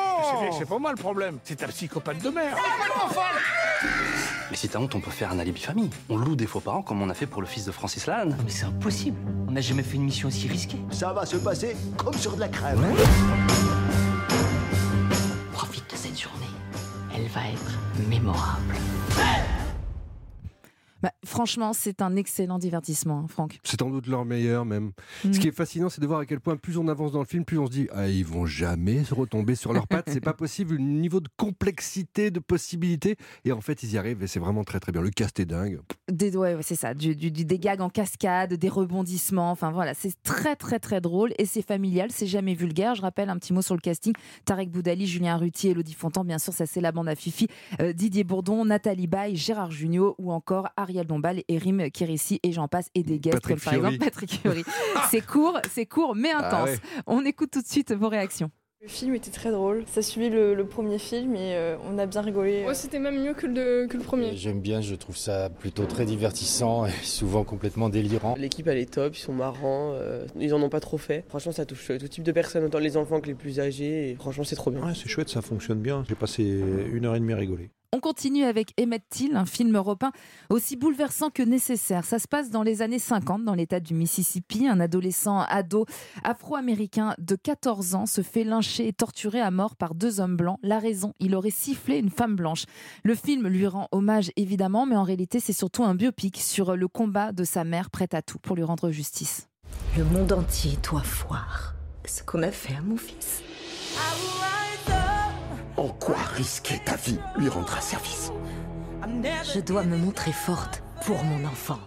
C'est 0.57 0.67
pas 0.67 0.79
moi 0.79 0.91
le 0.91 0.97
problème, 0.97 1.39
c'est 1.43 1.57
ta 1.57 1.67
psychopathe 1.67 2.21
de 2.23 2.29
merde. 2.29 2.57
Mais 4.49 4.57
si 4.57 4.67
t'as 4.67 4.79
honte, 4.79 4.95
on 4.95 4.99
peut 4.99 5.11
faire 5.11 5.31
un 5.31 5.39
alibi 5.39 5.61
famille. 5.61 5.89
On 6.09 6.17
loue 6.17 6.35
des 6.35 6.47
faux 6.47 6.59
parents 6.59 6.81
comme 6.81 7.01
on 7.01 7.09
a 7.09 7.13
fait 7.13 7.27
pour 7.27 7.41
le 7.41 7.47
fils 7.47 7.65
de 7.65 7.71
Francis 7.71 8.07
Lalanne. 8.07 8.35
Mais 8.43 8.49
c'est 8.49 8.65
impossible. 8.65 9.17
On 9.47 9.51
n'a 9.51 9.61
jamais 9.61 9.83
fait 9.83 9.95
une 9.95 10.03
mission 10.03 10.27
aussi 10.27 10.47
risquée. 10.47 10.79
Ça 10.91 11.13
va 11.13 11.25
se 11.25 11.37
passer 11.37 11.75
comme 11.97 12.15
sur 12.15 12.35
de 12.35 12.41
la 12.41 12.49
crème. 12.49 12.81
Profite 15.53 15.89
de 15.91 15.95
cette 15.95 16.19
journée. 16.19 16.45
Elle 17.15 17.27
va 17.27 17.41
être 17.47 18.07
mémorable. 18.09 18.75
Bah, 21.01 21.11
franchement, 21.25 21.73
c'est 21.73 22.01
un 22.01 22.15
excellent 22.15 22.59
divertissement, 22.59 23.19
hein, 23.19 23.27
Franck. 23.27 23.59
C'est 23.63 23.79
sans 23.79 23.89
doute 23.89 24.07
leur 24.07 24.25
meilleur 24.25 24.65
même. 24.65 24.91
Mm. 25.23 25.33
Ce 25.33 25.39
qui 25.39 25.47
est 25.47 25.51
fascinant, 25.51 25.89
c'est 25.89 26.01
de 26.01 26.07
voir 26.07 26.19
à 26.19 26.25
quel 26.25 26.39
point 26.39 26.55
plus 26.57 26.77
on 26.77 26.87
avance 26.87 27.11
dans 27.11 27.19
le 27.19 27.25
film, 27.25 27.45
plus 27.45 27.57
on 27.57 27.65
se 27.65 27.71
dit 27.71 27.87
ah 27.91 28.07
ils 28.07 28.25
vont 28.25 28.45
jamais 28.45 29.03
se 29.03 29.13
retomber 29.13 29.55
sur 29.55 29.73
leurs 29.73 29.87
pattes, 29.87 30.09
c'est 30.09 30.21
pas 30.21 30.33
possible, 30.39 30.75
le 30.75 30.81
niveau 30.81 31.19
de 31.19 31.29
complexité, 31.37 32.31
de 32.31 32.39
possibilités, 32.39 33.17
et 33.45 33.51
en 33.51 33.61
fait 33.61 33.83
ils 33.83 33.93
y 33.93 33.97
arrivent 33.97 34.23
et 34.23 34.27
c'est 34.27 34.39
vraiment 34.39 34.63
très 34.63 34.79
très 34.79 34.91
bien. 34.91 35.01
Le 35.01 35.09
cast 35.09 35.39
est 35.39 35.45
dingue. 35.45 35.79
Des, 36.09 36.35
ouais, 36.35 36.55
ouais, 36.55 36.63
c'est 36.63 36.75
ça, 36.75 36.93
du, 36.93 37.15
des 37.15 37.59
gags 37.59 37.81
en 37.81 37.89
cascade, 37.89 38.53
des 38.53 38.69
rebondissements, 38.69 39.51
enfin 39.51 39.71
voilà, 39.71 39.93
c'est 39.93 40.13
très 40.23 40.55
très 40.55 40.79
très 40.79 41.01
drôle 41.01 41.33
et 41.37 41.45
c'est 41.45 41.61
familial, 41.61 42.11
c'est 42.11 42.27
jamais 42.27 42.53
vulgaire. 42.53 42.95
Je 42.95 43.01
rappelle 43.01 43.29
un 43.29 43.37
petit 43.37 43.53
mot 43.53 43.61
sur 43.61 43.75
le 43.75 43.81
casting 43.81 44.13
Tarek 44.45 44.69
Boudali, 44.69 45.07
Julien 45.07 45.37
Rutier, 45.37 45.71
Elodie 45.71 45.93
Fontan, 45.93 46.23
bien 46.23 46.39
sûr, 46.39 46.53
ça 46.53 46.65
c'est 46.65 46.81
la 46.81 46.91
bande 46.91 47.09
à 47.09 47.15
Fifi, 47.15 47.47
euh, 47.81 47.93
Didier 47.93 48.23
Bourdon, 48.23 48.65
Nathalie 48.65 49.07
Baye, 49.07 49.35
Gérard 49.35 49.71
Jugnot 49.71 50.15
ou 50.17 50.31
encore 50.31 50.69
Ariel 50.77 51.08
Dombal, 51.09 51.41
Erim 51.49 51.89
Kérissi 51.91 52.39
et 52.43 52.51
j'en 52.53 52.67
passe, 52.69 52.87
et 52.95 53.03
des 53.03 53.19
guests 53.19 53.35
Patrick 53.41 53.57
comme 53.57 53.63
par 53.65 53.73
Fiori. 53.73 53.93
exemple 53.95 54.05
Patrick 54.11 54.31
Fiori. 54.39 54.63
c'est 55.11 55.25
court, 55.25 55.59
c'est 55.69 55.85
court 55.85 56.15
mais 56.15 56.29
Ah 56.33 56.47
intense. 56.47 56.69
ouais. 56.69 56.79
On 57.07 57.25
écoute 57.25 57.49
tout 57.51 57.61
de 57.61 57.67
suite 57.67 57.91
vos 57.91 58.07
réactions. 58.07 58.49
Le 58.81 58.87
film 58.87 59.13
était 59.13 59.29
très 59.31 59.51
drôle. 59.51 59.83
Ça 59.87 60.01
suivait 60.01 60.29
le, 60.29 60.53
le 60.55 60.65
premier 60.65 60.99
film 60.99 61.35
et 61.35 61.53
euh, 61.55 61.75
on 61.91 61.97
a 61.97 62.05
bien 62.05 62.21
rigolé. 62.21 62.63
Ouais, 62.65 62.73
c'était 62.73 62.99
même 62.99 63.21
mieux 63.21 63.33
que 63.33 63.45
le, 63.45 63.87
que 63.87 63.97
le 63.97 64.03
premier. 64.03 64.37
J'aime 64.37 64.61
bien, 64.61 64.79
je 64.79 64.95
trouve 64.95 65.17
ça 65.17 65.49
plutôt 65.49 65.83
très 65.83 66.05
divertissant 66.05 66.85
et 66.85 66.91
souvent 67.03 67.43
complètement 67.43 67.89
délirant. 67.89 68.35
L'équipe 68.37 68.67
elle 68.67 68.77
est 68.77 68.93
top, 68.93 69.17
ils 69.17 69.19
sont 69.19 69.33
marrants, 69.33 69.91
euh, 69.95 70.25
ils 70.39 70.53
en 70.53 70.61
ont 70.61 70.69
pas 70.69 70.79
trop 70.79 70.97
fait. 70.97 71.25
Franchement 71.27 71.51
ça 71.51 71.65
touche 71.65 71.87
tout 71.99 72.07
type 72.07 72.23
de 72.23 72.31
personnes, 72.31 72.63
autant 72.63 72.79
les 72.79 72.95
enfants 72.95 73.19
que 73.19 73.27
les 73.27 73.35
plus 73.35 73.59
âgés, 73.59 74.11
et 74.11 74.15
franchement 74.15 74.45
c'est 74.45 74.55
trop 74.55 74.71
bien. 74.71 74.85
Ouais, 74.85 74.93
c'est 74.95 75.09
chouette, 75.09 75.27
ça 75.27 75.41
fonctionne 75.41 75.79
bien. 75.81 76.05
J'ai 76.07 76.15
passé 76.15 76.43
une 76.43 77.03
heure 77.05 77.15
et 77.15 77.19
demie 77.19 77.33
à 77.33 77.37
rigoler. 77.37 77.71
On 77.91 77.99
continue 77.99 78.43
avec 78.43 78.71
Emmett 78.79 79.01
Till, 79.09 79.35
un 79.35 79.47
film 79.47 79.75
européen 79.75 80.11
aussi 80.51 80.75
bouleversant 80.75 81.31
que 81.31 81.41
nécessaire. 81.41 82.05
Ça 82.05 82.19
se 82.19 82.27
passe 82.27 82.51
dans 82.51 82.61
les 82.61 82.83
années 82.83 82.99
50, 82.99 83.43
dans 83.43 83.55
l'état 83.55 83.79
du 83.79 83.95
Mississippi. 83.95 84.67
Un 84.67 84.79
adolescent 84.79 85.39
ado 85.49 85.87
afro-américain 86.23 87.15
de 87.17 87.35
14 87.35 87.95
ans 87.95 88.05
se 88.05 88.21
fait 88.21 88.43
lyncher 88.43 88.87
et 88.87 88.93
torturer 88.93 89.41
à 89.41 89.49
mort 89.49 89.75
par 89.75 89.95
deux 89.95 90.19
hommes 90.19 90.37
blancs. 90.37 90.59
La 90.61 90.77
raison, 90.77 91.15
il 91.19 91.33
aurait 91.33 91.49
sifflé 91.49 91.97
une 91.97 92.11
femme 92.11 92.35
blanche. 92.35 92.65
Le 93.03 93.15
film 93.15 93.47
lui 93.47 93.65
rend 93.65 93.87
hommage 93.91 94.31
évidemment, 94.35 94.85
mais 94.85 94.95
en 94.95 95.03
réalité 95.03 95.39
c'est 95.39 95.51
surtout 95.51 95.83
un 95.83 95.95
biopic 95.95 96.37
sur 96.37 96.75
le 96.75 96.87
combat 96.87 97.31
de 97.31 97.43
sa 97.43 97.63
mère 97.63 97.89
prête 97.89 98.13
à 98.13 98.21
tout 98.21 98.37
pour 98.37 98.55
lui 98.55 98.63
rendre 98.63 98.91
justice. 98.91 99.47
Le 99.97 100.03
monde 100.03 100.31
entier 100.31 100.77
doit 100.87 101.03
voir 101.25 101.73
ce 102.05 102.21
qu'on 102.21 102.43
a 102.43 102.51
fait 102.51 102.75
à 102.75 102.81
mon 102.81 102.97
fils. 102.97 103.41
En 105.79 105.87
quoi 105.87 106.17
risquer 106.35 106.77
ta 106.83 106.97
vie 106.97 107.19
lui 107.37 107.47
rendra 107.47 107.79
service? 107.79 108.33
Je 109.53 109.61
dois 109.61 109.83
me 109.83 109.95
montrer 109.95 110.33
forte 110.33 110.83
pour 111.05 111.23
mon 111.23 111.45
enfant. 111.45 111.79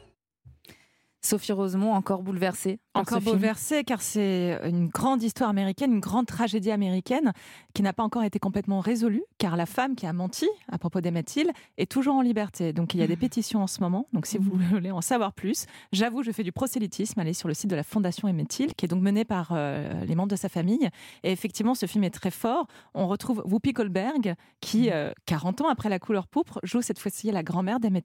Sophie 1.25 1.53
Rosemont, 1.53 1.93
encore 1.93 2.23
bouleversée. 2.23 2.81
Encore 2.95 3.21
bouleversée, 3.21 3.85
car 3.85 4.03
c'est 4.03 4.59
une 4.65 4.89
grande 4.89 5.23
histoire 5.23 5.49
américaine, 5.49 5.93
une 5.93 6.01
grande 6.01 6.27
tragédie 6.27 6.71
américaine 6.71 7.33
qui 7.75 7.83
n'a 7.83 7.93
pas 7.93 8.03
encore 8.03 8.25
été 8.25 8.39
complètement 8.39 8.81
résolue, 8.81 9.23
car 9.39 9.57
la 9.57 9.67
femme 9.67 9.95
qui 9.95 10.07
a 10.07 10.13
menti 10.13 10.49
à 10.71 10.79
propos 10.79 11.01
d'Emmett 11.01 11.33
est 11.79 11.91
toujours 11.91 12.17
en 12.17 12.23
liberté. 12.23 12.73
Donc 12.73 12.95
il 12.95 13.01
y 13.01 13.03
a 13.03 13.07
des 13.07 13.17
pétitions 13.17 13.63
en 13.63 13.67
ce 13.67 13.81
moment. 13.81 14.09
Donc 14.13 14.27
si 14.27 14.37
vous 14.37 14.51
voulez 14.71 14.91
en 14.91 15.01
savoir 15.01 15.33
plus, 15.33 15.67
j'avoue, 15.93 16.23
je 16.23 16.33
fais 16.33 16.43
du 16.43 16.53
prosélytisme. 16.53 17.19
Allez 17.21 17.33
sur 17.33 17.49
le 17.49 17.55
site 17.55 17.71
de 17.71 17.77
la 17.77 17.85
Fondation 17.85 18.29
Emmett 18.29 18.49
qui 18.49 18.85
est 18.85 18.89
donc 18.89 19.03
menée 19.03 19.25
par 19.25 19.51
euh, 19.53 20.05
les 20.05 20.15
membres 20.15 20.31
de 20.31 20.37
sa 20.37 20.49
famille. 20.49 20.89
Et 21.23 21.33
effectivement, 21.33 21.75
ce 21.75 21.87
film 21.87 22.05
est 22.05 22.11
très 22.11 22.31
fort. 22.31 22.67
On 22.95 23.07
retrouve 23.07 23.43
Whoopi 23.47 23.73
Goldberg, 23.73 24.35
qui, 24.61 24.91
euh, 24.91 25.13
40 25.27 25.63
ans 25.63 25.69
après 25.69 25.89
La 25.89 25.99
couleur 25.99 26.27
pourpre, 26.27 26.59
joue 26.63 26.83
cette 26.83 26.99
fois-ci 26.99 27.31
la 27.31 27.43
grand-mère 27.43 27.81
d'Emmett 27.81 28.03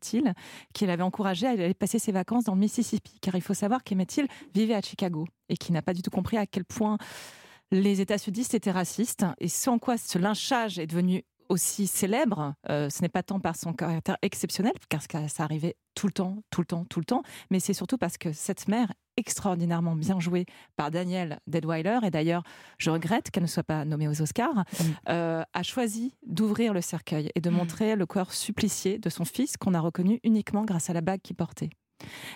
qui 0.74 0.86
l'avait 0.86 1.04
encouragée 1.04 1.48
à 1.48 1.52
aller 1.52 1.74
passer 1.74 2.00
ses 2.00 2.12
vacances 2.12 2.46
dans 2.46 2.54
le 2.54 2.60
Mississippi. 2.60 3.07
Car 3.22 3.36
il 3.36 3.42
faut 3.42 3.54
savoir 3.54 3.84
qu'Emmett 3.84 4.22
vivait 4.54 4.76
à 4.76 4.82
Chicago 4.82 5.28
et 5.50 5.58
qui 5.58 5.72
n'a 5.72 5.82
pas 5.82 5.94
du 5.94 6.02
tout 6.02 6.12
compris 6.12 6.38
à 6.38 6.46
quel 6.46 6.66
point 6.66 6.98
les 7.72 8.02
États 8.02 8.18
sudistes 8.18 8.54
étaient 8.54 8.72
racistes. 8.72 9.26
Et 9.40 9.50
ce 9.50 9.70
en 9.70 9.80
quoi 9.80 9.98
ce 9.98 10.18
lynchage 10.18 10.80
est 10.80 10.88
devenu 10.88 11.24
aussi 11.50 11.88
célèbre, 11.88 12.54
euh, 12.70 12.90
ce 12.90 13.02
n'est 13.02 13.10
pas 13.10 13.24
tant 13.24 13.40
par 13.40 13.56
son 13.56 13.74
caractère 13.74 14.18
exceptionnel, 14.22 14.74
car 14.90 15.02
ça 15.02 15.44
arrivait 15.44 15.76
tout 15.96 16.08
le 16.08 16.12
temps, 16.12 16.44
tout 16.50 16.62
le 16.62 16.68
temps, 16.68 16.86
tout 16.86 17.00
le 17.00 17.06
temps, 17.06 17.24
mais 17.50 17.60
c'est 17.60 17.74
surtout 17.74 17.98
parce 17.98 18.18
que 18.18 18.32
cette 18.34 18.68
mère, 18.68 18.92
extraordinairement 19.16 19.96
bien 19.96 20.20
jouée 20.20 20.46
par 20.76 20.92
Daniel 20.92 21.40
Deadweiler, 21.48 22.00
et 22.04 22.12
d'ailleurs, 22.12 22.44
je 22.78 22.92
regrette 22.92 23.32
qu'elle 23.32 23.44
ne 23.44 23.48
soit 23.48 23.64
pas 23.64 23.84
nommée 23.86 24.08
aux 24.08 24.22
Oscars, 24.22 24.64
euh, 25.10 25.44
a 25.54 25.64
choisi 25.64 26.16
d'ouvrir 26.26 26.74
le 26.74 26.82
cercueil 26.82 27.32
et 27.34 27.42
de 27.42 27.50
montrer 27.50 27.96
le 27.96 28.06
corps 28.06 28.34
supplicié 28.34 29.00
de 29.00 29.10
son 29.10 29.26
fils 29.26 29.58
qu'on 29.58 29.74
a 29.74 29.80
reconnu 29.80 30.20
uniquement 30.24 30.66
grâce 30.66 30.90
à 30.90 30.94
la 30.94 31.02
bague 31.02 31.22
qu'il 31.22 31.36
portait. 31.36 31.70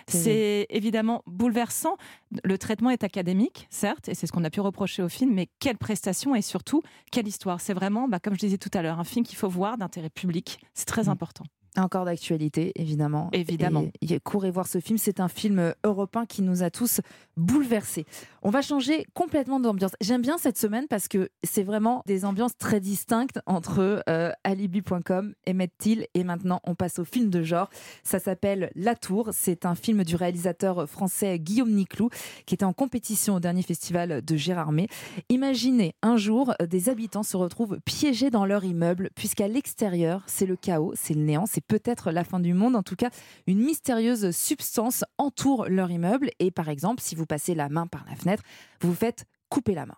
C'est 0.06 0.66
évidemment 0.70 1.22
bouleversant. 1.26 1.96
Le 2.44 2.58
traitement 2.58 2.90
est 2.90 3.04
académique, 3.04 3.66
certes, 3.70 4.08
et 4.08 4.14
c'est 4.14 4.26
ce 4.26 4.32
qu'on 4.32 4.44
a 4.44 4.50
pu 4.50 4.60
reprocher 4.60 5.02
au 5.02 5.08
film, 5.08 5.32
mais 5.34 5.48
quelle 5.60 5.78
prestation 5.78 6.34
et 6.34 6.42
surtout, 6.42 6.82
quelle 7.10 7.28
histoire. 7.28 7.60
C'est 7.60 7.74
vraiment, 7.74 8.08
bah, 8.08 8.18
comme 8.18 8.34
je 8.34 8.40
disais 8.40 8.58
tout 8.58 8.70
à 8.74 8.82
l'heure, 8.82 8.98
un 8.98 9.04
film 9.04 9.24
qu'il 9.24 9.36
faut 9.36 9.48
voir 9.48 9.78
d'intérêt 9.78 10.10
public. 10.10 10.58
C'est 10.74 10.86
très 10.86 11.08
important. 11.08 11.44
Encore 11.76 12.04
d'actualité, 12.04 12.72
évidemment. 12.76 13.30
Évidemment. 13.32 13.86
Et, 14.02 14.14
et 14.14 14.20
courez 14.20 14.50
voir 14.50 14.66
ce 14.66 14.78
film. 14.78 14.98
C'est 14.98 15.20
un 15.20 15.28
film 15.28 15.74
européen 15.84 16.26
qui 16.26 16.42
nous 16.42 16.62
a 16.62 16.70
tous 16.70 17.00
bouleversés. 17.36 18.04
On 18.42 18.50
va 18.50 18.60
changer 18.60 19.06
complètement 19.14 19.60
d'ambiance. 19.60 19.92
J'aime 20.00 20.20
bien 20.20 20.36
cette 20.36 20.58
semaine 20.58 20.86
parce 20.88 21.08
que 21.08 21.30
c'est 21.44 21.62
vraiment 21.62 22.02
des 22.06 22.24
ambiances 22.24 22.56
très 22.58 22.80
distinctes 22.80 23.40
entre 23.46 24.02
euh, 24.08 24.32
Alibi.com, 24.44 25.34
Emmett 25.48 25.72
Till 25.78 26.06
et 26.14 26.24
maintenant 26.24 26.60
on 26.64 26.74
passe 26.74 26.98
au 26.98 27.04
film 27.04 27.30
de 27.30 27.42
genre. 27.42 27.70
Ça 28.02 28.18
s'appelle 28.18 28.70
La 28.74 28.94
Tour. 28.94 29.30
C'est 29.32 29.64
un 29.64 29.74
film 29.74 30.04
du 30.04 30.16
réalisateur 30.16 30.88
français 30.88 31.38
Guillaume 31.38 31.72
Niclou 31.72 32.10
qui 32.46 32.54
était 32.54 32.64
en 32.64 32.72
compétition 32.72 33.36
au 33.36 33.40
dernier 33.40 33.62
festival 33.62 34.22
de 34.22 34.36
Gérardmer. 34.36 34.88
Imaginez 35.28 35.94
un 36.02 36.16
jour 36.16 36.52
euh, 36.60 36.66
des 36.66 36.88
habitants 36.88 37.22
se 37.22 37.36
retrouvent 37.36 37.78
piégés 37.84 38.30
dans 38.30 38.44
leur 38.44 38.64
immeuble 38.64 39.10
puisqu'à 39.14 39.48
l'extérieur 39.48 40.22
c'est 40.26 40.46
le 40.46 40.56
chaos, 40.56 40.92
c'est 40.96 41.14
le 41.14 41.22
néant, 41.22 41.46
c'est 41.46 41.61
peut-être 41.68 42.10
la 42.10 42.24
fin 42.24 42.40
du 42.40 42.54
monde. 42.54 42.76
En 42.76 42.82
tout 42.82 42.96
cas, 42.96 43.10
une 43.46 43.58
mystérieuse 43.58 44.30
substance 44.30 45.04
entoure 45.18 45.66
leur 45.68 45.90
immeuble 45.90 46.30
et 46.38 46.50
par 46.50 46.68
exemple, 46.68 47.00
si 47.02 47.14
vous 47.14 47.26
passez 47.26 47.54
la 47.54 47.68
main 47.68 47.86
par 47.86 48.04
la 48.08 48.16
fenêtre, 48.16 48.42
vous 48.80 48.90
vous 48.90 48.94
faites 48.94 49.24
couper 49.48 49.74
la 49.74 49.86
main. 49.86 49.96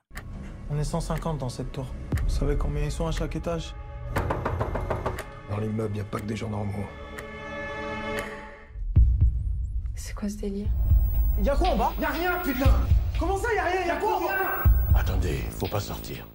On 0.70 0.78
est 0.78 0.84
150 0.84 1.38
dans 1.38 1.48
cette 1.48 1.72
tour. 1.72 1.86
Vous 2.22 2.28
savez 2.30 2.56
combien 2.56 2.84
ils 2.84 2.90
sont 2.92 3.06
à 3.06 3.12
chaque 3.12 3.36
étage? 3.36 3.74
Dans 5.50 5.58
l'immeuble, 5.58 5.92
il 5.92 5.94
n'y 5.96 6.00
a 6.00 6.04
pas 6.04 6.18
que 6.18 6.26
des 6.26 6.36
gens 6.36 6.50
normaux. 6.50 6.86
C'est 9.94 10.14
quoi 10.14 10.28
ce 10.28 10.36
délire? 10.36 10.68
Y'a 11.42 11.54
quoi 11.56 11.68
en 11.68 11.76
bas? 11.76 11.92
Y'a 12.00 12.08
rien, 12.08 12.32
putain 12.42 12.70
Comment 13.18 13.36
ça, 13.36 13.52
y'a 13.54 13.64
rien? 13.64 13.86
Y'a 13.86 13.96
quoi? 13.96 14.16
En 14.16 14.20
bas 14.20 14.62
Attendez, 14.94 15.38
faut 15.50 15.66
pas 15.66 15.80
sortir. 15.80 16.26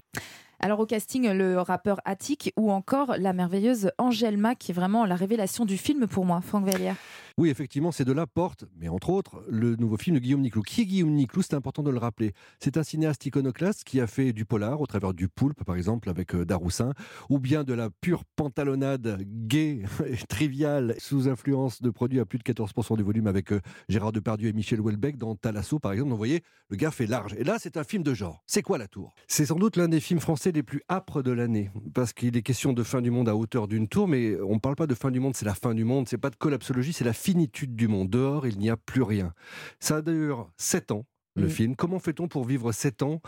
Alors 0.62 0.80
au 0.80 0.86
casting, 0.86 1.30
le 1.30 1.58
rappeur 1.58 2.02
Attic 2.04 2.52
ou 2.56 2.70
encore 2.70 3.14
la 3.18 3.32
merveilleuse 3.32 3.92
Angelma 3.96 4.54
qui 4.54 4.72
est 4.72 4.74
vraiment 4.74 5.06
la 5.06 5.14
révélation 5.14 5.64
du 5.64 5.78
film 5.78 6.06
pour 6.06 6.26
moi, 6.26 6.42
Franck 6.42 6.66
Vallière. 6.66 6.96
Oui, 7.38 7.50
effectivement, 7.50 7.92
c'est 7.92 8.04
de 8.04 8.12
là 8.12 8.26
porte, 8.26 8.64
mais 8.76 8.88
entre 8.88 9.10
autres, 9.10 9.42
le 9.48 9.76
nouveau 9.76 9.96
film 9.96 10.16
de 10.16 10.20
Guillaume 10.20 10.40
Niclou. 10.40 10.62
Qui 10.62 10.82
est 10.82 10.86
Guillaume 10.86 11.12
Niclou? 11.12 11.42
C'est 11.42 11.54
important 11.54 11.82
de 11.82 11.90
le 11.90 11.98
rappeler. 11.98 12.32
C'est 12.58 12.76
un 12.76 12.82
cinéaste 12.82 13.24
iconoclaste 13.26 13.84
qui 13.84 14.00
a 14.00 14.06
fait 14.06 14.32
du 14.32 14.44
polar 14.44 14.80
au 14.80 14.86
travers 14.86 15.14
du 15.14 15.28
Poulpe, 15.28 15.64
par 15.64 15.76
exemple, 15.76 16.08
avec 16.08 16.34
euh, 16.34 16.44
Daroussin, 16.44 16.92
ou 17.28 17.38
bien 17.38 17.64
de 17.64 17.74
la 17.74 17.90
pure 17.90 18.24
pantalonnade 18.36 19.18
gay 19.22 19.82
et 20.06 20.16
triviale 20.28 20.94
sous 20.98 21.28
influence 21.28 21.82
de 21.82 21.90
produits 21.90 22.20
à 22.20 22.24
plus 22.24 22.38
de 22.38 22.44
14% 22.44 22.96
du 22.96 23.02
volume 23.02 23.26
avec 23.26 23.52
euh, 23.52 23.60
Gérard 23.88 24.12
Depardieu 24.12 24.48
et 24.48 24.52
Michel 24.52 24.80
Houellebecq 24.80 25.16
dans 25.16 25.34
Talasso, 25.34 25.78
par 25.78 25.92
exemple. 25.92 26.10
Donc, 26.10 26.16
vous 26.16 26.20
voyez, 26.20 26.42
le 26.68 26.76
gars 26.76 26.90
fait 26.90 27.06
large. 27.06 27.34
Et 27.38 27.44
là, 27.44 27.56
c'est 27.58 27.76
un 27.76 27.84
film 27.84 28.02
de 28.02 28.14
genre. 28.14 28.42
C'est 28.46 28.62
quoi 28.62 28.78
La 28.78 28.88
Tour? 28.88 29.14
C'est 29.26 29.46
sans 29.46 29.56
doute 29.56 29.76
l'un 29.76 29.88
des 29.88 30.00
films 30.00 30.20
français 30.20 30.52
les 30.52 30.62
plus 30.62 30.82
âpres 30.90 31.22
de 31.22 31.30
l'année, 31.30 31.70
parce 31.94 32.12
qu'il 32.12 32.36
est 32.36 32.42
question 32.42 32.72
de 32.72 32.82
fin 32.82 33.00
du 33.00 33.10
monde 33.10 33.28
à 33.28 33.36
hauteur 33.36 33.68
d'une 33.68 33.88
tour, 33.88 34.08
mais 34.08 34.40
on 34.40 34.54
ne 34.54 34.58
parle 34.58 34.76
pas 34.76 34.86
de 34.86 34.94
fin 34.94 35.10
du 35.10 35.20
monde, 35.20 35.34
c'est 35.34 35.44
la 35.46 35.54
fin 35.54 35.74
du 35.74 35.84
monde, 35.84 36.08
c'est 36.08 36.18
pas 36.18 36.30
de 36.30 36.36
collapsologie, 36.36 36.92
c'est 36.92 37.04
la 37.04 37.12
finitude 37.20 37.76
du 37.76 37.86
monde. 37.88 38.08
Dehors, 38.10 38.46
il 38.46 38.58
n'y 38.58 38.70
a 38.70 38.76
plus 38.76 39.02
rien. 39.02 39.32
Ça 39.78 40.02
dure 40.02 40.50
sept 40.56 40.90
ans. 40.90 41.04
le 41.36 41.46
Mm. 41.46 41.50
film. 41.50 41.76
Comment 41.76 42.00
fait-on 42.00 42.26
pour 42.26 42.44
vivre 42.44 42.72
7 42.72 43.02
ans 43.04 43.22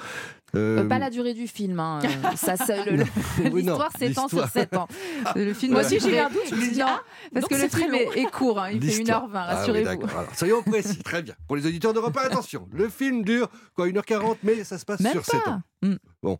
Euh, 0.56 0.80
Euh, 0.82 0.88
pas 0.88 0.98
la 0.98 1.08
durée 1.08 1.34
du 1.34 1.46
film. 1.46 1.78
hein. 1.78 2.00
Euh, 2.02 2.08
Ça, 2.36 2.56
ça- 2.56 2.84
L'histoire 3.54 3.92
s'étend 3.96 4.26
sur 4.28 4.42
l'histoire. 4.42 4.50
7 4.50 4.76
ans. 4.76 4.88
Le 5.36 5.54
film 5.54 5.72
Moi 5.74 5.82
aussi, 5.82 6.00
j'ai 6.00 6.18
un 6.18 6.28
doute, 6.28 6.42
je 6.50 6.54
me 6.56 6.60
suis 6.62 6.72
dit, 6.72 6.78
Non, 6.80 6.86
ah, 6.88 7.02
parce 7.32 7.42
donc 7.44 7.50
que 7.50 7.54
le 7.54 7.60
c'est 7.60 7.68
très 7.68 7.80
film 7.82 7.92
long. 7.92 7.98
est, 8.12 8.18
est 8.22 8.30
court. 8.30 8.58
hein. 8.60 8.70
Il 8.72 8.80
fait 8.82 8.86
L'histoire. 8.98 9.28
1h20, 9.28 9.30
Ah 9.34 9.46
oui, 9.50 9.54
rassurez-vous. 9.84 10.02
Alors, 10.18 10.34
soyons 10.34 10.62
précis, 10.64 10.98
très 10.98 11.22
bien. 11.22 11.34
Pour 11.46 11.54
les 11.56 11.64
auditeurs 11.64 11.94
de 11.94 12.00
repas, 12.00 12.22
attention, 12.22 12.68
le 12.72 12.88
film 12.88 13.22
dure 13.22 13.48
quoi 13.74 13.86
1h40, 13.86 14.38
mais 14.42 14.64
ça 14.64 14.78
se 14.78 14.84
passe 14.84 14.98
Même 15.00 15.12
sur 15.12 15.24
7 15.24 15.40
pas. 15.44 15.50
ans. 15.52 15.62
Mm. 15.82 15.94
Bon, 16.24 16.38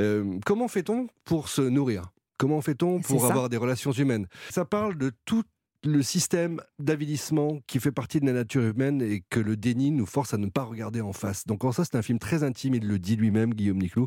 Euh, 0.00 0.38
comment 0.44 0.66
fait-on 0.66 1.06
pour 1.24 1.48
se 1.48 1.62
nourrir? 1.62 2.02
Comment 2.36 2.60
fait-on 2.60 3.00
pour 3.00 3.24
avoir 3.26 3.48
des 3.48 3.56
relations 3.56 3.92
humaines? 3.92 4.26
Ça 4.50 4.64
parle 4.64 4.98
de 4.98 5.12
tout 5.24 5.44
le 5.86 6.02
système 6.02 6.60
d'avilissement 6.78 7.60
qui 7.66 7.80
fait 7.80 7.92
partie 7.92 8.20
de 8.20 8.26
la 8.26 8.32
nature 8.32 8.62
humaine 8.62 9.02
et 9.02 9.22
que 9.30 9.40
le 9.40 9.56
déni 9.56 9.90
nous 9.90 10.06
force 10.06 10.34
à 10.34 10.38
ne 10.38 10.46
pas 10.46 10.64
regarder 10.64 11.00
en 11.00 11.12
face. 11.12 11.46
Donc 11.46 11.64
en 11.64 11.72
ça, 11.72 11.84
c'est 11.84 11.96
un 11.96 12.02
film 12.02 12.18
très 12.18 12.42
intime, 12.42 12.74
il 12.74 12.86
le 12.86 12.98
dit 12.98 13.16
lui-même, 13.16 13.54
Guillaume 13.54 13.78
Niclou. 13.78 14.06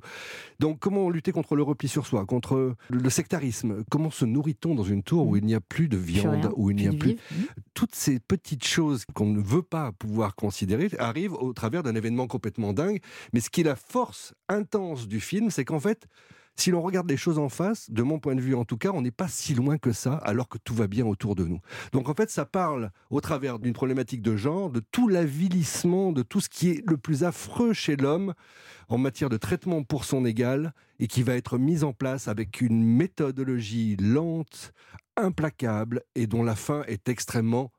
Donc 0.60 0.80
comment 0.80 1.10
lutter 1.10 1.32
contre 1.32 1.56
le 1.56 1.64
repli 1.64 1.88
sur 1.88 2.06
soi, 2.06 2.26
contre 2.26 2.76
le 2.90 3.10
sectarisme? 3.10 3.84
Comment 3.90 4.12
se 4.12 4.26
nourrit-on 4.26 4.76
dans 4.76 4.84
une 4.84 5.04
tour 5.04 5.28
où 5.28 5.36
il 5.36 5.46
n'y 5.46 5.56
a 5.56 5.62
plus 5.62 5.88
de 5.88 5.98
viande, 5.98 6.46
rien, 6.46 6.54
où 6.56 6.72
il 6.72 6.78
n'y 6.78 6.88
a 6.88 6.92
plus 6.92 6.98
de 6.98 7.00
plus... 7.00 7.10
vivre. 7.10 7.22
Mm. 7.32 7.62
Toutes 7.74 7.96
ces 7.96 8.20
petites 8.20 8.66
choses 8.66 9.06
qu'on 9.14 9.28
ne 9.28 9.42
veut 9.42 9.64
pas 9.64 9.92
pouvoir 9.94 10.36
considérer 10.36 10.90
arrivent 11.00 11.34
au 11.34 11.54
travers 11.54 11.84
d'un 11.84 11.96
événement 11.96 12.28
complètement 12.28 12.74
dingue. 12.74 13.02
Mais 13.34 13.40
ce 13.40 13.50
qui 13.50 13.62
est 13.62 13.66
la 13.66 13.76
force 13.76 14.34
intense 14.48 15.08
du 15.08 15.20
film, 15.20 15.50
c'est 15.50 15.66
qu'en 15.66 15.80
fait, 15.80 16.08
si 16.60 16.72
l'on 16.72 16.82
regarde 16.82 17.10
les 17.10 17.18
choses 17.18 17.40
en 17.40 17.50
face, 17.50 17.90
de 17.90 18.04
mon 18.04 18.20
point 18.20 18.36
de 18.36 18.42
vue 18.42 18.56
en 18.56 18.66
tout 18.66 18.78
cas, 18.78 18.92
on 18.94 19.02
n'est 19.02 19.12
pas 19.12 19.28
si 19.28 19.54
loin 19.54 19.78
que 19.78 19.92
ça, 19.92 20.16
alors 20.16 20.50
que 20.50 20.58
tout 20.58 20.74
va 20.74 20.88
bien 20.88 21.06
autour 21.06 21.36
de 21.36 21.46
nous. 21.46 21.60
Donc 21.92 22.10
en 22.10 22.14
fait, 22.14 22.30
ça 22.30 22.46
parle 22.46 22.92
au 23.10 23.22
travers 23.22 23.60
d'une 23.60 23.74
problématique 23.74 24.22
de 24.22 24.36
genre, 24.36 24.70
de 24.70 24.82
tout 24.92 25.08
l'avilissement, 25.08 26.12
de 26.12 26.24
tout 26.24 26.42
ce 26.42 26.50
qui 26.50 26.70
est 26.70 26.84
le 26.88 26.98
plus 26.98 27.24
affreux 27.24 27.74
chez 27.74 27.96
l'homme 27.96 28.34
en 28.88 28.98
matière 28.98 29.30
de 29.30 29.38
traitement 29.38 29.84
pour 29.84 30.04
son 30.04 30.26
égal, 30.26 30.74
et 31.00 31.08
qui 31.08 31.24
va 31.24 31.36
être 31.36 31.58
mis 31.58 31.84
en 31.84 31.94
place 31.94 32.28
avec 32.28 32.60
une 32.60 32.84
méthodologie 32.84 33.96
lente, 33.98 34.74
implacable, 35.16 36.04
et 36.16 36.28
dont 36.28 36.44
la 36.44 36.56
fin 36.56 36.84
est 36.88 37.08
extrêmement... 37.08 37.72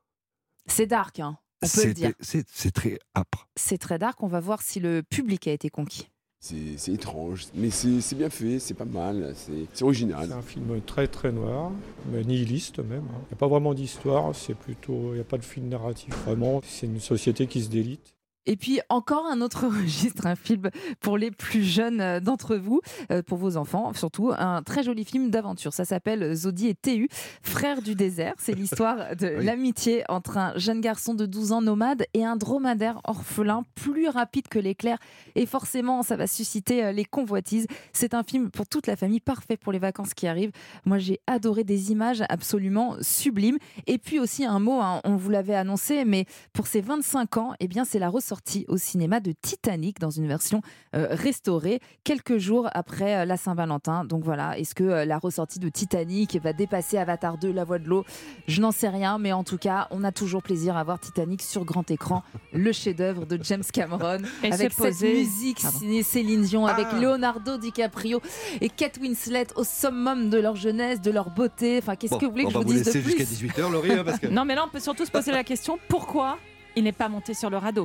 C'est 0.67 0.87
dark, 0.87 1.19
hein, 1.19 1.39
on 1.63 1.67
peut 1.67 1.87
le 1.87 1.95
dire. 1.95 2.13
c'est 2.21 2.71
très 2.71 2.99
âpre. 3.17 3.49
C'est 3.57 3.79
très 3.79 3.99
dark. 3.99 4.23
On 4.23 4.29
va 4.29 4.41
voir 4.41 4.63
si 4.63 4.79
le 4.79 5.03
public 5.03 5.49
a 5.49 5.53
été 5.53 5.69
conquis. 5.69 6.09
C'est 6.43 6.89
étrange, 6.93 7.49
mais 7.55 7.69
c'est 7.69 8.15
bien 8.15 8.31
fait, 8.31 8.59
c'est 8.61 8.73
pas 8.73 8.87
mal, 8.87 9.35
c'est 9.37 9.83
original. 9.85 10.27
C'est 10.27 10.33
un 10.35 10.41
film 10.41 10.81
très 10.87 11.07
très 11.07 11.33
noir, 11.33 11.71
mais 12.11 12.25
nihiliste 12.25 12.79
même. 12.79 13.05
hein. 13.11 13.21
Il 13.25 13.33
n'y 13.33 13.35
a 13.35 13.37
pas 13.37 13.47
vraiment 13.47 13.75
d'histoire, 13.75 14.35
c'est 14.35 14.55
plutôt, 14.55 15.11
il 15.13 15.17
n'y 15.17 15.21
a 15.21 15.25
pas 15.25 15.37
de 15.37 15.45
fil 15.45 15.69
narratif 15.69 16.15
vraiment. 16.25 16.63
C'est 16.65 16.87
une 16.87 16.99
société 16.99 17.47
qui 17.47 17.61
se 17.63 17.69
délite. 17.69 18.15
Et 18.47 18.57
puis 18.57 18.81
encore 18.89 19.27
un 19.27 19.41
autre 19.41 19.67
registre, 19.83 20.27
un 20.27 20.37
film 20.37 20.71
pour 21.01 21.19
les 21.19 21.31
plus 21.31 21.63
jeunes 21.63 22.01
euh, 22.01 22.21
d'entre 22.21 22.57
vous, 22.57 22.81
euh, 23.13 23.23
pour 23.23 23.39
vos 23.39 23.57
enfants 23.57 23.93
surtout, 23.95 24.33
un 24.37 24.63
très 24.63 24.83
joli 24.83 25.05
film 25.05 25.31
d'aventure. 25.31 25.73
Ça 25.73 25.85
s'appelle 25.85 26.35
Zodi 26.35 26.69
et 26.69 26.75
Théu, 26.75 27.09
frères 27.43 27.83
du 27.83 27.95
désert. 27.95 28.35
C'est 28.39 28.55
l'histoire 28.55 29.17
de 29.17 29.37
Oui. 29.39 29.45
l'amitié 29.45 30.05
entre 30.09 30.39
un 30.39 30.53
jeune 30.57 30.81
garçon 30.81 31.15
de 31.15 31.27
12 31.27 31.53
ans 31.53 31.63
nomade 31.63 32.05
et 32.15 32.25
un 32.25 32.37
dromadaire 32.37 33.01
orphelin 33.05 33.63
plus 33.75 34.09
rapide 34.09 34.49
que 34.49 34.59
l'éclair. 34.59 34.99
Et 35.35 35.47
forcément, 35.47 36.03
ça 36.03 36.17
va 36.17 36.27
susciter 36.27 36.85
euh, 36.85 36.93
les 36.93 37.05
convoitises. 37.05 37.67
C'est 37.93 38.15
un 38.15 38.23
film 38.23 38.51
pour 38.51 38.67
toute 38.67 38.87
la 38.87 38.97
famille, 38.97 39.21
parfait 39.21 39.57
pour 39.57 39.73
les 39.73 39.79
vacances 39.79 40.15
qui 40.15 40.27
arrivent. 40.27 40.53
Moi, 40.85 40.99
j'ai 40.99 41.21
adoré 41.27 41.65
des 41.65 41.93
images 41.93 42.23
absolument 42.29 42.97
sublimes. 43.01 43.59
Et 43.87 43.99
puis 43.99 44.19
aussi 44.19 44.45
un 44.45 44.59
mot, 44.61 44.81
hein, 44.81 45.01
on 45.05 45.17
vous 45.17 45.31
l'avait 45.31 45.55
annoncé, 45.55 46.05
mais 46.05 46.25
pour 46.53 46.67
ses 46.67 46.81
25 46.81 47.37
ans, 47.37 47.55
eh 47.61 47.69
bien, 47.69 47.85
c'est 47.85 47.99
la 47.99 48.09
ressortie 48.31 48.65
au 48.69 48.77
cinéma 48.77 49.19
de 49.19 49.33
Titanic 49.43 49.99
dans 49.99 50.11
une 50.11 50.29
version 50.29 50.63
euh, 50.95 51.09
restaurée 51.11 51.81
quelques 52.05 52.39
jours 52.39 52.69
après 52.75 53.17
euh, 53.17 53.25
la 53.25 53.37
Saint-Valentin. 53.37 54.05
Donc 54.05 54.23
voilà, 54.23 54.57
est-ce 54.57 54.73
que 54.77 54.85
euh, 54.85 55.05
la 55.05 55.19
ressortie 55.19 55.59
de 55.59 55.69
Titanic 55.69 56.37
va 56.41 56.53
dépasser 56.53 56.97
Avatar 56.97 57.39
2, 57.39 57.51
La 57.53 57.65
Voix 57.65 57.81
de 57.81 57.89
l'eau? 57.89 58.05
Je 58.47 58.61
n'en 58.61 58.71
sais 58.71 58.89
rien, 58.89 59.19
mais 59.19 59.33
en 59.33 59.43
tout 59.43 59.59
cas, 59.59 59.89
on 59.91 60.05
a 60.05 60.13
toujours 60.13 60.45
plaisir 60.45 60.77
à 60.77 60.85
voir 60.85 61.01
Titanic 61.01 61.43
sur 61.43 61.65
grand 61.65 61.91
écran, 61.91 62.23
le 62.53 62.71
chef-d'œuvre 62.71 63.27
de 63.27 63.37
James 63.43 63.65
Cameron, 63.73 64.19
Et 64.45 64.53
avec 64.53 64.73
cette 64.73 65.01
musique 65.03 65.61
Pardon. 65.63 65.79
signée 65.79 66.03
Céline 66.05 66.43
Dion, 66.43 66.67
avec 66.67 66.87
Ah. 66.93 67.01
Leonardo 67.01 67.59
DiCaprio 67.59 68.21
et 68.61 68.69
Kate 68.69 68.99
Winslet 69.01 69.49
au 69.57 69.65
summum 69.65 70.31
de 70.31 70.39
leur 70.39 70.55
jeunesse, 70.55 71.01
de 71.01 71.11
leur 71.11 71.31
beauté. 71.31 71.79
Enfin, 71.79 71.97
qu'est-ce 71.97 72.13
Bon, 72.13 72.19
que 72.19 72.27
vous 72.27 72.31
voulez 72.31 72.45
on 72.45 72.49
que 72.51 72.55
va 72.55 72.61
je 72.61 72.67
vous 72.67 72.73
dise 72.75 72.83
de 72.83 72.87
laisser 72.93 73.01
plus? 73.03 73.19
jusqu'à 73.19 73.25
18h, 73.25 73.73
Laurie, 73.73 73.91
hein, 73.93 74.03
parce 74.05 74.21
que... 74.21 74.27
Non, 74.31 74.45
mais 74.45 74.55
là, 74.55 74.65
on 74.65 74.69
peut 74.71 74.79
surtout 74.79 75.05
se 75.05 75.11
poser 75.11 75.33
la 75.33 75.43
question 75.43 75.79
pourquoi 75.89 76.39
il 76.77 76.85
n'est 76.85 76.93
pas 76.93 77.09
monté 77.09 77.35
sur 77.35 77.51
le 77.51 77.57
radeau 77.57 77.85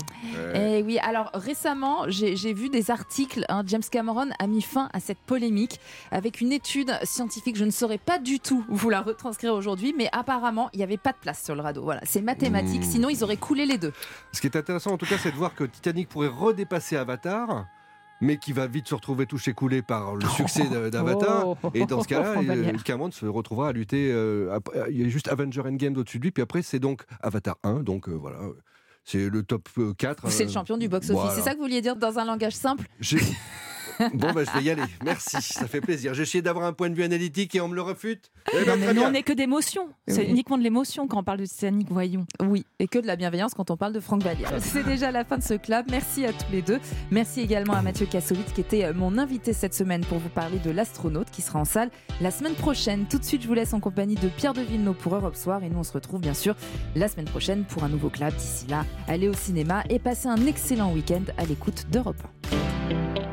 Eh 0.54 0.84
oui, 0.84 0.98
alors 1.00 1.30
récemment, 1.34 2.06
j'ai 2.10 2.54
vu 2.54 2.70
des 2.70 2.92
articles. 2.92 3.46
hein, 3.50 3.64
James 3.68 3.82
Cameron 3.92 4.30
a 4.40 4.48
mis 4.48 4.62
fin 4.62 4.90
à 4.94 5.00
cette 5.00 5.18
polémique 5.20 5.80
avec 6.12 6.42
une 6.42 6.52
étude 6.52 6.92
scientifique. 7.04 7.56
Je 7.56 7.66
ne 7.66 7.72
saurais 7.72 7.98
pas 7.98 8.20
du 8.20 8.40
tout 8.40 8.64
vous 8.70 8.90
la 8.90 9.02
retranscrire 9.02 9.54
aujourd'hui, 9.54 9.94
mais 9.98 10.10
apparemment, 10.12 10.70
il 10.74 10.78
n'y 10.78 10.84
avait 10.84 10.98
pas 10.98 11.12
de 11.12 11.18
place 11.18 11.44
sur 11.44 11.56
le 11.56 11.62
radeau. 11.62 11.84
Voilà, 11.84 12.02
c'est 12.06 12.22
mathématique. 12.22 12.82
Mmh. 12.82 12.92
Sinon, 12.92 13.10
ils 13.10 13.24
auraient 13.24 13.38
coulé 13.38 13.66
les 13.66 13.78
deux. 13.78 13.94
Ce 14.32 14.42
qui 14.42 14.48
est 14.48 14.56
intéressant 14.56 14.92
en 14.92 14.98
tout 14.98 15.06
cas, 15.06 15.18
c'est 15.18 15.32
de 15.32 15.36
voir 15.38 15.56
que 15.56 15.64
Titanic 15.64 16.10
pourrait 16.10 16.28
redépasser 16.28 16.96
Avatar. 16.98 17.66
Mais 18.22 18.38
qui 18.38 18.54
va 18.54 18.66
vite 18.66 18.88
se 18.88 18.96
retrouver 18.96 19.26
touché 19.26 19.52
coulé 19.54 19.82
par 19.82 20.16
le 20.16 20.26
succès 20.38 20.64
d'A- 20.70 20.90
d'Avatar. 20.90 21.48
Oh. 21.50 21.58
Et 21.74 21.86
dans 21.86 22.02
ce 22.02 22.08
cas-là, 22.08 22.36
euh. 22.50 22.72
Cameron 22.86 23.12
se 23.12 23.26
retrouvera 23.26 23.68
à 23.68 23.72
lutter. 23.74 24.10
euh, 24.10 24.54
après- 24.56 24.86
il 24.90 25.02
y 25.02 25.06
a 25.06 25.10
juste 25.10 25.28
Avenger 25.28 25.62
Endgame 25.66 25.98
au-dessus 25.98 26.20
de 26.20 26.24
lui. 26.24 26.32
Puis 26.32 26.42
après, 26.42 26.62
c'est 26.62 26.80
donc 26.80 27.04
Avatar 27.22 27.58
1. 27.64 27.82
Donc 27.84 28.08
euh, 28.08 28.14
voilà. 28.14 28.38
C'est 29.06 29.30
le 29.30 29.44
top 29.44 29.70
euh, 29.78 29.94
4. 29.94 30.30
C'est 30.30 30.44
le 30.44 30.50
euh, 30.50 30.54
champion 30.54 30.78
du 30.78 30.90
box-office. 30.90 31.14
voilà. 31.22 31.36
C'est 31.36 31.42
ça 31.42 31.52
que 31.52 31.58
vous 31.58 31.64
vouliez 31.64 31.82
dire 31.82 31.96
dans 31.96 32.18
un 32.18 32.26
langage 32.26 32.54
simple? 32.54 32.88
Bon, 34.14 34.32
bah, 34.34 34.44
je 34.44 34.52
vais 34.58 34.64
y 34.64 34.70
aller. 34.70 34.84
Merci, 35.04 35.42
ça 35.42 35.68
fait 35.68 35.82
plaisir. 35.82 36.14
J'ai 36.14 36.24
essayé 36.24 36.42
d'avoir 36.42 36.66
un 36.66 36.74
point 36.74 36.90
de 36.90 36.96
vue 36.96 37.04
analytique 37.04 37.56
et 37.56 37.62
on 37.62 37.68
me 37.68 37.76
le 37.76 37.82
refute. 37.82 38.32
Eh 38.54 38.64
ben, 38.66 38.72
Non, 38.80 38.86
mais 38.88 38.94
nous, 38.94 39.02
on 39.04 39.12
n'est 39.12 39.24
que 39.24 39.34
d'émotion. 39.34 39.90
C'est 40.08 40.22
Oui. 40.22 40.28
uniquement 40.30 40.58
de 40.58 40.64
l'émotion 40.64 41.08
quand 41.08 41.20
on 41.20 41.24
parle 41.24 41.40
de 41.40 41.46
Titanic, 41.46 41.88
voyons. 41.90 42.26
Oui, 42.42 42.66
et 42.80 42.88
que 42.88 43.00
de 43.00 43.08
la 43.08 43.16
bienveillance 43.16 43.54
quand 43.54 43.72
on 43.72 43.78
parle 43.78 43.94
de 43.94 44.00
Franck 44.00 44.24
Vallière. 44.24 44.52
C'est 44.60 44.84
déjà 44.84 45.12
la 45.12 45.24
fin 45.24 45.38
de 45.38 45.44
ce 45.44 45.54
club. 45.56 45.86
Merci 45.90 46.26
à 46.26 46.34
tous 46.34 46.52
les 46.52 46.62
deux. 46.62 46.80
Merci 47.12 47.42
également 47.42 47.74
à 47.74 47.82
Mathieu 47.82 48.06
Kassovitz 48.06 48.52
qui 48.54 48.62
était 48.62 48.86
euh, 48.86 48.94
mon 48.94 49.18
invité 49.18 49.54
cette 49.54 49.74
semaine 49.74 50.02
pour 50.06 50.20
vous 50.20 50.30
parler 50.30 50.60
de 50.60 50.72
l'astronaute 50.72 51.30
qui 51.32 51.42
sera 51.42 51.60
en 51.60 51.66
salle 51.66 51.90
la 52.22 52.32
semaine 52.32 52.54
prochaine. 52.56 53.06
Tout 53.10 53.18
de 53.20 53.24
suite, 53.26 53.42
je 53.44 53.48
vous 53.48 53.54
laisse 53.54 53.74
en 53.74 53.80
compagnie 53.80 54.16
de 54.16 54.28
Pierre 54.28 54.54
de 54.54 54.62
Villeneuve 54.62 54.96
pour 54.96 55.16
Europe 55.16 55.36
Soir 55.36 55.64
et 55.64 55.70
nous 55.70 55.80
on 55.80 55.84
se 55.84 55.94
retrouve 55.94 56.20
bien 56.22 56.34
sûr 56.34 56.56
la 56.96 57.08
semaine 57.08 57.26
prochaine 57.26 57.64
pour 57.66 57.84
un 57.84 57.90
nouveau 57.90 58.10
club. 58.10 58.34
D'ici 58.36 58.68
là, 58.68 58.86
allez 59.08 59.30
au 59.30 59.34
cinéma 59.34 59.84
et 59.90 60.00
passez 60.00 60.28
un 60.28 60.46
excellent 60.46 60.92
week-end 60.94 61.24
à 61.38 61.46
l'écoute 61.46 61.86
d'Europe 61.92 62.22
1. 62.52 63.25